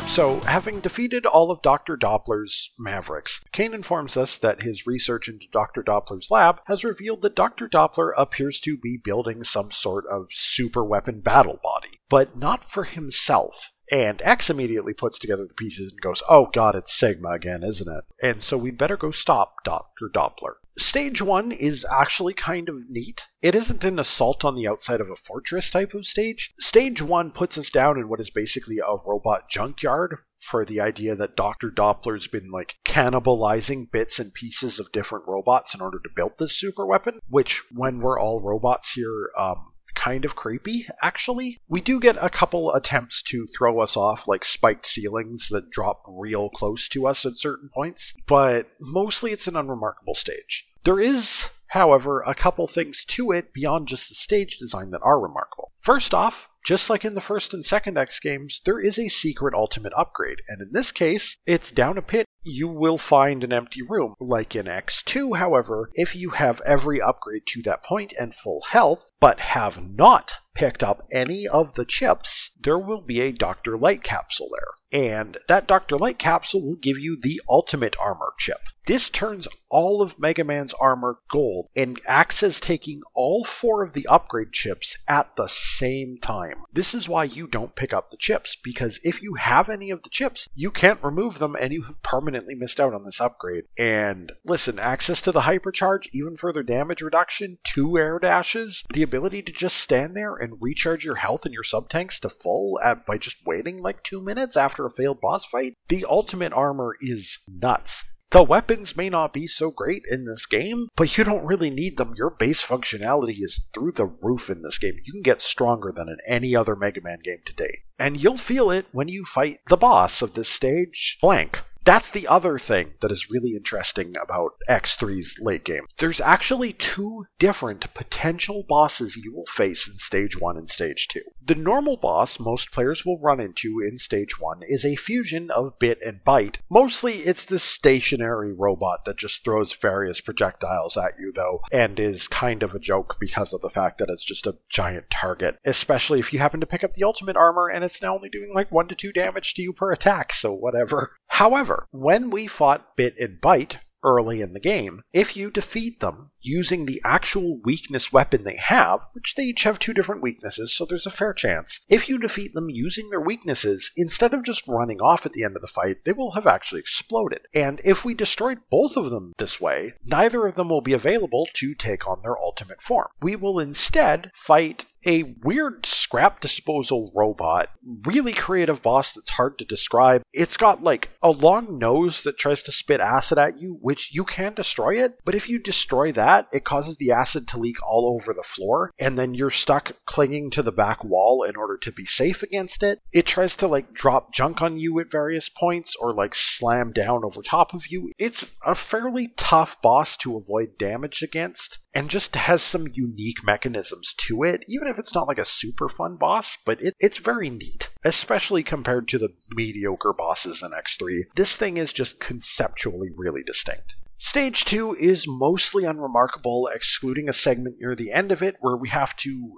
So, 0.09 0.39
having 0.39 0.79
defeated 0.79 1.27
all 1.27 1.51
of 1.51 1.61
Dr. 1.61 1.95
Doppler's 1.95 2.71
Mavericks, 2.79 3.41
Cain 3.53 3.75
informs 3.75 4.17
us 4.17 4.39
that 4.39 4.63
his 4.63 4.87
research 4.87 5.29
into 5.29 5.45
Dr. 5.53 5.83
Doppler's 5.83 6.31
lab 6.31 6.61
has 6.65 6.83
revealed 6.83 7.21
that 7.21 7.35
Dr. 7.35 7.69
Doppler 7.69 8.11
appears 8.17 8.59
to 8.61 8.75
be 8.75 8.97
building 8.97 9.43
some 9.43 9.69
sort 9.69 10.05
of 10.07 10.25
super 10.31 10.83
weapon 10.83 11.21
battle 11.21 11.59
body, 11.63 11.99
but 12.09 12.35
not 12.35 12.69
for 12.69 12.85
himself. 12.85 13.71
And 13.91 14.19
X 14.23 14.49
immediately 14.49 14.93
puts 14.93 15.19
together 15.19 15.45
the 15.45 15.53
pieces 15.53 15.91
and 15.91 16.01
goes, 16.01 16.23
Oh 16.27 16.49
god, 16.51 16.75
it's 16.75 16.93
Sigma 16.93 17.29
again, 17.29 17.63
isn't 17.63 17.87
it? 17.87 18.03
And 18.21 18.41
so 18.41 18.57
we'd 18.57 18.79
better 18.79 18.97
go 18.97 19.11
stop 19.11 19.63
Dr. 19.63 20.09
Doppler. 20.13 20.55
Stage 20.79 21.21
1 21.21 21.51
is 21.51 21.85
actually 21.91 22.33
kind 22.33 22.69
of 22.69 22.89
neat. 22.89 23.27
It 23.41 23.53
isn't 23.53 23.83
an 23.83 23.99
assault 23.99 24.45
on 24.45 24.55
the 24.55 24.65
outside 24.65 25.01
of 25.01 25.09
a 25.09 25.15
fortress 25.15 25.69
type 25.69 25.93
of 25.93 26.05
stage. 26.05 26.53
Stage 26.57 27.01
1 27.01 27.31
puts 27.31 27.57
us 27.57 27.69
down 27.69 27.97
in 27.99 28.07
what 28.07 28.21
is 28.21 28.29
basically 28.29 28.77
a 28.79 28.95
robot 29.05 29.49
junkyard 29.49 30.19
for 30.39 30.63
the 30.63 30.79
idea 30.79 31.15
that 31.15 31.35
Dr. 31.35 31.69
Doppler's 31.69 32.27
been 32.27 32.49
like 32.49 32.77
cannibalizing 32.85 33.91
bits 33.91 34.19
and 34.19 34.33
pieces 34.33 34.79
of 34.79 34.91
different 34.93 35.27
robots 35.27 35.75
in 35.75 35.81
order 35.81 35.99
to 35.99 36.09
build 36.15 36.39
this 36.39 36.57
super 36.57 36.85
weapon, 36.85 37.19
which 37.27 37.61
when 37.71 37.99
we're 37.99 38.19
all 38.19 38.39
robots 38.39 38.93
here, 38.93 39.31
um, 39.37 39.73
kind 39.95 40.23
of 40.23 40.35
creepy, 40.35 40.87
actually. 41.01 41.59
We 41.67 41.81
do 41.81 41.99
get 41.99 42.15
a 42.21 42.29
couple 42.29 42.73
attempts 42.73 43.21
to 43.23 43.47
throw 43.47 43.81
us 43.81 43.97
off, 43.97 44.29
like 44.29 44.45
spiked 44.45 44.85
ceilings 44.85 45.49
that 45.49 45.71
drop 45.71 46.03
real 46.07 46.49
close 46.49 46.87
to 46.89 47.05
us 47.05 47.25
at 47.25 47.37
certain 47.37 47.69
points, 47.73 48.13
but 48.25 48.69
mostly 48.79 49.31
it's 49.31 49.47
an 49.47 49.57
unremarkable 49.57 50.15
stage. 50.15 50.68
There 50.83 50.99
is, 50.99 51.49
however, 51.67 52.21
a 52.21 52.33
couple 52.33 52.67
things 52.67 53.03
to 53.05 53.31
it 53.31 53.53
beyond 53.53 53.87
just 53.87 54.09
the 54.09 54.15
stage 54.15 54.57
design 54.57 54.91
that 54.91 55.01
are 55.03 55.19
remarkable. 55.19 55.71
First 55.77 56.13
off, 56.13 56.49
just 56.65 56.89
like 56.89 57.03
in 57.03 57.15
the 57.15 57.21
first 57.21 57.53
and 57.53 57.65
second 57.65 57.97
X 57.97 58.19
games, 58.19 58.61
there 58.65 58.79
is 58.79 58.99
a 58.99 59.07
secret 59.07 59.53
ultimate 59.53 59.93
upgrade, 59.97 60.41
and 60.47 60.61
in 60.61 60.71
this 60.71 60.91
case, 60.91 61.37
it's 61.45 61.71
down 61.71 61.97
a 61.97 62.01
pit 62.01 62.25
you 62.49 62.67
will 62.67 62.97
find 62.97 63.43
an 63.43 63.53
empty 63.53 63.81
room. 63.81 64.15
Like 64.19 64.55
in 64.55 64.65
X2, 64.65 65.37
however, 65.37 65.89
if 65.93 66.15
you 66.15 66.31
have 66.31 66.61
every 66.65 67.01
upgrade 67.01 67.43
to 67.47 67.61
that 67.63 67.83
point 67.83 68.13
and 68.19 68.33
full 68.33 68.61
health, 68.69 69.11
but 69.19 69.39
have 69.39 69.83
not 69.83 70.35
picked 70.53 70.83
up 70.83 71.07
any 71.11 71.47
of 71.47 71.75
the 71.75 71.85
chips, 71.85 72.51
there 72.59 72.77
will 72.77 73.01
be 73.01 73.21
a 73.21 73.31
Dr. 73.31 73.77
Light 73.77 74.03
capsule 74.03 74.49
there. 74.51 74.73
And 74.91 75.37
that 75.47 75.67
Dr. 75.67 75.97
Light 75.97 76.17
capsule 76.17 76.61
will 76.65 76.75
give 76.75 76.97
you 76.97 77.17
the 77.19 77.41
ultimate 77.47 77.95
armor 77.99 78.33
chip. 78.39 78.59
This 78.87 79.09
turns 79.11 79.47
all 79.69 80.01
of 80.01 80.19
Mega 80.19 80.43
Man's 80.43 80.73
armor 80.73 81.19
gold 81.29 81.67
and 81.75 82.01
acts 82.07 82.41
as 82.41 82.59
taking 82.59 83.01
all 83.13 83.45
four 83.45 83.83
of 83.83 83.93
the 83.93 84.07
upgrade 84.07 84.51
chips 84.51 84.97
at 85.07 85.35
the 85.35 85.47
same 85.47 86.17
time. 86.17 86.63
This 86.73 86.95
is 86.95 87.07
why 87.07 87.25
you 87.25 87.45
don't 87.45 87.75
pick 87.75 87.93
up 87.93 88.09
the 88.09 88.17
chips, 88.17 88.57
because 88.61 88.99
if 89.03 89.21
you 89.21 89.35
have 89.35 89.69
any 89.69 89.91
of 89.91 90.01
the 90.01 90.09
chips, 90.09 90.49
you 90.55 90.71
can't 90.71 91.03
remove 91.03 91.37
them 91.37 91.55
and 91.55 91.71
you 91.71 91.83
have 91.83 92.01
permanently 92.39 92.55
missed 92.55 92.79
out 92.79 92.93
on 92.93 93.03
this 93.03 93.21
upgrade. 93.21 93.65
And 93.77 94.31
listen, 94.45 94.79
access 94.79 95.21
to 95.21 95.31
the 95.31 95.41
hypercharge, 95.41 96.07
even 96.13 96.37
further 96.37 96.63
damage 96.63 97.01
reduction, 97.01 97.57
two 97.63 97.97
air 97.97 98.19
dashes, 98.19 98.83
the 98.93 99.03
ability 99.03 99.41
to 99.43 99.51
just 99.51 99.77
stand 99.77 100.15
there 100.15 100.35
and 100.35 100.57
recharge 100.59 101.03
your 101.03 101.17
health 101.17 101.45
and 101.45 101.53
your 101.53 101.63
sub 101.63 101.89
tanks 101.89 102.19
to 102.21 102.29
full 102.29 102.79
at, 102.83 103.05
by 103.05 103.17
just 103.17 103.37
waiting 103.45 103.81
like 103.81 104.03
two 104.03 104.21
minutes 104.21 104.55
after 104.55 104.85
a 104.85 104.91
failed 104.91 105.19
boss 105.21 105.45
fight. 105.45 105.73
The 105.89 106.05
ultimate 106.05 106.53
armor 106.53 106.95
is 107.01 107.39
nuts. 107.47 108.05
The 108.31 108.43
weapons 108.43 108.95
may 108.95 109.09
not 109.09 109.33
be 109.33 109.47
so 109.47 109.71
great 109.71 110.03
in 110.07 110.25
this 110.25 110.45
game, 110.45 110.89
but 110.95 111.17
you 111.17 111.23
don't 111.23 111.45
really 111.45 111.71
need 111.71 111.97
them. 111.97 112.13
Your 112.15 112.29
base 112.29 112.61
functionality 112.61 113.41
is 113.41 113.65
through 113.73 113.93
the 113.93 114.05
roof 114.05 114.51
in 114.51 114.61
this 114.61 114.77
game. 114.77 114.93
You 115.03 115.11
can 115.11 115.23
get 115.23 115.41
stronger 115.41 115.91
than 115.91 116.09
in 116.09 116.17
any 116.27 116.55
other 116.55 116.75
Mega 116.75 117.01
Man 117.01 117.19
game 117.23 117.39
to 117.45 117.53
date. 117.55 117.79
And 117.97 118.21
you'll 118.21 118.37
feel 118.37 118.69
it 118.69 118.85
when 118.91 119.07
you 119.07 119.25
fight 119.25 119.61
the 119.65 119.77
boss 119.77 120.21
of 120.21 120.35
this 120.35 120.47
stage, 120.47 121.17
Blank. 121.21 121.63
That's 121.85 122.11
the 122.11 122.27
other 122.27 122.57
thing 122.57 122.93
that 122.99 123.11
is 123.11 123.31
really 123.31 123.55
interesting 123.55 124.15
about 124.21 124.51
X3's 124.69 125.39
late 125.39 125.63
game. 125.63 125.85
There's 125.97 126.21
actually 126.21 126.73
two 126.73 127.25
different 127.39 127.93
potential 127.93 128.63
bosses 128.67 129.17
you 129.17 129.33
will 129.33 129.45
face 129.47 129.87
in 129.87 129.97
Stage 129.97 130.39
1 130.39 130.57
and 130.57 130.69
Stage 130.69 131.07
2. 131.07 131.21
The 131.43 131.55
normal 131.55 131.97
boss 131.97 132.39
most 132.39 132.71
players 132.71 133.05
will 133.05 133.17
run 133.19 133.39
into 133.39 133.79
in 133.79 133.97
Stage 133.97 134.39
1 134.39 134.61
is 134.67 134.85
a 134.85 134.95
fusion 134.95 135.49
of 135.49 135.79
Bit 135.79 135.99
and 136.05 136.23
Byte. 136.23 136.57
Mostly 136.69 137.13
it's 137.13 137.45
this 137.45 137.63
stationary 137.63 138.53
robot 138.53 139.05
that 139.05 139.17
just 139.17 139.43
throws 139.43 139.73
various 139.73 140.21
projectiles 140.21 140.95
at 140.95 141.13
you, 141.19 141.31
though, 141.33 141.61
and 141.71 141.99
is 141.99 142.27
kind 142.27 142.61
of 142.61 142.75
a 142.75 142.79
joke 142.79 143.17
because 143.19 143.51
of 143.51 143.61
the 143.61 143.69
fact 143.69 143.97
that 143.97 144.09
it's 144.09 144.23
just 144.23 144.45
a 144.45 144.57
giant 144.69 145.09
target, 145.09 145.57
especially 145.65 146.19
if 146.19 146.31
you 146.31 146.39
happen 146.39 146.59
to 146.59 146.67
pick 146.67 146.83
up 146.83 146.93
the 146.93 147.03
ultimate 147.03 147.35
armor 147.35 147.67
and 147.67 147.83
it's 147.83 148.01
now 148.01 148.13
only 148.13 148.29
doing 148.29 148.51
like 148.53 148.71
1 148.71 148.87
to 148.89 148.95
2 148.95 149.11
damage 149.11 149.55
to 149.55 149.61
you 149.63 149.73
per 149.73 149.91
attack, 149.91 150.33
so 150.33 150.53
whatever. 150.53 151.13
However, 151.29 151.87
when 151.91 152.29
we 152.29 152.47
fought 152.47 152.95
Bit 152.95 153.15
and 153.19 153.39
Byte 153.39 153.77
early 154.03 154.41
in 154.41 154.53
the 154.53 154.59
game, 154.59 155.01
if 155.13 155.37
you 155.37 155.49
defeat 155.51 155.99
them 155.99 156.31
using 156.41 156.85
the 156.85 157.01
actual 157.03 157.59
weakness 157.63 158.13
weapon 158.13 158.43
they 158.43 158.55
have, 158.55 159.01
which 159.13 159.35
they 159.35 159.43
each 159.43 159.63
have 159.63 159.79
two 159.79 159.93
different 159.93 160.21
weaknesses, 160.21 160.73
so 160.73 160.85
there's 160.85 161.05
a 161.05 161.11
fair 161.11 161.33
chance. 161.33 161.81
If 161.89 162.09
you 162.09 162.17
defeat 162.17 162.53
them 162.53 162.69
using 162.69 163.09
their 163.09 163.21
weaknesses, 163.21 163.91
instead 163.95 164.33
of 164.33 164.43
just 164.43 164.67
running 164.67 165.01
off 165.01 165.25
at 165.25 165.33
the 165.33 165.43
end 165.43 165.55
of 165.55 165.61
the 165.61 165.67
fight, 165.67 166.05
they 166.05 166.13
will 166.13 166.31
have 166.31 166.47
actually 166.47 166.79
exploded. 166.79 167.41
And 167.53 167.81
if 167.83 168.05
we 168.05 168.13
destroyed 168.13 168.59
both 168.69 168.95
of 168.95 169.09
them 169.09 169.33
this 169.37 169.59
way, 169.59 169.93
neither 170.05 170.45
of 170.45 170.55
them 170.55 170.69
will 170.69 170.81
be 170.81 170.93
available 170.93 171.47
to 171.53 171.73
take 171.73 172.07
on 172.07 172.21
their 172.21 172.37
ultimate 172.37 172.81
form. 172.81 173.07
We 173.21 173.35
will 173.35 173.59
instead 173.59 174.31
fight 174.33 174.85
a 175.05 175.35
weird 175.43 175.85
scrap 175.85 176.41
disposal 176.41 177.11
robot, 177.15 177.69
really 178.05 178.33
creative 178.33 178.81
boss 178.81 179.13
that's 179.13 179.31
hard 179.31 179.57
to 179.57 179.65
describe. 179.65 180.23
It's 180.33 180.57
got 180.57 180.83
like 180.83 181.09
a 181.21 181.31
long 181.31 181.77
nose 181.77 182.23
that 182.23 182.37
tries 182.37 182.63
to 182.63 182.71
spit 182.71 182.99
acid 182.99 183.37
at 183.37 183.59
you, 183.59 183.77
which 183.81 184.13
you 184.13 184.23
can 184.23 184.53
destroy 184.53 185.01
it, 185.01 185.19
but 185.23 185.35
if 185.35 185.49
you 185.49 185.59
destroy 185.59 186.11
that, 186.13 186.28
that, 186.29 186.47
it 186.53 186.63
causes 186.63 186.97
the 186.97 187.11
acid 187.11 187.47
to 187.47 187.57
leak 187.57 187.77
all 187.83 188.13
over 188.13 188.33
the 188.33 188.43
floor, 188.43 188.91
and 188.99 189.17
then 189.17 189.33
you're 189.33 189.49
stuck 189.49 189.93
clinging 190.05 190.51
to 190.51 190.61
the 190.61 190.71
back 190.71 191.03
wall 191.03 191.43
in 191.43 191.55
order 191.55 191.75
to 191.77 191.91
be 191.91 192.05
safe 192.05 192.43
against 192.43 192.83
it. 192.83 193.01
It 193.11 193.25
tries 193.25 193.55
to 193.57 193.67
like 193.67 193.93
drop 193.93 194.31
junk 194.31 194.61
on 194.61 194.77
you 194.77 194.99
at 194.99 195.11
various 195.11 195.49
points 195.49 195.95
or 195.99 196.13
like 196.13 196.35
slam 196.35 196.91
down 196.91 197.25
over 197.25 197.41
top 197.41 197.73
of 197.73 197.87
you. 197.87 198.11
It's 198.19 198.51
a 198.63 198.75
fairly 198.75 199.29
tough 199.37 199.81
boss 199.81 200.17
to 200.17 200.37
avoid 200.37 200.77
damage 200.77 201.23
against 201.23 201.79
and 201.95 202.09
just 202.09 202.35
has 202.35 202.61
some 202.61 202.87
unique 202.93 203.43
mechanisms 203.43 204.13
to 204.13 204.43
it, 204.43 204.63
even 204.67 204.87
if 204.87 204.99
it's 204.99 205.15
not 205.15 205.27
like 205.27 205.39
a 205.39 205.45
super 205.45 205.89
fun 205.89 206.15
boss, 206.15 206.57
but 206.63 206.79
it, 206.81 206.93
it's 206.99 207.17
very 207.17 207.49
neat, 207.49 207.89
especially 208.03 208.61
compared 208.61 209.07
to 209.07 209.17
the 209.17 209.29
mediocre 209.51 210.13
bosses 210.13 210.61
in 210.61 210.71
X3. 210.71 211.23
This 211.35 211.55
thing 211.55 211.77
is 211.77 211.91
just 211.91 212.19
conceptually 212.19 213.09
really 213.15 213.41
distinct. 213.41 213.95
Stage 214.21 214.65
2 214.65 214.95
is 214.95 215.29
mostly 215.29 215.85
unremarkable, 215.85 216.69
excluding 216.75 217.29
a 217.29 217.33
segment 217.33 217.77
near 217.79 217.95
the 217.95 218.11
end 218.11 218.33
of 218.33 218.43
it 218.43 218.57
where 218.59 218.75
we 218.75 218.89
have 218.89 219.15
to. 219.15 219.53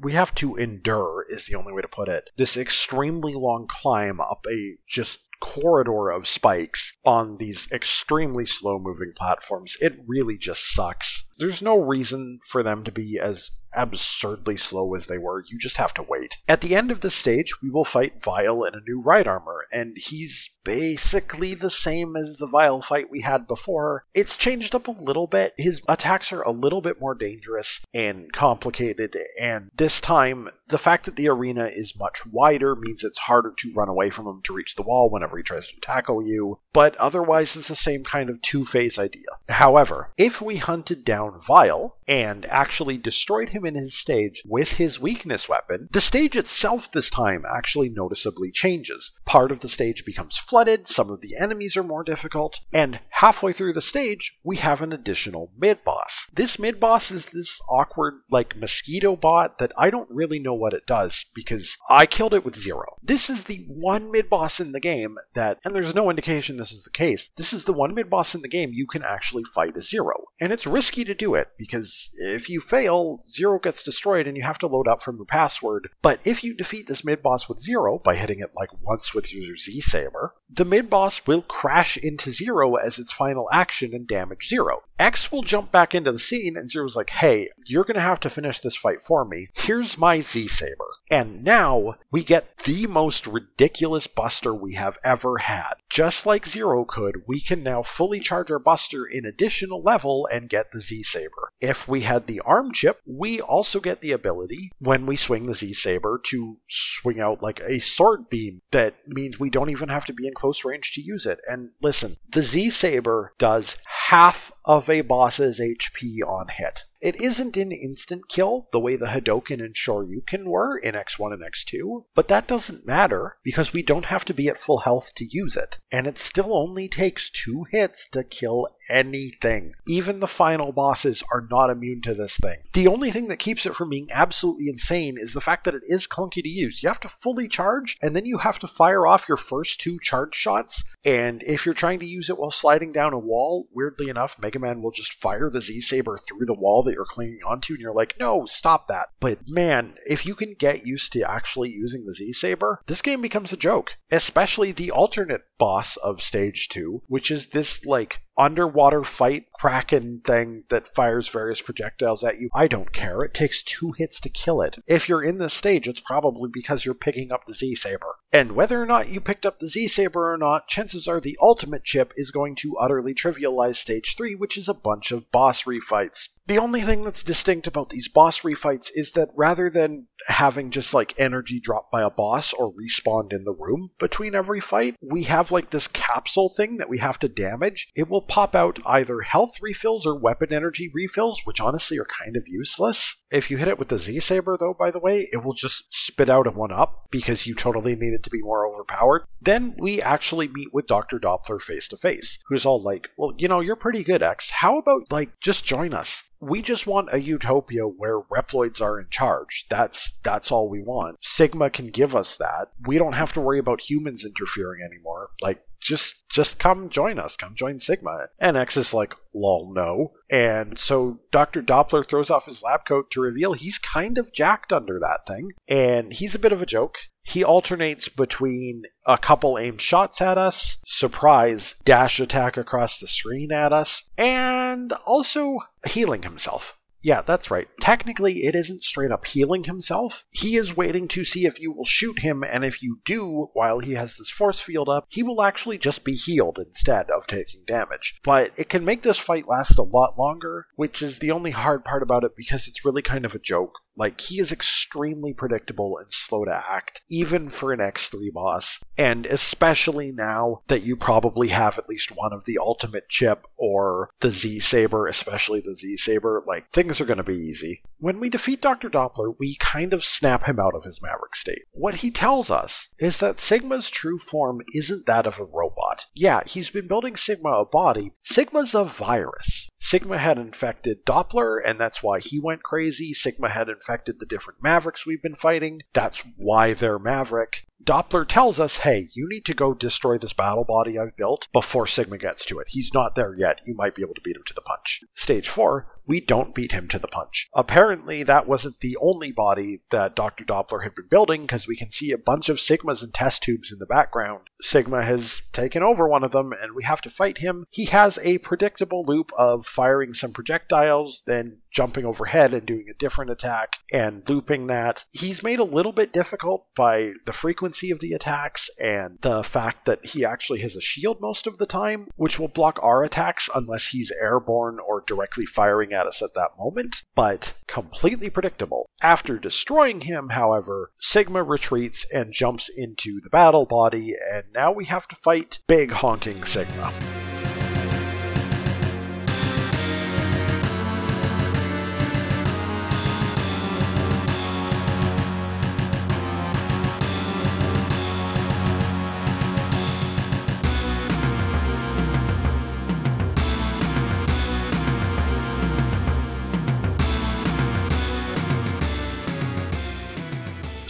We 0.00 0.12
have 0.12 0.32
to 0.36 0.54
endure, 0.54 1.26
is 1.28 1.46
the 1.46 1.56
only 1.56 1.72
way 1.72 1.82
to 1.82 1.88
put 1.88 2.08
it. 2.08 2.30
This 2.36 2.56
extremely 2.56 3.34
long 3.34 3.66
climb 3.68 4.20
up 4.20 4.46
a 4.48 4.76
just 4.88 5.18
corridor 5.40 6.10
of 6.10 6.28
spikes 6.28 6.94
on 7.04 7.38
these 7.38 7.66
extremely 7.72 8.46
slow 8.46 8.78
moving 8.78 9.12
platforms. 9.16 9.76
It 9.80 9.98
really 10.06 10.38
just 10.38 10.72
sucks. 10.72 11.24
There's 11.38 11.60
no 11.60 11.76
reason 11.76 12.38
for 12.46 12.62
them 12.62 12.84
to 12.84 12.92
be 12.92 13.18
as 13.20 13.50
absurdly 13.72 14.56
slow 14.56 14.94
as 14.94 15.06
they 15.06 15.18
were. 15.18 15.44
You 15.46 15.58
just 15.58 15.76
have 15.76 15.94
to 15.94 16.02
wait. 16.02 16.38
At 16.48 16.60
the 16.60 16.74
end 16.74 16.90
of 16.90 17.00
the 17.00 17.10
stage, 17.10 17.62
we 17.62 17.70
will 17.70 17.84
fight 17.84 18.22
Vile 18.22 18.64
in 18.64 18.74
a 18.74 18.80
new 18.86 19.00
ride 19.00 19.26
armor, 19.26 19.66
and 19.72 19.96
he's 19.96 20.50
basically 20.62 21.54
the 21.54 21.70
same 21.70 22.16
as 22.16 22.36
the 22.36 22.46
Vile 22.46 22.82
fight 22.82 23.10
we 23.10 23.22
had 23.22 23.46
before. 23.46 24.04
It's 24.14 24.36
changed 24.36 24.74
up 24.74 24.88
a 24.88 24.92
little 24.92 25.26
bit. 25.26 25.54
His 25.56 25.80
attacks 25.88 26.32
are 26.32 26.42
a 26.42 26.50
little 26.50 26.80
bit 26.80 27.00
more 27.00 27.14
dangerous 27.14 27.80
and 27.94 28.32
complicated, 28.32 29.16
and 29.40 29.70
this 29.74 30.00
time, 30.00 30.50
the 30.68 30.78
fact 30.78 31.04
that 31.06 31.16
the 31.16 31.28
arena 31.28 31.66
is 31.66 31.98
much 31.98 32.24
wider 32.26 32.76
means 32.76 33.02
it's 33.02 33.18
harder 33.18 33.52
to 33.56 33.72
run 33.74 33.88
away 33.88 34.10
from 34.10 34.26
him 34.26 34.40
to 34.44 34.52
reach 34.52 34.76
the 34.76 34.82
wall 34.82 35.10
whenever 35.10 35.36
he 35.36 35.42
tries 35.42 35.66
to 35.68 35.80
tackle 35.80 36.24
you, 36.24 36.58
but 36.72 36.96
otherwise 36.96 37.56
it's 37.56 37.68
the 37.68 37.74
same 37.74 38.04
kind 38.04 38.30
of 38.30 38.40
two 38.42 38.64
phase 38.64 38.98
idea. 38.98 39.26
However, 39.48 40.10
if 40.16 40.40
we 40.40 40.56
hunted 40.56 41.04
down 41.04 41.40
Vile 41.40 41.98
and 42.06 42.46
actually 42.46 42.98
destroyed 42.98 43.50
him 43.50 43.59
in 43.66 43.74
his 43.74 43.94
stage 43.94 44.42
with 44.46 44.72
his 44.72 45.00
weakness 45.00 45.48
weapon, 45.48 45.88
the 45.92 46.00
stage 46.00 46.36
itself 46.36 46.90
this 46.90 47.10
time 47.10 47.44
actually 47.48 47.88
noticeably 47.88 48.50
changes. 48.50 49.12
Part 49.24 49.50
of 49.50 49.60
the 49.60 49.68
stage 49.68 50.04
becomes 50.04 50.36
flooded, 50.36 50.86
some 50.86 51.10
of 51.10 51.20
the 51.20 51.36
enemies 51.36 51.76
are 51.76 51.82
more 51.82 52.04
difficult, 52.04 52.60
and 52.72 53.00
halfway 53.10 53.52
through 53.52 53.72
the 53.72 53.80
stage, 53.80 54.38
we 54.42 54.56
have 54.56 54.82
an 54.82 54.92
additional 54.92 55.52
mid 55.58 55.84
boss. 55.84 56.26
This 56.32 56.58
mid 56.58 56.80
boss 56.80 57.10
is 57.10 57.26
this 57.26 57.60
awkward, 57.68 58.14
like, 58.30 58.56
mosquito 58.56 59.16
bot 59.16 59.58
that 59.58 59.72
I 59.76 59.90
don't 59.90 60.10
really 60.10 60.38
know 60.38 60.54
what 60.54 60.72
it 60.72 60.86
does 60.86 61.26
because 61.34 61.76
I 61.88 62.06
killed 62.06 62.34
it 62.34 62.44
with 62.44 62.56
zero. 62.56 62.96
This 63.02 63.30
is 63.30 63.44
the 63.44 63.64
one 63.68 64.10
mid 64.10 64.28
boss 64.28 64.60
in 64.60 64.72
the 64.72 64.80
game 64.80 65.16
that, 65.34 65.58
and 65.64 65.74
there's 65.74 65.94
no 65.94 66.10
indication 66.10 66.56
this 66.56 66.72
is 66.72 66.84
the 66.84 66.90
case, 66.90 67.30
this 67.36 67.52
is 67.52 67.64
the 67.64 67.72
one 67.72 67.94
mid 67.94 68.10
boss 68.10 68.34
in 68.34 68.42
the 68.42 68.48
game 68.48 68.70
you 68.72 68.86
can 68.86 69.02
actually 69.02 69.44
fight 69.44 69.76
a 69.76 69.82
zero. 69.82 70.24
And 70.40 70.52
it's 70.52 70.66
risky 70.66 71.04
to 71.04 71.14
do 71.14 71.34
it 71.34 71.48
because 71.58 72.10
if 72.14 72.48
you 72.48 72.60
fail, 72.60 73.24
zero 73.30 73.49
gets 73.58 73.82
destroyed 73.82 74.26
and 74.26 74.36
you 74.36 74.42
have 74.42 74.58
to 74.58 74.66
load 74.66 74.88
up 74.88 75.02
from 75.02 75.16
your 75.16 75.26
password. 75.26 75.88
But 76.02 76.20
if 76.24 76.44
you 76.44 76.54
defeat 76.54 76.86
this 76.86 77.04
mid 77.04 77.22
boss 77.22 77.48
with 77.48 77.60
zero 77.60 77.98
by 77.98 78.16
hitting 78.16 78.40
it 78.40 78.52
like 78.54 78.70
once 78.82 79.14
with 79.14 79.32
your 79.34 79.56
Z 79.56 79.80
Saber, 79.80 80.34
the 80.48 80.64
mid 80.64 80.90
boss 80.90 81.26
will 81.26 81.42
crash 81.42 81.96
into 81.96 82.30
zero 82.30 82.76
as 82.76 82.98
its 82.98 83.12
final 83.12 83.48
action 83.52 83.94
and 83.94 84.06
damage 84.06 84.48
zero. 84.48 84.82
X 85.00 85.32
will 85.32 85.42
jump 85.42 85.72
back 85.72 85.94
into 85.94 86.12
the 86.12 86.18
scene, 86.18 86.58
and 86.58 86.70
Zero's 86.70 86.94
like, 86.94 87.08
hey, 87.08 87.48
you're 87.66 87.84
going 87.84 87.94
to 87.94 88.02
have 88.02 88.20
to 88.20 88.28
finish 88.28 88.60
this 88.60 88.76
fight 88.76 89.00
for 89.00 89.24
me. 89.24 89.48
Here's 89.54 89.96
my 89.96 90.20
Z 90.20 90.46
Saber. 90.48 90.84
And 91.10 91.42
now 91.42 91.96
we 92.12 92.22
get 92.22 92.58
the 92.58 92.86
most 92.86 93.26
ridiculous 93.26 94.06
Buster 94.06 94.54
we 94.54 94.74
have 94.74 94.98
ever 95.02 95.38
had. 95.38 95.74
Just 95.88 96.24
like 96.26 96.46
Zero 96.46 96.84
could, 96.84 97.22
we 97.26 97.40
can 97.40 97.62
now 97.62 97.82
fully 97.82 98.20
charge 98.20 98.50
our 98.50 98.60
Buster 98.60 99.04
in 99.06 99.24
additional 99.24 99.82
level 99.82 100.28
and 100.30 100.48
get 100.48 100.70
the 100.70 100.80
Z 100.80 101.02
Saber. 101.02 101.50
If 101.60 101.88
we 101.88 102.02
had 102.02 102.26
the 102.26 102.40
arm 102.40 102.72
chip, 102.72 103.00
we 103.06 103.40
also 103.40 103.80
get 103.80 104.02
the 104.02 104.12
ability, 104.12 104.70
when 104.78 105.06
we 105.06 105.16
swing 105.16 105.46
the 105.46 105.54
Z 105.54 105.72
Saber, 105.72 106.20
to 106.26 106.58
swing 106.68 107.18
out 107.20 107.42
like 107.42 107.60
a 107.66 107.80
sword 107.80 108.28
beam 108.28 108.60
that 108.70 108.96
means 109.08 109.40
we 109.40 109.50
don't 109.50 109.70
even 109.70 109.88
have 109.88 110.04
to 110.04 110.12
be 110.12 110.26
in 110.26 110.34
close 110.34 110.64
range 110.64 110.92
to 110.92 111.00
use 111.00 111.24
it. 111.24 111.40
And 111.48 111.70
listen, 111.80 112.18
the 112.30 112.42
Z 112.42 112.70
Saber 112.70 113.32
does 113.38 113.76
half 114.10 114.50
of 114.64 114.90
a 114.90 115.02
boss's 115.02 115.60
HP 115.60 116.18
on 116.26 116.48
hit. 116.48 116.82
It 117.00 117.18
isn't 117.18 117.56
an 117.56 117.72
instant 117.72 118.28
kill 118.28 118.68
the 118.72 118.80
way 118.80 118.96
the 118.96 119.06
Hadoken 119.06 119.64
and 119.64 119.74
Shoryuken 119.74 120.44
were 120.44 120.76
in 120.76 120.94
X1 120.94 121.32
and 121.32 121.42
X2, 121.42 122.04
but 122.14 122.28
that 122.28 122.46
doesn't 122.46 122.86
matter 122.86 123.38
because 123.42 123.72
we 123.72 123.82
don't 123.82 124.06
have 124.06 124.26
to 124.26 124.34
be 124.34 124.48
at 124.48 124.58
full 124.58 124.80
health 124.80 125.14
to 125.14 125.24
use 125.24 125.56
it, 125.56 125.78
and 125.90 126.06
it 126.06 126.18
still 126.18 126.54
only 126.54 126.88
takes 126.88 127.30
two 127.30 127.64
hits 127.70 128.08
to 128.10 128.22
kill 128.22 128.68
anything. 128.90 129.74
Even 129.86 130.20
the 130.20 130.26
final 130.26 130.72
bosses 130.72 131.22
are 131.32 131.46
not 131.50 131.70
immune 131.70 132.02
to 132.02 132.12
this 132.12 132.36
thing. 132.36 132.58
The 132.74 132.88
only 132.88 133.10
thing 133.10 133.28
that 133.28 133.38
keeps 133.38 133.64
it 133.64 133.74
from 133.74 133.88
being 133.88 134.08
absolutely 134.12 134.68
insane 134.68 135.16
is 135.18 135.32
the 135.32 135.40
fact 135.40 135.64
that 135.64 135.74
it 135.74 135.82
is 135.86 136.06
clunky 136.06 136.42
to 136.42 136.48
use. 136.48 136.82
You 136.82 136.90
have 136.90 137.00
to 137.00 137.08
fully 137.08 137.48
charge, 137.48 137.96
and 138.02 138.14
then 138.14 138.26
you 138.26 138.38
have 138.38 138.58
to 138.58 138.66
fire 138.66 139.06
off 139.06 139.28
your 139.28 139.38
first 139.38 139.80
two 139.80 139.98
charge 140.00 140.34
shots, 140.34 140.84
and 141.04 141.42
if 141.44 141.64
you're 141.64 141.74
trying 141.74 142.00
to 142.00 142.06
use 142.06 142.28
it 142.28 142.38
while 142.38 142.50
sliding 142.50 142.92
down 142.92 143.14
a 143.14 143.18
wall, 143.18 143.68
weirdly 143.72 144.10
enough, 144.10 144.38
Mega 144.40 144.58
Man 144.58 144.82
will 144.82 144.90
just 144.90 145.14
fire 145.14 145.48
the 145.48 145.62
Z 145.62 145.80
Saber 145.80 146.18
through 146.18 146.44
the 146.44 146.54
wall 146.54 146.82
that 146.90 146.96
you're 146.96 147.04
clinging 147.04 147.40
onto, 147.46 147.74
and 147.74 147.80
you're 147.80 147.94
like, 147.94 148.16
no, 148.18 148.44
stop 148.44 148.88
that. 148.88 149.10
But 149.20 149.48
man, 149.48 149.94
if 150.04 150.26
you 150.26 150.34
can 150.34 150.54
get 150.58 150.86
used 150.86 151.12
to 151.12 151.22
actually 151.22 151.70
using 151.70 152.04
the 152.04 152.14
Z 152.14 152.32
Saber, 152.32 152.80
this 152.86 153.00
game 153.00 153.22
becomes 153.22 153.52
a 153.52 153.56
joke. 153.56 153.92
Especially 154.10 154.72
the 154.72 154.90
alternate 154.90 155.42
boss 155.58 155.96
of 155.98 156.20
stage 156.20 156.68
two, 156.68 157.02
which 157.06 157.30
is 157.30 157.48
this 157.48 157.84
like 157.84 158.22
underwater 158.36 159.04
fight 159.04 159.44
kraken 159.60 160.22
thing 160.24 160.64
that 160.70 160.94
fires 160.94 161.28
various 161.28 161.60
projectiles 161.60 162.24
at 162.24 162.40
you. 162.40 162.48
I 162.54 162.66
don't 162.66 162.92
care. 162.92 163.20
It 163.20 163.34
takes 163.34 163.62
two 163.62 163.92
hits 163.92 164.18
to 164.20 164.30
kill 164.30 164.62
it. 164.62 164.78
If 164.86 165.06
you're 165.06 165.22
in 165.22 165.36
this 165.36 165.52
stage, 165.52 165.86
it's 165.86 166.00
probably 166.00 166.48
because 166.50 166.86
you're 166.86 166.94
picking 166.94 167.30
up 167.30 167.44
the 167.46 167.52
Z 167.52 167.74
Saber. 167.74 168.16
And 168.32 168.52
whether 168.52 168.80
or 168.80 168.86
not 168.86 169.10
you 169.10 169.20
picked 169.20 169.44
up 169.44 169.58
the 169.58 169.68
Z 169.68 169.88
Saber 169.88 170.32
or 170.32 170.38
not, 170.38 170.68
chances 170.68 171.06
are 171.06 171.20
the 171.20 171.36
ultimate 171.42 171.84
chip 171.84 172.14
is 172.16 172.30
going 172.30 172.54
to 172.56 172.78
utterly 172.78 173.12
trivialize 173.12 173.76
stage 173.76 174.16
3, 174.16 174.34
which 174.34 174.56
is 174.56 174.68
a 174.68 174.74
bunch 174.74 175.12
of 175.12 175.30
boss 175.30 175.64
refights. 175.64 176.28
The 176.46 176.58
only 176.58 176.80
thing 176.80 177.04
that's 177.04 177.22
distinct 177.22 177.68
about 177.68 177.90
these 177.90 178.08
boss 178.08 178.40
refights 178.40 178.90
is 178.92 179.12
that 179.12 179.28
rather 179.36 179.70
than 179.70 180.08
having 180.26 180.70
just 180.70 180.92
like 180.92 181.14
energy 181.16 181.60
dropped 181.60 181.92
by 181.92 182.02
a 182.02 182.10
boss 182.10 182.52
or 182.52 182.72
respawned 182.72 183.32
in 183.32 183.44
the 183.44 183.52
room 183.52 183.90
between 184.00 184.34
every 184.34 184.60
fight, 184.60 184.96
we 185.00 185.24
have 185.24 185.52
like 185.52 185.70
this 185.70 185.86
capsule 185.86 186.48
thing 186.48 186.78
that 186.78 186.88
we 186.88 186.98
have 186.98 187.20
to 187.20 187.28
damage. 187.28 187.88
It 187.94 188.08
will 188.08 188.22
pop 188.22 188.56
out 188.56 188.80
either 188.84 189.20
health 189.20 189.49
refills 189.60 190.06
or 190.06 190.14
weapon 190.14 190.52
energy 190.52 190.90
refills, 190.92 191.42
which 191.44 191.60
honestly 191.60 191.98
are 191.98 192.06
kind 192.06 192.36
of 192.36 192.46
useless. 192.46 193.16
If 193.30 193.50
you 193.50 193.56
hit 193.56 193.68
it 193.68 193.78
with 193.78 193.88
the 193.88 193.98
Z 193.98 194.20
Saber, 194.20 194.56
though, 194.58 194.74
by 194.78 194.90
the 194.90 194.98
way, 194.98 195.28
it 195.32 195.44
will 195.44 195.54
just 195.54 195.84
spit 195.90 196.28
out 196.28 196.46
a 196.46 196.50
one 196.50 196.72
up 196.72 197.06
because 197.10 197.46
you 197.46 197.54
totally 197.54 197.96
need 197.96 198.12
it 198.12 198.22
to 198.24 198.30
be 198.30 198.42
more 198.42 198.66
overpowered. 198.66 199.22
Then 199.40 199.74
we 199.78 200.02
actually 200.02 200.48
meet 200.48 200.74
with 200.74 200.86
Dr. 200.86 201.18
Doppler 201.18 201.60
face 201.60 201.88
to 201.88 201.96
face, 201.96 202.38
who's 202.48 202.66
all 202.66 202.80
like, 202.80 203.08
Well, 203.16 203.34
you 203.38 203.48
know, 203.48 203.60
you're 203.60 203.76
pretty 203.76 204.04
good, 204.04 204.22
X. 204.22 204.50
How 204.50 204.78
about, 204.78 205.10
like, 205.10 205.40
just 205.40 205.64
join 205.64 205.94
us? 205.94 206.22
we 206.40 206.62
just 206.62 206.86
want 206.86 207.12
a 207.12 207.20
utopia 207.20 207.86
where 207.86 208.20
Reploids 208.20 208.80
are 208.80 208.98
in 208.98 209.06
charge. 209.10 209.66
That's 209.68 210.12
that's 210.22 210.50
all 210.50 210.68
we 210.68 210.82
want. 210.82 211.18
Sigma 211.20 211.68
can 211.70 211.88
give 211.88 212.16
us 212.16 212.36
that. 212.38 212.70
We 212.86 212.98
don't 212.98 213.14
have 213.14 213.32
to 213.34 213.40
worry 213.40 213.58
about 213.58 213.82
humans 213.82 214.24
interfering 214.24 214.80
anymore. 214.82 215.30
Like 215.42 215.62
just 215.80 216.28
just 216.28 216.58
come 216.58 216.88
join 216.90 217.18
us. 217.18 217.36
Come 217.36 217.54
join 217.54 217.78
Sigma. 217.78 218.26
And 218.38 218.56
X 218.56 218.76
is 218.76 218.94
like, 218.94 219.14
lol, 219.34 219.72
no. 219.74 220.12
And 220.30 220.78
so 220.78 221.18
Dr. 221.32 221.62
Doppler 221.62 222.06
throws 222.06 222.30
off 222.30 222.46
his 222.46 222.62
lab 222.62 222.84
coat 222.84 223.10
to 223.10 223.20
reveal 223.20 223.54
he's 223.54 223.78
kind 223.78 224.16
of 224.16 224.32
jacked 224.32 224.72
under 224.72 225.00
that 225.00 225.26
thing. 225.26 225.50
And 225.66 226.12
he's 226.12 226.34
a 226.34 226.38
bit 226.38 226.52
of 226.52 226.62
a 226.62 226.66
joke. 226.66 226.98
He 227.22 227.44
alternates 227.44 228.08
between 228.08 228.84
a 229.06 229.18
couple 229.18 229.58
aimed 229.58 229.80
shots 229.80 230.20
at 230.20 230.38
us, 230.38 230.78
surprise, 230.86 231.74
dash 231.84 232.20
attack 232.20 232.56
across 232.56 232.98
the 232.98 233.06
screen 233.06 233.52
at 233.52 233.72
us, 233.72 234.04
and 234.16 234.92
also 235.06 235.58
healing 235.86 236.22
himself. 236.22 236.76
Yeah, 237.02 237.22
that's 237.22 237.50
right. 237.50 237.68
Technically, 237.80 238.44
it 238.44 238.54
isn't 238.54 238.82
straight 238.82 239.10
up 239.10 239.26
healing 239.26 239.64
himself. 239.64 240.26
He 240.30 240.56
is 240.56 240.76
waiting 240.76 241.08
to 241.08 241.24
see 241.24 241.46
if 241.46 241.60
you 241.60 241.72
will 241.72 241.84
shoot 241.84 242.20
him, 242.20 242.44
and 242.44 242.64
if 242.64 242.82
you 242.82 243.00
do, 243.04 243.48
while 243.54 243.78
he 243.78 243.94
has 243.94 244.16
this 244.16 244.30
force 244.30 244.60
field 244.60 244.88
up, 244.88 245.06
he 245.08 245.22
will 245.22 245.42
actually 245.42 245.78
just 245.78 246.04
be 246.04 246.14
healed 246.14 246.58
instead 246.64 247.10
of 247.10 247.26
taking 247.26 247.62
damage. 247.66 248.20
But 248.22 248.52
it 248.56 248.68
can 248.68 248.84
make 248.84 249.02
this 249.02 249.18
fight 249.18 249.48
last 249.48 249.78
a 249.78 249.82
lot 249.82 250.18
longer, 250.18 250.66
which 250.76 251.00
is 251.00 251.18
the 251.18 251.30
only 251.30 251.52
hard 251.52 251.84
part 251.84 252.02
about 252.02 252.24
it 252.24 252.36
because 252.36 252.68
it's 252.68 252.84
really 252.84 253.02
kind 253.02 253.24
of 253.24 253.34
a 253.34 253.38
joke. 253.38 253.78
Like, 254.00 254.18
he 254.18 254.40
is 254.40 254.50
extremely 254.50 255.34
predictable 255.34 255.98
and 255.98 256.10
slow 256.10 256.46
to 256.46 256.50
act, 256.50 257.02
even 257.10 257.50
for 257.50 257.70
an 257.70 257.80
X3 257.80 258.32
boss. 258.32 258.80
And 258.96 259.26
especially 259.26 260.10
now 260.10 260.62
that 260.68 260.82
you 260.82 260.96
probably 260.96 261.48
have 261.48 261.78
at 261.78 261.86
least 261.86 262.16
one 262.16 262.32
of 262.32 262.46
the 262.46 262.56
ultimate 262.56 263.10
chip 263.10 263.44
or 263.58 264.08
the 264.20 264.30
Z 264.30 264.60
Saber, 264.60 265.06
especially 265.06 265.60
the 265.60 265.74
Z 265.74 265.98
Saber, 265.98 266.42
like, 266.46 266.70
things 266.70 266.98
are 266.98 267.04
going 267.04 267.18
to 267.18 267.22
be 267.22 267.36
easy. 267.36 267.82
When 267.98 268.20
we 268.20 268.30
defeat 268.30 268.62
Dr. 268.62 268.88
Doppler, 268.88 269.34
we 269.38 269.56
kind 269.56 269.92
of 269.92 270.02
snap 270.02 270.44
him 270.44 270.58
out 270.58 270.74
of 270.74 270.84
his 270.84 271.02
Maverick 271.02 271.36
state. 271.36 271.64
What 271.72 271.96
he 271.96 272.10
tells 272.10 272.50
us 272.50 272.88
is 272.98 273.18
that 273.18 273.38
Sigma's 273.38 273.90
true 273.90 274.18
form 274.18 274.62
isn't 274.72 275.04
that 275.04 275.26
of 275.26 275.38
a 275.38 275.44
robot. 275.44 276.06
Yeah, 276.14 276.42
he's 276.46 276.70
been 276.70 276.88
building 276.88 277.16
Sigma 277.16 277.50
a 277.50 277.64
body. 277.66 278.12
Sigma's 278.22 278.74
a 278.74 278.84
virus. 278.84 279.68
Sigma 279.80 280.18
had 280.18 280.38
infected 280.38 281.04
Doppler, 281.06 281.58
and 281.64 281.80
that's 281.80 282.02
why 282.02 282.20
he 282.20 282.38
went 282.38 282.62
crazy. 282.62 283.12
Sigma 283.12 283.48
had 283.48 283.68
infected 283.68 284.20
the 284.20 284.26
different 284.26 284.62
Mavericks 284.62 285.06
we've 285.06 285.22
been 285.22 285.34
fighting. 285.34 285.82
That's 285.92 286.22
why 286.36 286.74
they're 286.74 286.98
Maverick. 286.98 287.66
Doppler 287.82 288.26
tells 288.26 288.60
us, 288.60 288.78
hey, 288.78 289.08
you 289.12 289.28
need 289.28 289.44
to 289.46 289.54
go 289.54 289.72
destroy 289.72 290.18
this 290.18 290.32
battle 290.32 290.64
body 290.64 290.98
I've 290.98 291.16
built 291.16 291.48
before 291.52 291.86
Sigma 291.86 292.18
gets 292.18 292.44
to 292.46 292.58
it. 292.58 292.66
He's 292.70 292.92
not 292.92 293.14
there 293.14 293.34
yet. 293.34 293.60
You 293.64 293.74
might 293.74 293.94
be 293.94 294.02
able 294.02 294.14
to 294.14 294.20
beat 294.20 294.36
him 294.36 294.44
to 294.46 294.54
the 294.54 294.60
punch. 294.60 295.00
Stage 295.14 295.48
4, 295.48 295.86
we 296.06 296.20
don't 296.20 296.54
beat 296.54 296.72
him 296.72 296.88
to 296.88 296.98
the 296.98 297.08
punch. 297.08 297.48
Apparently, 297.54 298.22
that 298.22 298.46
wasn't 298.46 298.80
the 298.80 298.96
only 299.00 299.32
body 299.32 299.80
that 299.90 300.16
Dr. 300.16 300.44
Doppler 300.44 300.82
had 300.82 300.94
been 300.94 301.08
building, 301.08 301.42
because 301.42 301.66
we 301.66 301.76
can 301.76 301.90
see 301.90 302.10
a 302.10 302.18
bunch 302.18 302.48
of 302.48 302.58
Sigmas 302.58 303.02
and 303.02 303.14
test 303.14 303.42
tubes 303.42 303.72
in 303.72 303.78
the 303.78 303.86
background. 303.86 304.48
Sigma 304.60 305.02
has 305.02 305.42
taken 305.52 305.82
over 305.82 306.06
one 306.06 306.24
of 306.24 306.32
them, 306.32 306.52
and 306.52 306.74
we 306.74 306.84
have 306.84 307.00
to 307.02 307.10
fight 307.10 307.38
him. 307.38 307.64
He 307.70 307.86
has 307.86 308.18
a 308.22 308.38
predictable 308.38 309.04
loop 309.06 309.30
of 309.38 309.66
firing 309.66 310.12
some 310.12 310.32
projectiles, 310.32 311.22
then 311.26 311.58
jumping 311.70 312.04
overhead 312.04 312.52
and 312.52 312.66
doing 312.66 312.86
a 312.90 312.94
different 312.94 313.30
attack, 313.30 313.78
and 313.92 314.28
looping 314.28 314.66
that. 314.66 315.04
He's 315.10 315.42
made 315.42 315.58
a 315.58 315.64
little 315.64 315.92
bit 315.92 316.12
difficult 316.12 316.66
by 316.76 317.12
the 317.26 317.32
frequency 317.32 317.90
of 317.90 318.00
the 318.00 318.12
attacks 318.12 318.70
and 318.78 319.18
the 319.20 319.42
fact 319.42 319.86
that 319.86 320.04
he 320.06 320.24
actually 320.24 320.60
has 320.60 320.76
a 320.76 320.80
shield 320.80 321.20
most 321.20 321.46
of 321.46 321.58
the 321.58 321.66
time, 321.66 322.08
which 322.16 322.38
will 322.38 322.48
block 322.48 322.78
our 322.82 323.02
attacks 323.02 323.48
unless 323.54 323.88
he's 323.88 324.12
airborne 324.20 324.78
or 324.78 325.02
directly 325.06 325.46
firing 325.46 325.92
at 325.92 326.06
us 326.06 326.22
at 326.22 326.34
that 326.34 326.50
moment, 326.58 327.02
but 327.14 327.54
completely 327.66 328.30
predictable. 328.30 328.86
After 329.02 329.38
destroying 329.38 330.02
him, 330.02 330.30
however, 330.30 330.92
Sigma 331.00 331.42
retreats 331.42 332.06
and 332.12 332.32
jumps 332.32 332.68
into 332.68 333.20
the 333.20 333.30
battle 333.30 333.66
body, 333.66 334.14
and 334.32 334.44
now 334.54 334.72
we 334.72 334.84
have 334.86 335.08
to 335.08 335.16
fight 335.16 335.60
Big 335.66 335.92
Honking 335.92 336.44
Sigma. 336.44 336.92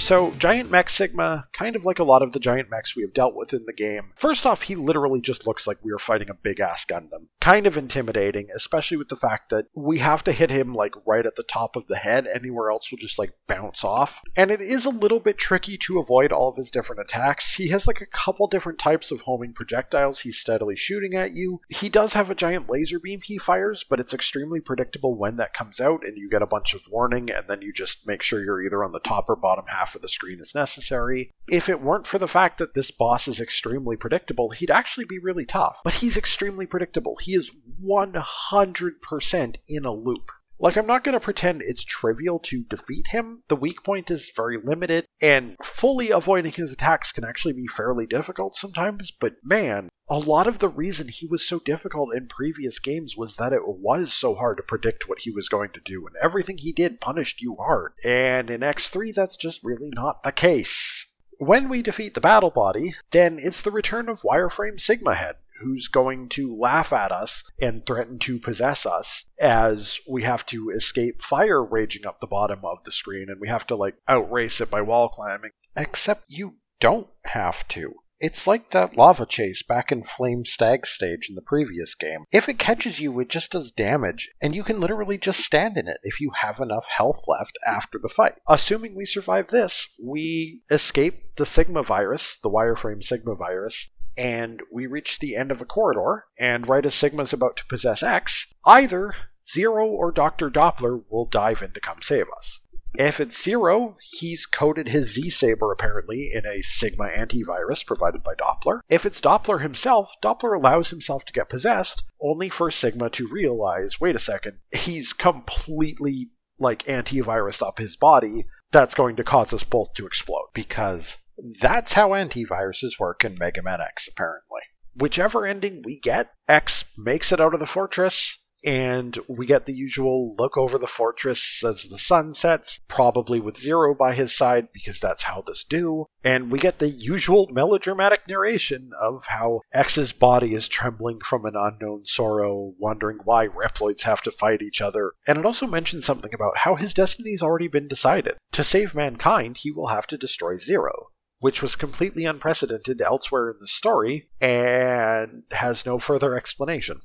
So, 0.01 0.33
Giant 0.39 0.73
Mech 0.73 0.89
Sigma, 0.89 1.45
kind 1.53 1.77
of 1.77 1.85
like 1.85 2.01
a 2.01 2.05
lot 2.05 2.23
of 2.23 2.33
the 2.33 2.41
giant 2.41 2.69
mechs 2.69 2.97
we 2.97 3.03
have 3.03 3.13
dealt 3.13 3.37
with 3.37 3.53
in 3.53 3.67
the 3.67 3.73
game, 3.73 4.13
first 4.17 4.45
off, 4.45 4.63
he 4.63 4.75
literally 4.75 5.21
just 5.21 5.47
looks 5.47 5.69
like 5.69 5.77
we 5.85 5.93
are 5.93 5.99
fighting 5.99 6.29
a 6.31 6.35
big 6.35 6.59
ass 6.59 6.85
Gundam. 6.85 7.27
Kind 7.41 7.65
of 7.65 7.77
intimidating, 7.77 8.49
especially 8.53 8.97
with 8.97 9.09
the 9.09 9.15
fact 9.15 9.51
that 9.51 9.67
we 9.73 9.99
have 9.99 10.25
to 10.25 10.33
hit 10.33 10.51
him 10.51 10.75
like 10.75 10.95
right 11.07 11.25
at 11.25 11.37
the 11.37 11.45
top 11.45 11.77
of 11.77 11.87
the 11.87 11.99
head. 11.99 12.27
Anywhere 12.27 12.71
else 12.71 12.91
will 12.91 12.99
just 12.99 13.21
like 13.21 13.35
bounce 13.47 13.85
off. 13.85 14.21
And 14.35 14.51
it 14.51 14.61
is 14.61 14.85
a 14.85 14.91
little 14.91 15.21
bit 15.21 15.39
tricky 15.39 15.79
to 15.79 16.01
avoid 16.01 16.33
all 16.33 16.49
of 16.49 16.57
his 16.57 16.73
different 16.73 17.03
attacks. 17.03 17.55
He 17.55 17.69
has 17.69 17.87
like 17.87 18.01
a 18.01 18.07
couple 18.07 18.49
different 18.49 18.81
types 18.81 19.13
of 19.13 19.21
homing 19.21 19.53
projectiles 19.53 20.21
he's 20.21 20.39
steadily 20.39 20.75
shooting 20.75 21.15
at 21.15 21.37
you. 21.37 21.61
He 21.69 21.89
does 21.89 22.15
have 22.15 22.31
a 22.31 22.35
giant 22.35 22.69
laser 22.69 22.99
beam 22.99 23.21
he 23.21 23.39
fires, 23.39 23.85
but 23.89 24.01
it's 24.01 24.15
extremely 24.15 24.61
predictable 24.61 25.15
when 25.15 25.37
that 25.37 25.55
comes 25.55 25.79
out, 25.79 26.05
and 26.05 26.17
you 26.17 26.29
get 26.29 26.43
a 26.43 26.47
bunch 26.47 26.75
of 26.75 26.81
warning, 26.91 27.31
and 27.31 27.47
then 27.49 27.63
you 27.63 27.73
just 27.73 28.09
make 28.09 28.23
sure 28.23 28.43
you're 28.43 28.63
either 28.63 28.83
on 28.83 28.93
the 28.93 28.99
top 28.99 29.29
or 29.29 29.37
bottom 29.37 29.67
half 29.69 29.90
half 29.91 29.97
of 29.97 30.03
the 30.03 30.09
screen 30.09 30.39
is 30.41 30.55
necessary. 30.55 31.33
If 31.49 31.69
it 31.69 31.83
weren't 31.83 32.07
for 32.07 32.19
the 32.19 32.29
fact 32.29 32.59
that 32.59 32.75
this 32.75 32.93
boss 32.93 33.27
is 33.27 33.41
extremely 33.41 33.97
predictable, 33.97 34.51
he'd 34.51 34.71
actually 34.71 35.05
be 35.05 35.19
really 35.19 35.45
tough. 35.45 35.81
But 35.83 35.95
he's 35.95 36.17
extremely 36.17 36.67
predictable. 36.67 37.17
He 37.21 37.35
is 37.35 37.51
100% 37.85 39.57
in 39.69 39.85
a 39.85 39.93
loop. 39.93 40.31
Like, 40.63 40.77
I'm 40.77 40.87
not 40.87 41.05
going 41.05 41.15
to 41.15 41.21
pretend 41.21 41.63
it's 41.63 41.85
trivial 41.85 42.39
to 42.41 42.65
defeat 42.65 43.09
him. 43.09 43.43
The 43.49 43.57
weak 43.57 43.83
point 43.83 44.11
is 44.11 44.31
very 44.37 44.59
limited, 44.63 45.07
and 45.23 45.57
fully 45.65 46.11
avoiding 46.11 46.53
his 46.53 46.71
attacks 46.71 47.13
can 47.13 47.25
actually 47.25 47.55
be 47.55 47.67
fairly 47.67 48.07
difficult 48.07 48.55
sometimes, 48.55 49.11
but 49.11 49.37
man, 49.43 49.89
a 50.11 50.19
lot 50.19 50.49
of 50.49 50.59
the 50.59 50.69
reason 50.69 51.07
he 51.07 51.25
was 51.25 51.47
so 51.47 51.61
difficult 51.61 52.13
in 52.15 52.27
previous 52.27 52.81
games 52.81 53.17
was 53.17 53.37
that 53.37 53.53
it 53.53 53.63
was 53.65 54.13
so 54.13 54.35
hard 54.35 54.57
to 54.57 54.63
predict 54.65 55.09
what 55.09 55.21
he 55.21 55.31
was 55.31 55.49
going 55.49 55.71
to 55.71 55.81
do, 55.81 56.05
and 56.05 56.17
everything 56.21 56.59
he 56.59 56.73
did 56.73 57.01
punished 57.01 57.41
you 57.41 57.55
hard. 57.55 57.93
And 58.05 58.51
in 58.51 58.61
X3, 58.61 59.15
that's 59.15 59.37
just 59.37 59.63
really 59.63 59.89
not 59.95 60.25
the 60.25 60.33
case. 60.33 61.07
When 61.39 61.69
we 61.69 61.81
defeat 61.81 62.15
the 62.15 62.21
battle 62.21 62.51
body, 62.51 62.95
then 63.13 63.39
it's 63.39 63.63
the 63.63 63.71
return 63.71 64.09
of 64.09 64.23
Wireframe 64.23 64.81
Sigma 64.81 65.15
Head, 65.15 65.37
who's 65.61 65.87
going 65.87 66.29
to 66.31 66.57
laugh 66.57 66.93
at 66.93 67.13
us 67.13 67.45
and 67.61 67.87
threaten 67.87 68.19
to 68.19 68.41
possess 68.41 68.85
us 68.85 69.27
as 69.39 70.01
we 70.09 70.25
have 70.25 70.45
to 70.47 70.71
escape 70.71 71.23
fire 71.23 71.65
raging 71.65 72.05
up 72.05 72.21
the 72.21 72.27
bottom 72.27 72.65
of 72.65 72.83
the 72.85 72.91
screen 72.91 73.29
and 73.31 73.41
we 73.41 73.49
have 73.49 73.67
to 73.69 73.77
like 73.77 73.95
outrace 74.09 74.61
it 74.61 74.71
by 74.71 74.83
wall 74.83 75.09
climbing. 75.09 75.53
Except 75.77 76.25
you 76.29 76.57
don't 76.81 77.09
have 77.25 77.67
to. 77.69 77.95
It's 78.21 78.47
like 78.47 78.71
that 78.71 78.99
lava 78.99 79.25
chase 79.25 79.63
back 79.63 79.91
in 79.91 80.05
Flame 80.05 80.45
Stag 80.45 80.87
stage 80.87 81.29
in 81.31 81.37
the 81.37 81.43
previous 81.43 81.95
game. 81.95 82.25
If 82.31 82.51
it 82.51 82.59
catches 82.59 83.01
you, 83.01 83.19
it 83.21 83.31
just 83.31 83.53
does 83.53 83.71
damage, 83.71 84.31
and 84.43 84.55
you 84.55 84.63
can 84.63 84.79
literally 84.79 85.17
just 85.17 85.41
stand 85.41 85.79
in 85.79 85.89
it 85.89 85.97
if 86.03 86.21
you 86.21 86.33
have 86.35 86.61
enough 86.61 86.87
health 86.89 87.25
left 87.27 87.59
after 87.67 87.99
the 87.99 88.11
fight. 88.11 88.35
Assuming 88.47 88.95
we 88.95 89.07
survive 89.07 89.49
this, 89.49 89.89
we 89.99 90.61
escape 90.71 91.37
the 91.37 91.47
Sigma 91.47 91.83
virus, 91.83 92.37
the 92.43 92.51
wireframe 92.51 93.03
Sigma 93.03 93.35
virus, 93.35 93.89
and 94.19 94.61
we 94.71 94.87
reach 94.87 95.19
the 95.19 95.35
end 95.35 95.51
of 95.51 95.63
a 95.63 95.65
corridor, 95.65 96.27
and 96.39 96.69
right 96.69 96.85
as 96.85 96.95
Sigma's 96.95 97.33
about 97.33 97.57
to 97.57 97.67
possess 97.67 98.03
X, 98.03 98.53
either 98.67 99.15
Zero 99.51 99.87
or 99.87 100.13
Dr. 100.13 100.51
Doppler 100.51 101.03
will 101.09 101.25
dive 101.25 101.63
in 101.63 101.73
to 101.73 101.81
come 101.81 102.03
save 102.03 102.27
us. 102.37 102.61
If 103.01 103.19
it's 103.19 103.43
Zero, 103.43 103.97
he's 104.03 104.45
coded 104.45 104.89
his 104.89 105.15
Z 105.15 105.31
Saber 105.31 105.73
apparently 105.73 106.31
in 106.35 106.45
a 106.45 106.61
Sigma 106.61 107.09
antivirus 107.09 107.87
provided 107.87 108.23
by 108.23 108.35
Doppler. 108.35 108.81
If 108.91 109.07
it's 109.07 109.23
Doppler 109.23 109.63
himself, 109.63 110.13
Doppler 110.23 110.55
allows 110.55 110.91
himself 110.91 111.25
to 111.25 111.33
get 111.33 111.49
possessed, 111.49 112.03
only 112.21 112.51
for 112.51 112.71
Sigma 112.71 113.09
to 113.09 113.27
realize 113.27 114.03
wait 114.03 114.17
a 114.17 114.19
second, 114.19 114.59
he's 114.71 115.15
completely 115.15 116.29
like 116.59 116.83
antivirused 116.83 117.67
up 117.67 117.79
his 117.79 117.97
body. 117.97 118.45
That's 118.71 118.95
going 118.95 119.17
to 119.17 119.25
cause 119.25 119.55
us 119.55 119.65
both 119.65 119.95
to 119.95 120.07
explode 120.07 120.51
because 120.53 121.17
that's 121.59 121.95
how 121.95 122.11
antiviruses 122.11 123.01
work 123.01 123.25
in 123.25 123.39
Mega 123.39 123.63
Man 123.63 123.81
X, 123.81 124.11
apparently. 124.13 124.61
Whichever 124.95 125.47
ending 125.47 125.81
we 125.87 125.99
get, 125.99 126.33
X 126.47 126.85
makes 126.99 127.33
it 127.33 127.41
out 127.41 127.55
of 127.55 127.61
the 127.61 127.67
fortress, 127.67 128.37
and 128.65 129.19
we 129.29 129.47
get 129.47 129.67
the 129.67 129.75
usual 129.75 130.35
look 130.39 130.57
over 130.57 130.79
the 130.79 130.87
fortress 130.87 131.63
as 131.65 131.85
the 131.85 131.99
sun 131.99 132.35
sets, 132.35 132.81
probably 132.89 133.41
with 133.41 133.57
Zero 133.57 133.95
by 133.95 134.15
his 134.15 134.35
side, 134.35 134.69
because 134.73 135.01
that's 135.01 135.25
how 135.25 135.43
this 135.47 135.65
do. 135.65 136.07
And 136.23 136.51
we 136.51 136.59
get 136.59 136.79
the 136.79 136.91
usual 136.91 137.49
melodramatic 137.51 138.23
narration 138.29 138.91
of 139.01 139.27
how 139.27 139.61
X's 139.73 140.13
body 140.13 140.55
is 140.55 140.69
trembling 140.69 141.21
from 141.21 141.45
an 141.45 141.55
unknown 141.57 142.05
sorrow, 142.07 142.75
wondering 142.79 143.19
why 143.25 143.49
Reploids 143.49 144.03
have 144.03 144.23
to 144.23 144.31
fight 144.31 144.63
each 144.63 144.81
other. 144.81 145.13
And 145.27 145.39
it 145.39 145.47
also 145.47 145.67
mentions 145.67 146.05
something 146.05 146.35
about 146.35 146.59
how 146.59 146.75
his 146.75 146.95
destiny's 146.95 147.43
already 147.43 147.69
been 147.69 147.89
decided. 147.89 148.37
To 148.53 148.65
save 148.65 148.95
mankind, 148.95 149.59
he 149.59 149.71
will 149.71 149.89
have 149.89 150.07
to 150.09 150.19
destroy 150.19 150.57
Zero 150.57 151.09
which 151.41 151.63
was 151.63 151.75
completely 151.75 152.27
unprecedented 152.27 153.01
elsewhere 153.01 153.51
in 153.51 153.57
the 153.61 153.67
story 153.67 154.29
and 154.41 155.43
has 155.53 155.87
no 155.87 155.99
further 155.99 156.37
explanation. 156.37 157.01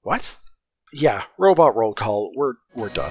What? 0.00 0.36
Yeah, 0.96 1.24
robot 1.38 1.74
roll 1.74 1.92
call. 1.92 2.30
We're 2.36 2.54
we're 2.76 2.88
done. 2.88 3.10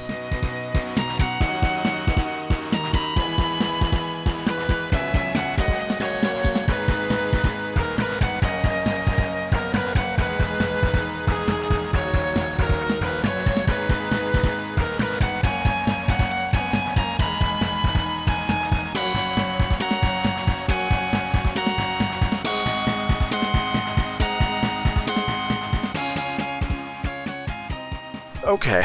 Okay, 28.54 28.84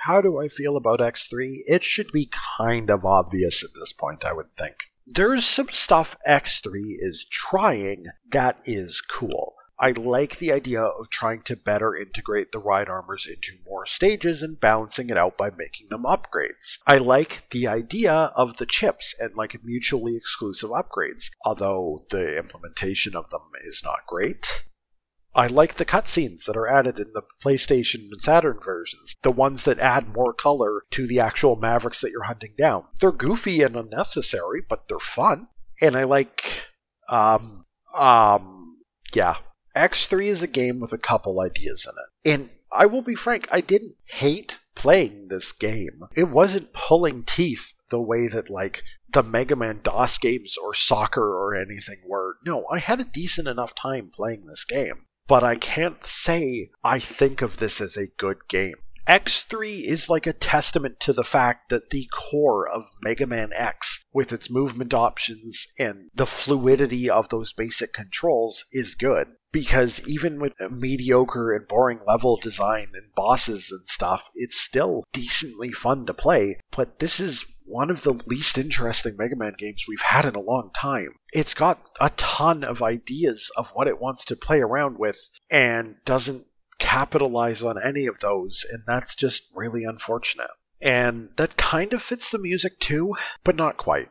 how 0.00 0.22
do 0.22 0.40
I 0.40 0.48
feel 0.48 0.78
about 0.78 1.00
X3? 1.00 1.58
It 1.66 1.84
should 1.84 2.10
be 2.10 2.30
kind 2.58 2.88
of 2.88 3.04
obvious 3.04 3.62
at 3.62 3.68
this 3.78 3.92
point, 3.92 4.24
I 4.24 4.32
would 4.32 4.56
think. 4.56 4.76
There's 5.06 5.44
some 5.44 5.68
stuff 5.68 6.16
X3 6.26 6.70
is 7.00 7.26
trying 7.30 8.06
that 8.30 8.60
is 8.64 9.02
cool. 9.02 9.56
I 9.78 9.90
like 9.90 10.38
the 10.38 10.52
idea 10.52 10.80
of 10.80 11.10
trying 11.10 11.42
to 11.42 11.54
better 11.54 11.94
integrate 11.94 12.50
the 12.50 12.58
ride 12.58 12.88
armors 12.88 13.26
into 13.26 13.62
more 13.68 13.84
stages 13.84 14.42
and 14.42 14.58
balancing 14.58 15.10
it 15.10 15.18
out 15.18 15.36
by 15.36 15.50
making 15.50 15.88
them 15.90 16.04
upgrades. 16.04 16.78
I 16.86 16.96
like 16.96 17.50
the 17.50 17.66
idea 17.66 18.32
of 18.34 18.56
the 18.56 18.64
chips 18.64 19.14
and 19.20 19.34
like 19.36 19.62
mutually 19.62 20.16
exclusive 20.16 20.70
upgrades, 20.70 21.24
although 21.44 22.06
the 22.08 22.38
implementation 22.38 23.14
of 23.14 23.28
them 23.28 23.42
is 23.66 23.82
not 23.84 24.06
great. 24.06 24.62
I 25.36 25.48
like 25.48 25.74
the 25.74 25.84
cutscenes 25.84 26.44
that 26.44 26.56
are 26.56 26.68
added 26.68 26.98
in 26.98 27.12
the 27.12 27.22
PlayStation 27.44 28.10
and 28.12 28.22
Saturn 28.22 28.58
versions, 28.62 29.16
the 29.22 29.32
ones 29.32 29.64
that 29.64 29.80
add 29.80 30.14
more 30.14 30.32
color 30.32 30.82
to 30.92 31.06
the 31.08 31.18
actual 31.18 31.56
Mavericks 31.56 32.00
that 32.02 32.12
you're 32.12 32.24
hunting 32.24 32.52
down. 32.56 32.84
They're 33.00 33.10
goofy 33.10 33.62
and 33.62 33.74
unnecessary, 33.74 34.62
but 34.66 34.88
they're 34.88 35.00
fun. 35.00 35.48
And 35.80 35.96
I 35.96 36.04
like, 36.04 36.68
um, 37.08 37.64
um, 37.96 38.78
yeah. 39.12 39.36
X3 39.74 40.26
is 40.26 40.42
a 40.42 40.46
game 40.46 40.78
with 40.78 40.92
a 40.92 40.98
couple 40.98 41.40
ideas 41.40 41.84
in 41.84 41.94
it. 41.98 42.32
And 42.32 42.50
I 42.70 42.86
will 42.86 43.02
be 43.02 43.16
frank, 43.16 43.48
I 43.50 43.60
didn't 43.60 43.96
hate 44.06 44.60
playing 44.76 45.28
this 45.28 45.50
game. 45.50 46.04
It 46.16 46.28
wasn't 46.28 46.72
pulling 46.72 47.24
teeth 47.24 47.74
the 47.90 48.00
way 48.00 48.28
that, 48.28 48.50
like, 48.50 48.84
the 49.12 49.24
Mega 49.24 49.56
Man 49.56 49.80
DOS 49.82 50.16
games 50.18 50.56
or 50.56 50.74
soccer 50.74 51.24
or 51.24 51.56
anything 51.56 52.02
were. 52.06 52.36
No, 52.46 52.66
I 52.70 52.78
had 52.78 53.00
a 53.00 53.04
decent 53.04 53.48
enough 53.48 53.74
time 53.74 54.10
playing 54.12 54.46
this 54.46 54.64
game 54.64 55.06
but 55.26 55.42
I 55.42 55.56
can't 55.56 56.04
say 56.06 56.70
I 56.82 56.98
think 56.98 57.42
of 57.42 57.56
this 57.56 57.80
as 57.80 57.96
a 57.96 58.08
good 58.18 58.48
game. 58.48 58.74
X3 59.06 59.82
is 59.82 60.08
like 60.08 60.26
a 60.26 60.32
testament 60.32 60.98
to 61.00 61.12
the 61.12 61.24
fact 61.24 61.68
that 61.68 61.90
the 61.90 62.08
core 62.10 62.66
of 62.66 62.86
Mega 63.02 63.26
Man 63.26 63.50
X, 63.52 64.02
with 64.14 64.32
its 64.32 64.50
movement 64.50 64.94
options 64.94 65.66
and 65.78 66.10
the 66.14 66.26
fluidity 66.26 67.10
of 67.10 67.28
those 67.28 67.52
basic 67.52 67.92
controls, 67.92 68.64
is 68.72 68.94
good. 68.94 69.28
Because 69.52 70.00
even 70.08 70.40
with 70.40 70.54
mediocre 70.70 71.52
and 71.52 71.68
boring 71.68 72.00
level 72.06 72.36
design 72.36 72.88
and 72.94 73.14
bosses 73.14 73.70
and 73.70 73.86
stuff, 73.88 74.30
it's 74.34 74.58
still 74.58 75.04
decently 75.12 75.70
fun 75.70 76.06
to 76.06 76.14
play. 76.14 76.58
But 76.72 76.98
this 76.98 77.20
is 77.20 77.44
one 77.64 77.90
of 77.90 78.02
the 78.02 78.12
least 78.26 78.58
interesting 78.58 79.16
Mega 79.16 79.36
Man 79.36 79.54
games 79.56 79.84
we've 79.88 80.02
had 80.02 80.24
in 80.24 80.34
a 80.34 80.40
long 80.40 80.70
time. 80.74 81.14
It's 81.32 81.54
got 81.54 81.90
a 82.00 82.10
ton 82.10 82.62
of 82.62 82.82
ideas 82.82 83.50
of 83.56 83.70
what 83.70 83.88
it 83.88 84.00
wants 84.00 84.24
to 84.26 84.36
play 84.36 84.60
around 84.60 84.98
with 84.98 85.30
and 85.50 85.96
doesn't 86.04 86.46
capitalize 86.78 87.62
on 87.62 87.82
any 87.82 88.06
of 88.06 88.20
those, 88.20 88.66
and 88.70 88.82
that's 88.86 89.14
just 89.14 89.44
really 89.54 89.84
unfortunate. 89.84 90.50
And 90.80 91.30
that 91.36 91.56
kind 91.56 91.92
of 91.92 92.02
fits 92.02 92.30
the 92.30 92.38
music 92.38 92.78
too, 92.78 93.16
but 93.42 93.56
not 93.56 93.76
quite. 93.76 94.08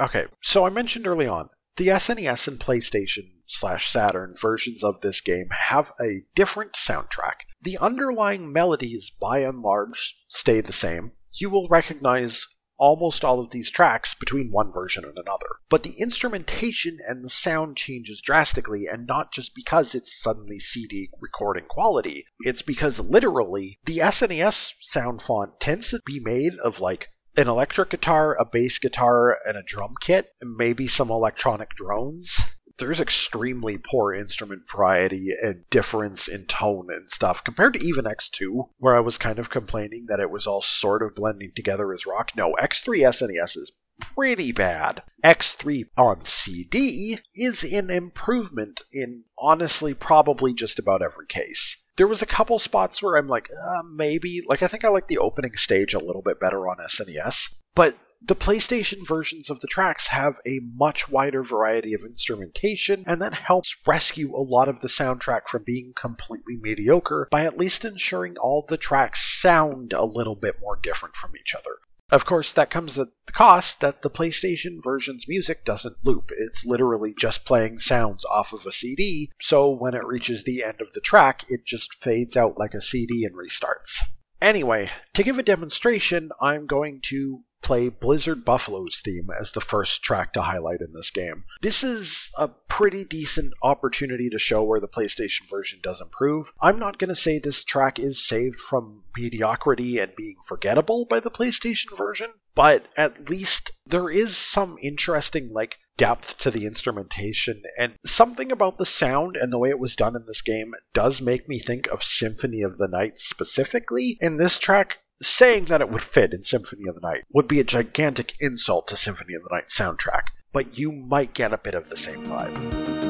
Okay, 0.00 0.26
so 0.40 0.64
I 0.64 0.70
mentioned 0.70 1.06
early 1.06 1.26
on, 1.26 1.48
the 1.76 1.88
SNES 1.88 2.48
and 2.48 2.60
PlayStation 2.60 3.30
slash 3.46 3.90
Saturn 3.90 4.34
versions 4.40 4.82
of 4.84 5.00
this 5.00 5.20
game 5.20 5.48
have 5.50 5.92
a 6.00 6.22
different 6.34 6.72
soundtrack. 6.72 7.42
The 7.60 7.78
underlying 7.78 8.52
melodies, 8.52 9.10
by 9.10 9.40
and 9.40 9.60
large, 9.60 10.16
stay 10.28 10.60
the 10.60 10.72
same. 10.72 11.12
You 11.32 11.50
will 11.50 11.68
recognize 11.68 12.46
almost 12.82 13.24
all 13.24 13.38
of 13.38 13.50
these 13.50 13.70
tracks 13.70 14.12
between 14.12 14.50
one 14.50 14.72
version 14.72 15.04
and 15.04 15.16
another. 15.16 15.46
But 15.70 15.84
the 15.84 15.94
instrumentation 16.00 16.98
and 17.06 17.24
the 17.24 17.30
sound 17.30 17.76
changes 17.76 18.20
drastically, 18.20 18.86
and 18.92 19.06
not 19.06 19.32
just 19.32 19.54
because 19.54 19.94
it's 19.94 20.20
suddenly 20.20 20.58
CD 20.58 21.08
recording 21.20 21.66
quality, 21.68 22.24
it's 22.40 22.60
because 22.60 22.98
literally 22.98 23.78
the 23.84 23.98
SNES 23.98 24.74
sound 24.80 25.22
font 25.22 25.60
tends 25.60 25.90
to 25.90 26.00
be 26.04 26.18
made 26.18 26.56
of 26.56 26.80
like 26.80 27.10
an 27.36 27.46
electric 27.46 27.90
guitar, 27.90 28.36
a 28.38 28.44
bass 28.44 28.80
guitar, 28.80 29.38
and 29.46 29.56
a 29.56 29.62
drum 29.62 29.94
kit, 30.00 30.30
and 30.40 30.56
maybe 30.56 30.88
some 30.88 31.08
electronic 31.08 31.70
drones 31.76 32.40
there's 32.78 33.00
extremely 33.00 33.78
poor 33.78 34.14
instrument 34.14 34.62
variety 34.70 35.30
and 35.42 35.68
difference 35.70 36.28
in 36.28 36.46
tone 36.46 36.88
and 36.90 37.10
stuff 37.10 37.42
compared 37.44 37.74
to 37.74 37.84
even 37.84 38.04
X2, 38.04 38.68
where 38.78 38.96
I 38.96 39.00
was 39.00 39.18
kind 39.18 39.38
of 39.38 39.50
complaining 39.50 40.06
that 40.08 40.20
it 40.20 40.30
was 40.30 40.46
all 40.46 40.62
sort 40.62 41.02
of 41.02 41.14
blending 41.14 41.52
together 41.54 41.92
as 41.92 42.06
rock. 42.06 42.32
No, 42.36 42.54
X3 42.60 43.00
SNES 43.08 43.56
is 43.56 43.72
pretty 44.00 44.52
bad. 44.52 45.02
X3 45.24 45.84
on 45.96 46.24
CD 46.24 47.18
is 47.34 47.64
an 47.64 47.90
improvement 47.90 48.82
in 48.92 49.24
honestly 49.38 49.94
probably 49.94 50.52
just 50.52 50.78
about 50.78 51.02
every 51.02 51.26
case. 51.26 51.78
There 51.96 52.06
was 52.06 52.22
a 52.22 52.26
couple 52.26 52.58
spots 52.58 53.02
where 53.02 53.16
I'm 53.16 53.28
like, 53.28 53.50
uh, 53.50 53.82
maybe. 53.82 54.42
Like, 54.46 54.62
I 54.62 54.66
think 54.66 54.84
I 54.84 54.88
like 54.88 55.08
the 55.08 55.18
opening 55.18 55.54
stage 55.56 55.92
a 55.92 55.98
little 55.98 56.22
bit 56.22 56.40
better 56.40 56.66
on 56.66 56.78
SNES. 56.78 57.52
But 57.74 57.96
the 58.24 58.36
PlayStation 58.36 59.06
versions 59.06 59.50
of 59.50 59.60
the 59.60 59.66
tracks 59.66 60.08
have 60.08 60.38
a 60.46 60.60
much 60.74 61.08
wider 61.08 61.42
variety 61.42 61.92
of 61.92 62.02
instrumentation, 62.02 63.04
and 63.06 63.20
that 63.20 63.34
helps 63.34 63.76
rescue 63.86 64.34
a 64.34 64.42
lot 64.42 64.68
of 64.68 64.80
the 64.80 64.88
soundtrack 64.88 65.48
from 65.48 65.64
being 65.64 65.92
completely 65.94 66.56
mediocre 66.56 67.28
by 67.30 67.44
at 67.44 67.58
least 67.58 67.84
ensuring 67.84 68.36
all 68.36 68.64
the 68.68 68.76
tracks 68.76 69.40
sound 69.40 69.92
a 69.92 70.04
little 70.04 70.36
bit 70.36 70.56
more 70.60 70.78
different 70.80 71.16
from 71.16 71.32
each 71.36 71.54
other. 71.54 71.78
Of 72.12 72.26
course, 72.26 72.52
that 72.52 72.68
comes 72.68 72.98
at 72.98 73.08
the 73.26 73.32
cost 73.32 73.80
that 73.80 74.02
the 74.02 74.10
PlayStation 74.10 74.82
version's 74.84 75.26
music 75.26 75.64
doesn't 75.64 75.96
loop. 76.04 76.30
It's 76.36 76.64
literally 76.64 77.14
just 77.18 77.46
playing 77.46 77.78
sounds 77.78 78.26
off 78.26 78.52
of 78.52 78.66
a 78.66 78.72
CD, 78.72 79.30
so 79.40 79.70
when 79.70 79.94
it 79.94 80.04
reaches 80.04 80.44
the 80.44 80.62
end 80.62 80.82
of 80.82 80.92
the 80.92 81.00
track, 81.00 81.44
it 81.48 81.64
just 81.64 81.94
fades 81.94 82.36
out 82.36 82.58
like 82.58 82.74
a 82.74 82.82
CD 82.82 83.24
and 83.24 83.34
restarts. 83.34 83.98
Anyway, 84.42 84.90
to 85.14 85.22
give 85.22 85.38
a 85.38 85.42
demonstration, 85.42 86.30
I'm 86.38 86.66
going 86.66 87.00
to 87.04 87.44
play 87.62 87.88
Blizzard 87.88 88.44
Buffalo's 88.44 89.00
theme 89.04 89.28
as 89.40 89.52
the 89.52 89.60
first 89.60 90.02
track 90.02 90.32
to 90.32 90.42
highlight 90.42 90.80
in 90.80 90.92
this 90.92 91.10
game. 91.10 91.44
This 91.60 91.82
is 91.82 92.30
a 92.36 92.48
pretty 92.48 93.04
decent 93.04 93.54
opportunity 93.62 94.28
to 94.30 94.38
show 94.38 94.62
where 94.62 94.80
the 94.80 94.88
PlayStation 94.88 95.48
version 95.48 95.80
does 95.82 96.00
improve. 96.00 96.52
I'm 96.60 96.78
not 96.78 96.98
going 96.98 97.08
to 97.08 97.16
say 97.16 97.38
this 97.38 97.64
track 97.64 97.98
is 97.98 98.22
saved 98.22 98.58
from 98.58 99.04
mediocrity 99.16 99.98
and 99.98 100.14
being 100.16 100.36
forgettable 100.46 101.04
by 101.04 101.20
the 101.20 101.30
PlayStation 101.30 101.96
version, 101.96 102.30
but 102.54 102.86
at 102.96 103.30
least 103.30 103.70
there 103.86 104.10
is 104.10 104.36
some 104.36 104.76
interesting, 104.82 105.52
like, 105.52 105.78
depth 105.96 106.38
to 106.38 106.50
the 106.50 106.64
instrumentation, 106.64 107.62
and 107.78 107.94
something 108.04 108.50
about 108.50 108.78
the 108.78 108.86
sound 108.86 109.36
and 109.36 109.52
the 109.52 109.58
way 109.58 109.68
it 109.68 109.78
was 109.78 109.94
done 109.94 110.16
in 110.16 110.24
this 110.26 110.42
game 110.42 110.72
does 110.94 111.20
make 111.20 111.48
me 111.48 111.58
think 111.58 111.86
of 111.88 112.02
Symphony 112.02 112.62
of 112.62 112.78
the 112.78 112.88
Night 112.88 113.18
specifically. 113.18 114.16
In 114.20 114.38
this 114.38 114.58
track, 114.58 115.00
saying 115.22 115.66
that 115.66 115.80
it 115.80 115.90
would 115.90 116.02
fit 116.02 116.32
in 116.32 116.42
Symphony 116.42 116.88
of 116.88 116.94
the 116.94 117.00
Night 117.00 117.24
would 117.32 117.48
be 117.48 117.60
a 117.60 117.64
gigantic 117.64 118.34
insult 118.40 118.88
to 118.88 118.96
Symphony 118.96 119.34
of 119.34 119.42
the 119.42 119.54
Night 119.54 119.68
soundtrack, 119.68 120.28
but 120.52 120.78
you 120.78 120.92
might 120.92 121.34
get 121.34 121.52
a 121.52 121.58
bit 121.58 121.74
of 121.74 121.88
the 121.88 121.96
same 121.96 122.26
vibe. 122.26 123.01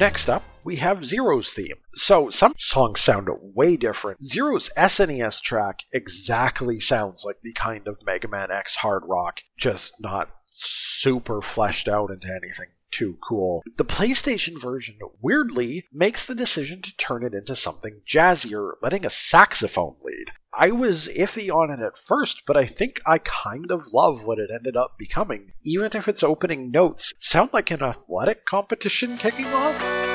Next 0.00 0.30
up, 0.30 0.42
we 0.64 0.76
have 0.76 1.04
Zero's 1.04 1.52
theme. 1.52 1.76
So 1.94 2.30
some 2.30 2.54
songs 2.56 3.02
sound 3.02 3.28
way 3.42 3.76
different. 3.76 4.24
Zero's 4.24 4.70
SNES 4.74 5.42
track 5.42 5.80
exactly 5.92 6.80
sounds 6.80 7.22
like 7.26 7.42
the 7.42 7.52
kind 7.52 7.86
of 7.86 7.98
Mega 8.06 8.26
Man 8.26 8.50
X 8.50 8.76
hard 8.76 9.02
rock, 9.06 9.42
just 9.58 9.92
not 10.00 10.30
super 10.46 11.42
fleshed 11.42 11.86
out 11.86 12.10
into 12.10 12.28
anything 12.28 12.68
too 12.90 13.16
cool. 13.22 13.62
The 13.76 13.84
PlayStation 13.84 14.60
version, 14.60 14.98
weirdly, 15.20 15.86
makes 15.92 16.26
the 16.26 16.34
decision 16.34 16.82
to 16.82 16.96
turn 16.96 17.24
it 17.24 17.34
into 17.34 17.56
something 17.56 18.00
jazzier, 18.06 18.72
letting 18.82 19.06
a 19.06 19.10
saxophone 19.10 19.96
lead. 20.02 20.32
I 20.52 20.72
was 20.72 21.08
iffy 21.08 21.54
on 21.54 21.70
it 21.70 21.80
at 21.80 21.96
first, 21.96 22.42
but 22.46 22.56
I 22.56 22.64
think 22.66 23.00
I 23.06 23.18
kind 23.18 23.70
of 23.70 23.92
love 23.92 24.24
what 24.24 24.40
it 24.40 24.50
ended 24.52 24.76
up 24.76 24.98
becoming, 24.98 25.52
even 25.64 25.90
if 25.94 26.08
its 26.08 26.24
opening 26.24 26.70
notes 26.70 27.14
sound 27.20 27.50
like 27.52 27.70
an 27.70 27.82
athletic 27.82 28.44
competition 28.46 29.16
kicking 29.16 29.46
off. 29.46 30.09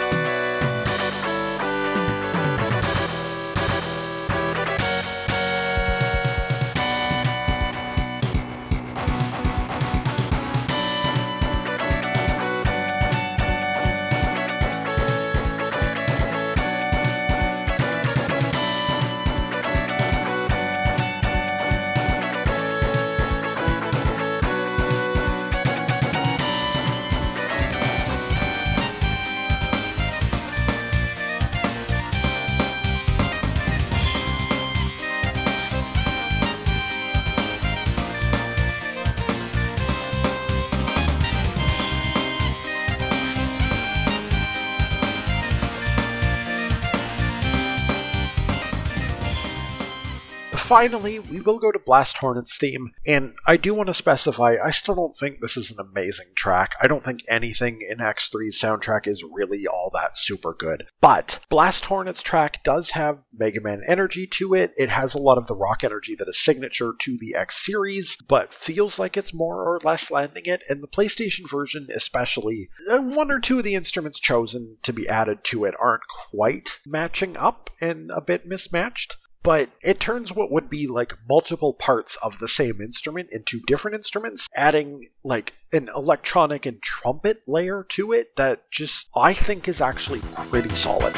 Finally, 50.66 51.20
we 51.20 51.40
will 51.40 51.60
go 51.60 51.72
to 51.72 51.78
Blast 51.78 52.18
Hornet's 52.18 52.58
theme, 52.58 52.92
and 53.06 53.36
I 53.46 53.56
do 53.56 53.76
want 53.76 53.86
to 53.86 53.94
specify 53.94 54.56
I 54.64 54.72
still 54.72 54.96
don't 54.96 55.16
think 55.16 55.40
this 55.40 55.56
is 55.56 55.70
an 55.70 55.78
amazing 55.80 56.30
track. 56.36 56.74
I 56.82 56.88
don't 56.88 57.06
think 57.06 57.24
anything 57.30 57.86
in 57.88 58.00
X3's 58.00 58.60
soundtrack 58.60 59.06
is 59.06 59.24
really 59.24 59.68
all 59.68 59.92
that 59.94 60.18
super 60.18 60.56
good. 60.56 60.88
But 61.02 61.40
Blast 61.50 61.86
Hornet's 61.86 62.24
track 62.24 62.64
does 62.64 62.92
have 62.92 63.26
Mega 63.32 63.62
Man 63.62 63.84
energy 63.88 64.26
to 64.26 64.56
it. 64.56 64.74
It 64.76 64.90
has 64.90 65.14
a 65.14 65.20
lot 65.20 65.38
of 65.38 65.46
the 65.46 65.56
rock 65.56 65.84
energy 65.84 66.16
that 66.16 66.28
is 66.28 66.40
signature 66.40 66.94
to 66.98 67.18
the 67.20 67.36
X 67.36 67.64
series, 67.64 68.18
but 68.28 68.52
feels 68.52 68.98
like 68.98 69.16
it's 69.16 69.36
more 69.36 69.62
or 69.62 69.80
less 69.84 70.10
landing 70.10 70.48
it. 70.48 70.64
And 70.68 70.82
the 70.82 70.88
PlayStation 70.88 71.48
version, 71.48 71.90
especially, 71.94 72.70
uh, 72.90 73.02
one 73.02 73.30
or 73.30 73.40
two 73.40 73.60
of 73.60 73.66
the 73.66 73.76
instruments 73.76 74.20
chosen 74.20 74.78
to 74.82 74.92
be 74.92 75.08
added 75.08 75.44
to 75.44 75.66
it 75.66 75.76
aren't 75.80 76.08
quite 76.32 76.80
matching 76.88 77.38
up 77.38 77.70
and 77.80 78.10
a 78.10 78.22
bit 78.22 78.48
mismatched 78.48 79.18
but 79.46 79.70
it 79.84 80.00
turns 80.00 80.34
what 80.34 80.50
would 80.50 80.72
be 80.72 80.88
like 80.88 81.14
multiple 81.30 81.72
parts 81.72 82.18
of 82.24 82.40
the 82.40 82.48
same 82.48 82.82
instrument 82.82 83.30
into 83.32 83.62
different 83.68 83.96
instruments, 83.96 84.48
adding 84.56 85.08
like 85.24 85.54
an 85.72 85.88
electronic 85.96 86.66
and 86.66 86.82
trumpet 86.82 87.44
layer 87.46 87.84
to 87.84 88.12
it 88.12 88.36
that 88.38 88.72
just 88.72 89.08
I 89.16 89.34
think 89.34 89.68
is 89.68 89.82
actually 89.82 90.22
pretty 90.50 90.74
solid. 90.74 91.16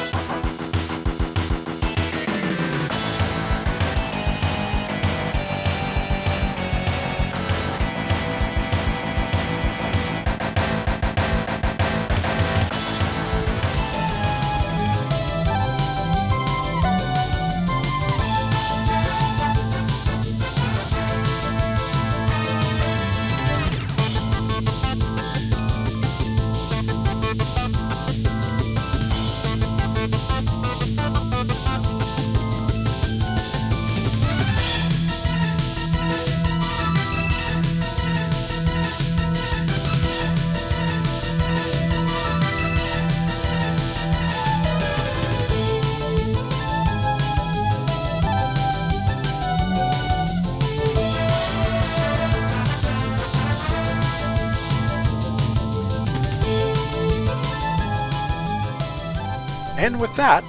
And 59.88 60.02
with 60.02 60.14
that, 60.16 60.44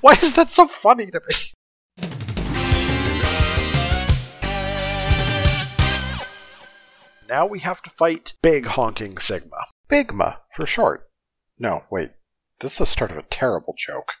Why 0.00 0.12
is 0.12 0.34
that 0.34 0.50
so 0.50 0.66
funny 0.66 1.06
to 1.06 1.20
me? 1.28 1.34
Now 7.32 7.46
we 7.46 7.60
have 7.60 7.80
to 7.84 7.88
fight 7.88 8.34
Big 8.42 8.66
Honking 8.66 9.16
Sigma. 9.16 9.64
Bigma, 9.88 10.40
for 10.54 10.66
short. 10.66 11.08
No, 11.58 11.84
wait. 11.90 12.10
This 12.60 12.72
is 12.72 12.78
the 12.80 12.84
start 12.84 13.10
of 13.10 13.16
a 13.16 13.22
terrible 13.22 13.74
joke. 13.74 14.12